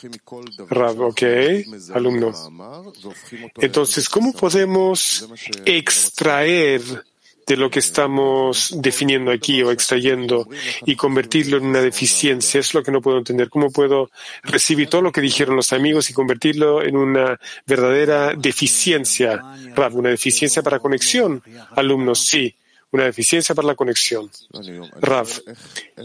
Rab, 0.67 0.99
ok, 0.99 1.21
alumno. 1.93 2.33
Entonces, 3.57 4.09
¿cómo 4.09 4.33
podemos 4.33 5.27
extraer 5.63 6.81
de 7.47 7.55
lo 7.55 7.69
que 7.69 7.79
estamos 7.79 8.75
definiendo 8.77 9.31
aquí 9.31 9.63
o 9.63 9.71
extrayendo 9.71 10.47
y 10.85 10.97
convertirlo 10.97 11.57
en 11.57 11.65
una 11.65 11.81
deficiencia. 11.81 12.59
Es 12.59 12.73
lo 12.73 12.83
que 12.83 12.91
no 12.91 13.01
puedo 13.01 13.17
entender. 13.17 13.49
¿Cómo 13.49 13.71
puedo 13.71 14.11
recibir 14.43 14.89
todo 14.89 15.01
lo 15.01 15.13
que 15.13 15.21
dijeron 15.21 15.55
los 15.55 15.71
amigos 15.71 16.09
y 16.09 16.13
convertirlo 16.13 16.83
en 16.83 16.97
una 16.97 17.39
verdadera 17.65 18.33
deficiencia? 18.35 19.41
Una 19.93 20.09
deficiencia 20.09 20.61
para 20.61 20.79
conexión. 20.79 21.41
Alumnos, 21.75 22.19
sí. 22.19 22.53
Una 22.97 23.05
deficiencia 23.05 23.53
para 23.53 23.67
la 23.67 23.75
conexión. 23.75 24.27
Rav, 24.99 25.27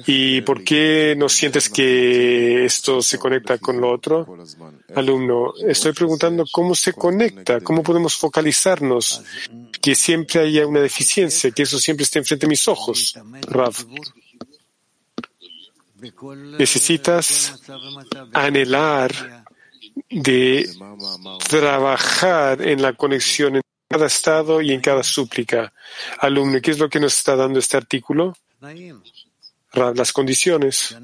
¿y 0.07 0.43
por 0.43 0.63
qué 0.63 1.15
no 1.17 1.27
sientes 1.31 1.71
que 1.71 2.67
esto 2.67 3.01
se 3.01 3.19
conecta 3.19 3.57
con 3.57 3.81
lo 3.81 3.91
otro? 3.91 4.37
Alumno, 4.95 5.55
estoy 5.67 5.95
preguntando 5.95 6.45
cómo 6.53 6.75
se 6.75 6.93
conecta, 6.93 7.63
cómo 7.63 7.83
podemos 7.83 8.15
focalizarnos 8.15 9.23
que 9.81 9.95
siempre 9.95 10.41
haya 10.41 10.67
una 10.67 10.81
deficiencia, 10.81 11.51
que 11.51 11.63
eso 11.63 11.79
siempre 11.79 12.05
esté 12.05 12.19
enfrente 12.19 12.45
de 12.45 12.51
mis 12.51 12.69
ojos. 12.69 13.19
Rav. 13.49 13.75
Necesitas 16.59 17.59
anhelar 18.35 19.47
de 20.11 20.69
trabajar 21.49 22.61
en 22.61 22.83
la 22.83 22.93
conexión 22.93 23.63
cada 23.93 24.07
estado 24.07 24.61
y 24.61 24.73
en 24.73 24.81
cada 24.81 25.03
súplica. 25.03 25.73
Alumno, 26.19 26.61
¿qué 26.61 26.71
es 26.71 26.79
lo 26.79 26.89
que 26.89 26.99
nos 26.99 27.17
está 27.17 27.37
dando 27.37 27.59
este 27.59 27.77
artículo? 27.77 28.37
Las 29.73 30.13
condiciones 30.13 30.97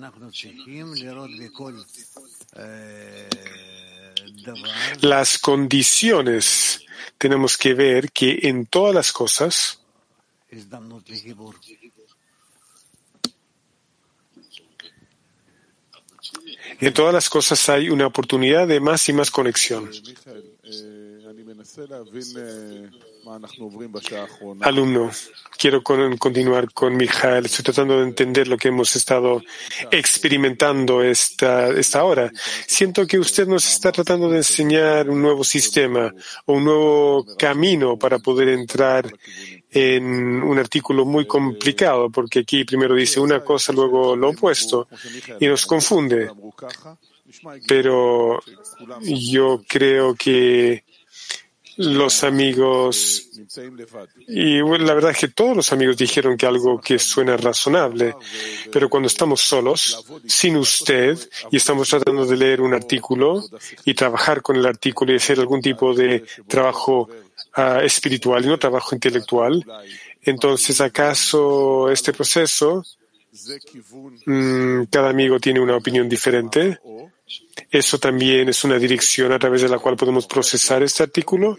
las 5.01 5.39
condiciones 5.39 6.81
tenemos 7.17 7.57
que 7.57 7.75
ver 7.75 8.13
que 8.13 8.39
en 8.43 8.67
todas 8.67 8.95
las 8.95 9.13
cosas 9.13 9.81
en 16.81 16.95
todas 16.95 17.15
las 17.15 17.29
cosas 17.29 17.69
hay 17.69 17.91
una 17.91 18.07
oportunidad 18.07 18.67
de 18.67 18.81
más 18.81 19.09
y 19.09 19.13
más 19.13 19.31
conexión. 19.31 19.91
Alumno, 24.63 25.11
quiero 25.57 25.83
continuar 25.83 26.73
con 26.73 26.97
Mijael. 26.97 27.47
Estoy 27.47 27.65
tratando 27.65 27.99
de 27.99 28.05
entender 28.05 28.49
lo 28.49 28.57
que 28.57 28.69
hemos 28.69 28.97
estado 28.97 29.43
experimentando 29.91 31.03
esta, 31.03 31.69
esta 31.69 32.03
hora. 32.03 32.33
Siento 32.67 33.07
que 33.07 33.19
usted 33.19 33.47
nos 33.47 33.69
está 33.69 33.93
tratando 33.93 34.29
de 34.29 34.39
enseñar 34.39 35.09
un 35.09 35.23
nuevo 35.23 35.45
sistema 35.45 36.13
o 36.47 36.55
un 36.55 36.65
nuevo 36.65 37.27
camino 37.37 37.97
para 37.97 38.19
poder 38.19 38.49
entrar 38.49 39.13
en 39.71 40.43
un 40.43 40.59
artículo 40.59 41.05
muy 41.05 41.27
complicado, 41.27 42.11
porque 42.11 42.41
aquí 42.41 42.65
primero 42.65 42.95
dice 42.95 43.21
una 43.21 43.45
cosa, 43.45 43.73
luego 43.73 44.17
lo 44.17 44.31
opuesto, 44.31 44.89
y 45.39 45.47
nos 45.47 45.67
confunde. 45.67 46.31
Pero 47.67 48.41
yo 49.03 49.63
creo 49.69 50.15
que 50.15 50.88
los 51.79 52.25
amigos, 52.25 53.31
y 54.27 54.59
la 54.59 54.95
verdad 54.95 55.13
es 55.13 55.19
que 55.19 55.29
todos 55.29 55.57
los 55.57 55.73
amigos 55.73 55.97
dijeron 55.97 56.37
que 56.37 56.45
algo 56.45 56.81
que 56.81 56.99
suena 56.99 57.37
razonable, 57.37 58.17
pero 58.73 58.89
cuando 58.89 59.07
estamos 59.07 59.41
solos, 59.41 60.05
sin 60.27 60.57
usted, 60.57 61.17
y 61.53 61.57
estamos 61.57 61.89
tratando 61.89 62.27
de 62.27 62.37
leer 62.37 62.61
un 62.61 62.75
artículo 62.75 63.45
y 63.85 63.95
trabajar 63.95 64.43
con 64.43 64.57
el 64.57 64.67
artículo 64.67 65.13
y 65.13 65.17
hacer 65.17 65.39
algún 65.39 65.63
tipo 65.63 65.95
de 65.95 66.25
trabajo 66.49 67.09
uh, 67.57 67.79
espiritual 67.81 68.45
y 68.45 68.49
no 68.49 68.59
trabajo 68.59 68.97
intelectual, 68.97 69.65
entonces 70.23 70.81
acaso 70.81 71.89
este 71.91 72.13
proceso, 72.13 72.85
mmm, 74.27 74.83
cada 74.91 75.11
amigo 75.11 75.39
tiene 75.39 75.61
una 75.61 75.77
opinión 75.77 76.09
diferente, 76.09 76.81
eso 77.71 77.99
también 77.99 78.49
es 78.49 78.65
una 78.65 78.79
dirección 78.79 79.33
a 79.33 79.39
través 79.39 79.63
de 79.63 79.69
la 79.69 79.79
cual 79.79 79.97
podemos 79.97 80.27
procesar 80.27 80.83
este 80.83 81.03
artículo. 81.03 81.57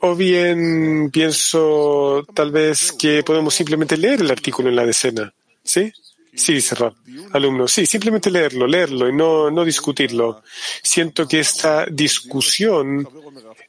O 0.00 0.14
bien 0.16 1.10
pienso 1.12 2.24
tal 2.34 2.50
vez 2.50 2.92
que 2.92 3.22
podemos 3.22 3.54
simplemente 3.54 3.96
leer 3.96 4.20
el 4.20 4.30
artículo 4.30 4.68
en 4.68 4.76
la 4.76 4.86
decena. 4.86 5.32
¿Sí? 5.62 5.92
Sí, 6.36 6.54
dice 6.54 6.74
Rab. 6.74 6.94
Alumno, 7.32 7.66
sí, 7.66 7.86
simplemente 7.86 8.30
leerlo, 8.30 8.66
leerlo 8.66 9.08
y 9.08 9.12
no, 9.12 9.50
no 9.50 9.64
discutirlo. 9.64 10.42
Siento 10.82 11.26
que 11.26 11.40
esta 11.40 11.86
discusión 11.86 13.08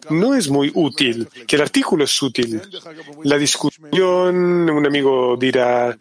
no 0.09 0.35
es 0.35 0.49
muy 0.49 0.69
útil, 0.73 1.29
que 1.47 1.55
el 1.55 1.61
artículo 1.61 2.03
es 2.03 2.21
útil. 2.21 2.61
La 3.23 3.38
discusión, 3.38 4.69
un 4.69 4.85
amigo 4.85 5.38
dirá, 5.38 5.97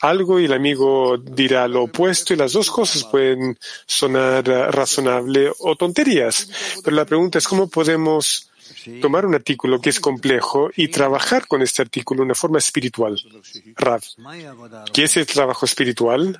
algo 0.00 0.38
y 0.40 0.44
el 0.44 0.52
amigo 0.52 1.16
dirá 1.18 1.66
lo 1.68 1.84
opuesto 1.84 2.34
y 2.34 2.36
las 2.36 2.52
dos 2.52 2.70
cosas 2.70 3.04
pueden 3.04 3.58
sonar 3.86 4.46
razonable 4.46 5.50
o 5.58 5.76
tonterías. 5.76 6.48
Pero 6.84 6.96
la 6.96 7.04
pregunta 7.04 7.38
es 7.38 7.48
cómo 7.48 7.68
podemos 7.68 8.50
tomar 9.00 9.26
un 9.26 9.34
artículo 9.34 9.80
que 9.80 9.90
es 9.90 10.00
complejo 10.00 10.70
y 10.76 10.88
trabajar 10.88 11.46
con 11.46 11.62
este 11.62 11.82
artículo 11.82 12.20
de 12.20 12.26
una 12.26 12.34
forma 12.34 12.58
espiritual. 12.58 13.18
Rav, 13.76 14.02
¿qué 14.92 15.04
es 15.04 15.16
el 15.16 15.26
trabajo 15.26 15.66
espiritual? 15.66 16.38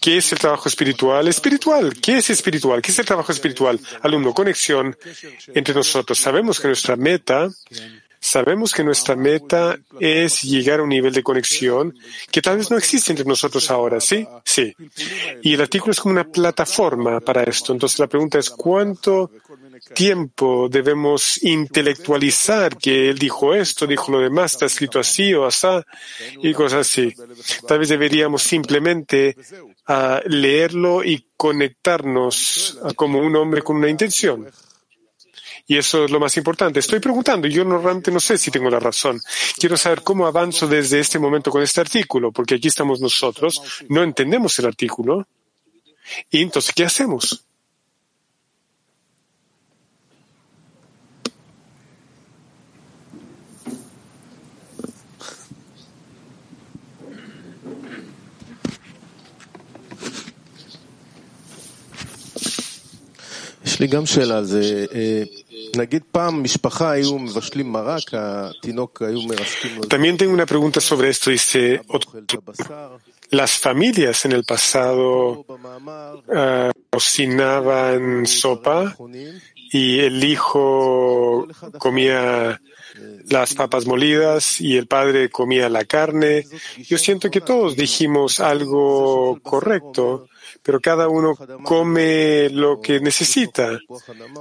¿Qué 0.00 0.18
es 0.18 0.32
el 0.32 0.38
trabajo 0.38 0.68
espiritual? 0.68 1.26
Espiritual. 1.28 1.94
¿Qué 2.00 2.18
es 2.18 2.30
espiritual? 2.30 2.82
¿Qué 2.82 2.90
es 2.90 2.98
el 2.98 3.06
trabajo 3.06 3.32
espiritual? 3.32 3.80
Alumno, 4.02 4.34
conexión 4.34 4.96
entre 5.54 5.74
nosotros. 5.74 6.18
Sabemos 6.18 6.60
que 6.60 6.68
nuestra 6.68 6.96
meta 6.96 7.48
Sabemos 8.24 8.72
que 8.72 8.84
nuestra 8.84 9.16
meta 9.16 9.76
es 9.98 10.42
llegar 10.42 10.78
a 10.78 10.84
un 10.84 10.90
nivel 10.90 11.12
de 11.12 11.24
conexión 11.24 11.92
que 12.30 12.40
tal 12.40 12.56
vez 12.56 12.70
no 12.70 12.78
existe 12.78 13.10
entre 13.10 13.24
nosotros 13.24 13.68
ahora, 13.68 14.00
¿sí? 14.00 14.24
Sí. 14.44 14.72
Y 15.42 15.54
el 15.54 15.60
artículo 15.60 15.90
es 15.90 15.98
como 15.98 16.12
una 16.12 16.28
plataforma 16.28 17.18
para 17.18 17.42
esto. 17.42 17.72
Entonces 17.72 17.98
la 17.98 18.06
pregunta 18.06 18.38
es, 18.38 18.48
¿cuánto 18.48 19.32
tiempo 19.92 20.68
debemos 20.70 21.42
intelectualizar 21.42 22.76
que 22.76 23.08
él 23.08 23.18
dijo 23.18 23.54
esto, 23.54 23.88
dijo 23.88 24.12
lo 24.12 24.20
demás, 24.20 24.52
está 24.52 24.66
escrito 24.66 25.00
así 25.00 25.34
o 25.34 25.44
así 25.44 25.66
y 26.42 26.54
cosas 26.54 26.86
así? 26.88 27.12
Tal 27.66 27.80
vez 27.80 27.88
deberíamos 27.88 28.44
simplemente 28.44 29.36
uh, 29.88 30.28
leerlo 30.28 31.02
y 31.02 31.26
conectarnos 31.36 32.78
como 32.94 33.18
un 33.18 33.34
hombre 33.34 33.62
con 33.62 33.78
una 33.78 33.88
intención. 33.88 34.48
Y 35.67 35.77
eso 35.77 36.05
es 36.05 36.11
lo 36.11 36.19
más 36.19 36.35
importante. 36.37 36.79
Estoy 36.79 36.99
preguntando, 36.99 37.47
yo 37.47 37.63
normalmente 37.63 38.11
no 38.11 38.19
sé 38.19 38.37
si 38.37 38.51
tengo 38.51 38.69
la 38.69 38.79
razón. 38.79 39.19
Quiero 39.57 39.77
saber 39.77 40.01
cómo 40.03 40.27
avanzo 40.27 40.67
desde 40.67 40.99
este 40.99 41.19
momento 41.19 41.51
con 41.51 41.61
este 41.61 41.81
artículo, 41.81 42.31
porque 42.31 42.55
aquí 42.55 42.67
estamos 42.67 42.99
nosotros, 43.01 43.61
no 43.89 44.03
entendemos 44.03 44.57
el 44.59 44.65
artículo. 44.65 45.27
Y 46.31 46.41
entonces, 46.41 46.73
¿qué 46.73 46.85
hacemos? 46.85 47.47
יש 63.77 63.81
לי 63.81 63.87
גם 63.87 64.05
שאלה 64.05 64.37
על 64.37 64.45
זה. 64.45 64.85
También 69.88 70.16
tengo 70.16 70.32
una 70.32 70.46
pregunta 70.46 70.80
sobre 70.80 71.08
esto. 71.08 71.30
Dice, 71.30 71.80
las 73.30 73.58
familias 73.58 74.24
en 74.26 74.32
el 74.32 74.44
pasado 74.44 75.46
uh, 75.48 76.70
cocinaban 76.90 78.26
sopa 78.26 78.94
y 79.72 80.00
el 80.00 80.22
hijo 80.22 81.48
comía 81.78 82.60
las 83.30 83.54
papas 83.54 83.86
molidas 83.86 84.60
y 84.60 84.76
el 84.76 84.86
padre 84.86 85.30
comía 85.30 85.70
la 85.70 85.84
carne. 85.86 86.44
Yo 86.78 86.98
siento 86.98 87.30
que 87.30 87.40
todos 87.40 87.76
dijimos 87.76 88.40
algo 88.40 89.38
correcto 89.42 90.28
pero 90.62 90.80
cada 90.80 91.08
uno 91.08 91.34
come 91.64 92.48
lo 92.50 92.80
que 92.80 93.00
necesita, 93.00 93.78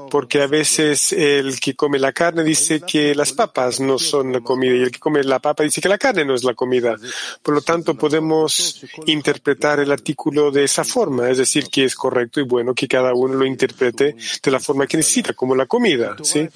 porque 0.09 0.41
a 0.41 0.47
veces 0.47 1.13
el 1.13 1.59
que 1.59 1.75
come 1.75 1.99
la 1.99 2.13
carne 2.13 2.43
dice 2.43 2.81
que 2.81 3.15
las 3.15 3.33
papas 3.33 3.79
no 3.79 3.97
son 3.97 4.31
la 4.31 4.41
comida 4.41 4.75
y 4.75 4.81
el 4.81 4.91
que 4.91 4.99
come 4.99 5.23
la 5.23 5.39
papa 5.39 5.63
dice 5.63 5.81
que 5.81 5.89
la 5.89 5.97
carne 5.97 6.25
no 6.25 6.35
es 6.35 6.43
la 6.43 6.53
comida. 6.53 6.95
Por 7.41 7.55
lo 7.55 7.61
tanto, 7.61 7.95
podemos 7.95 8.85
interpretar 9.07 9.79
el 9.79 9.91
artículo 9.91 10.51
de 10.51 10.63
esa 10.63 10.83
forma, 10.83 11.29
es 11.29 11.37
decir, 11.37 11.65
que 11.71 11.85
es 11.85 11.95
correcto 11.95 12.39
y 12.39 12.43
bueno 12.43 12.73
que 12.73 12.87
cada 12.87 13.13
uno 13.13 13.35
lo 13.35 13.45
interprete 13.45 14.15
de 14.43 14.51
la 14.51 14.59
forma 14.59 14.87
que 14.87 14.97
necesita, 14.97 15.33
como 15.33 15.55
la 15.55 15.65
comida, 15.65 16.15
¿sí? 16.21 16.47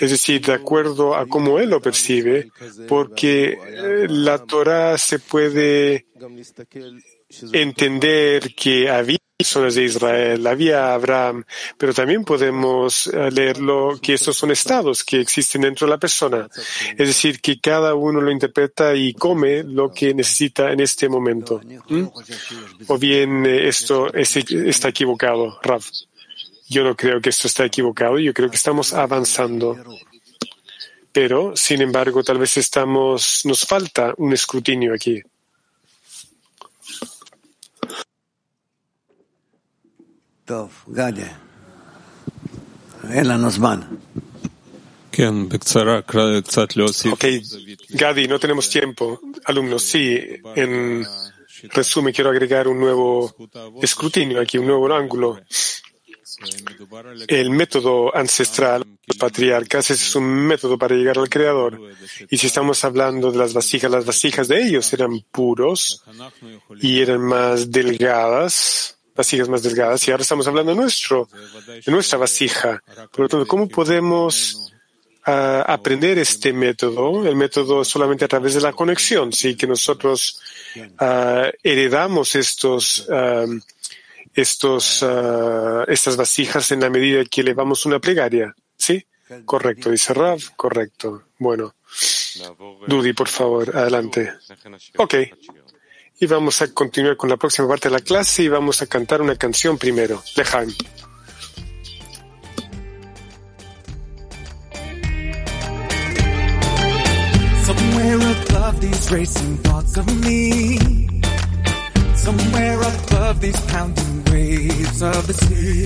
Es 0.00 0.10
decir, 0.10 0.44
de 0.44 0.52
acuerdo 0.52 1.14
a 1.14 1.26
cómo 1.26 1.58
él 1.58 1.70
lo 1.70 1.80
percibe, 1.80 2.50
porque 2.88 3.52
eh, 3.52 4.06
la 4.08 4.38
Torah 4.38 4.98
se 4.98 5.18
puede 5.18 6.06
entender 7.52 8.54
que 8.54 8.88
había 8.90 9.18
personas 9.42 9.74
de 9.74 9.84
Israel, 9.84 10.46
había 10.46 10.94
Abraham, 10.94 11.44
pero 11.76 11.92
también 11.92 12.24
podemos 12.24 13.08
eh, 13.08 13.30
leerlo 13.32 13.98
que 14.00 14.14
estos 14.14 14.36
son 14.36 14.52
estados 14.52 15.02
que 15.02 15.20
existen 15.20 15.62
dentro 15.62 15.86
de 15.86 15.90
la 15.90 15.98
persona. 15.98 16.48
Es 16.96 17.08
decir, 17.08 17.40
que 17.40 17.58
cada 17.58 17.94
uno 17.94 18.20
lo 18.20 18.30
interpreta 18.30 18.94
y 18.94 19.14
come 19.14 19.64
lo 19.64 19.92
que 19.92 20.14
necesita 20.14 20.70
en 20.70 20.80
este 20.80 21.08
momento. 21.08 21.60
¿Mm? 21.88 22.04
O 22.86 22.98
bien 22.98 23.44
eh, 23.44 23.66
esto 23.66 24.12
está 24.14 24.88
equivocado, 24.88 25.58
Rav. 25.62 25.82
Yo 26.68 26.84
no 26.84 26.94
creo 26.94 27.20
que 27.20 27.30
esto 27.30 27.48
está 27.48 27.64
equivocado, 27.64 28.18
yo 28.18 28.32
creo 28.32 28.48
que 28.48 28.56
estamos 28.56 28.92
avanzando. 28.92 29.76
Pero, 31.12 31.54
sin 31.56 31.82
embargo, 31.82 32.22
tal 32.22 32.38
vez 32.38 32.56
estamos, 32.56 33.42
nos 33.44 33.66
falta 33.66 34.14
un 34.16 34.32
escrutinio 34.32 34.94
aquí. 34.94 35.20
Ok, 47.10 47.24
Gadi, 47.90 48.26
no 48.26 48.38
tenemos 48.38 48.68
tiempo. 48.70 49.20
Alumnos, 49.44 49.82
sí, 49.82 50.18
en 50.56 51.06
resumen 51.70 52.14
quiero 52.14 52.30
agregar 52.30 52.66
un 52.66 52.80
nuevo 52.80 53.34
escrutinio 53.82 54.40
aquí, 54.40 54.58
un 54.58 54.66
nuevo 54.66 54.92
ángulo. 54.92 55.40
El 57.28 57.50
método 57.50 58.14
ancestral, 58.16 58.84
los 59.06 59.16
patriarcas, 59.16 59.90
es 59.90 60.16
un 60.16 60.24
método 60.24 60.78
para 60.78 60.96
llegar 60.96 61.18
al 61.18 61.28
Creador. 61.28 61.78
Y 62.30 62.38
si 62.38 62.46
estamos 62.46 62.84
hablando 62.84 63.30
de 63.30 63.38
las 63.38 63.52
vasijas, 63.52 63.90
las 63.90 64.06
vasijas 64.06 64.48
de 64.48 64.62
ellos 64.62 64.92
eran 64.92 65.20
puros 65.30 66.02
y 66.80 67.00
eran 67.00 67.20
más 67.20 67.70
delgadas 67.70 68.98
vasijas 69.14 69.48
más 69.48 69.62
delgadas 69.62 70.06
y 70.06 70.10
ahora 70.10 70.22
estamos 70.22 70.46
hablando 70.46 70.72
de, 70.72 70.80
nuestro, 70.80 71.28
de 71.84 71.92
nuestra 71.92 72.18
vasija. 72.18 72.82
Por 73.10 73.20
lo 73.20 73.28
tanto, 73.28 73.46
¿cómo 73.46 73.68
podemos 73.68 74.72
uh, 75.26 75.62
aprender 75.66 76.18
este 76.18 76.52
método? 76.52 77.26
El 77.26 77.36
método 77.36 77.84
solamente 77.84 78.24
a 78.24 78.28
través 78.28 78.54
de 78.54 78.60
la 78.60 78.72
conexión, 78.72 79.32
sí, 79.32 79.56
que 79.56 79.66
nosotros 79.66 80.40
uh, 80.76 81.50
heredamos 81.62 82.34
estos, 82.34 83.06
uh, 83.08 83.60
estos, 84.34 85.04
estas 85.88 86.16
vasijas 86.16 86.72
en 86.72 86.80
la 86.80 86.90
medida 86.90 87.24
que 87.24 87.42
elevamos 87.42 87.84
una 87.86 87.98
plegaria, 87.98 88.54
¿sí? 88.76 89.04
Correcto, 89.44 89.90
dice 89.90 90.12
Rav, 90.12 90.40
correcto. 90.56 91.24
Bueno. 91.38 91.74
Dudi, 92.86 93.12
por 93.12 93.28
favor, 93.28 93.76
adelante. 93.76 94.32
Ok. 94.96 95.14
Y 96.22 96.26
vamos 96.26 96.62
a 96.62 96.68
continuar 96.68 97.16
con 97.16 97.28
la 97.30 97.36
próxima 97.36 97.66
parte 97.66 97.88
de 97.88 97.94
la 97.96 98.00
clase 98.00 98.44
y 98.44 98.48
vamos 98.48 98.80
a 98.80 98.86
cantar 98.86 99.20
una 99.20 99.34
canción 99.34 99.76
primero. 99.76 100.22
Somewhere 107.64 108.20
above 108.20 108.80
these 108.80 109.10
racing 109.10 109.56
thoughts 109.64 109.96
of 109.96 110.06
me. 110.24 110.78
Somewhere 112.14 112.78
above 112.80 113.40
these 113.40 113.60
pounding 113.62 114.22
waves 114.30 115.02
of 115.02 115.26
the 115.26 115.34
sea. 115.34 115.82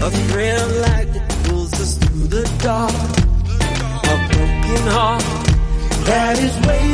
A 0.00 0.10
thrill 0.30 0.66
like 0.80 1.12
that 1.12 1.44
pulls 1.44 1.74
us 1.74 1.98
through 1.98 2.28
the 2.28 2.48
dark. 2.62 2.90
A 4.02 4.16
broken 4.32 4.86
heart 4.88 5.22
that 6.06 6.38
is 6.38 6.56
waiting 6.66 6.85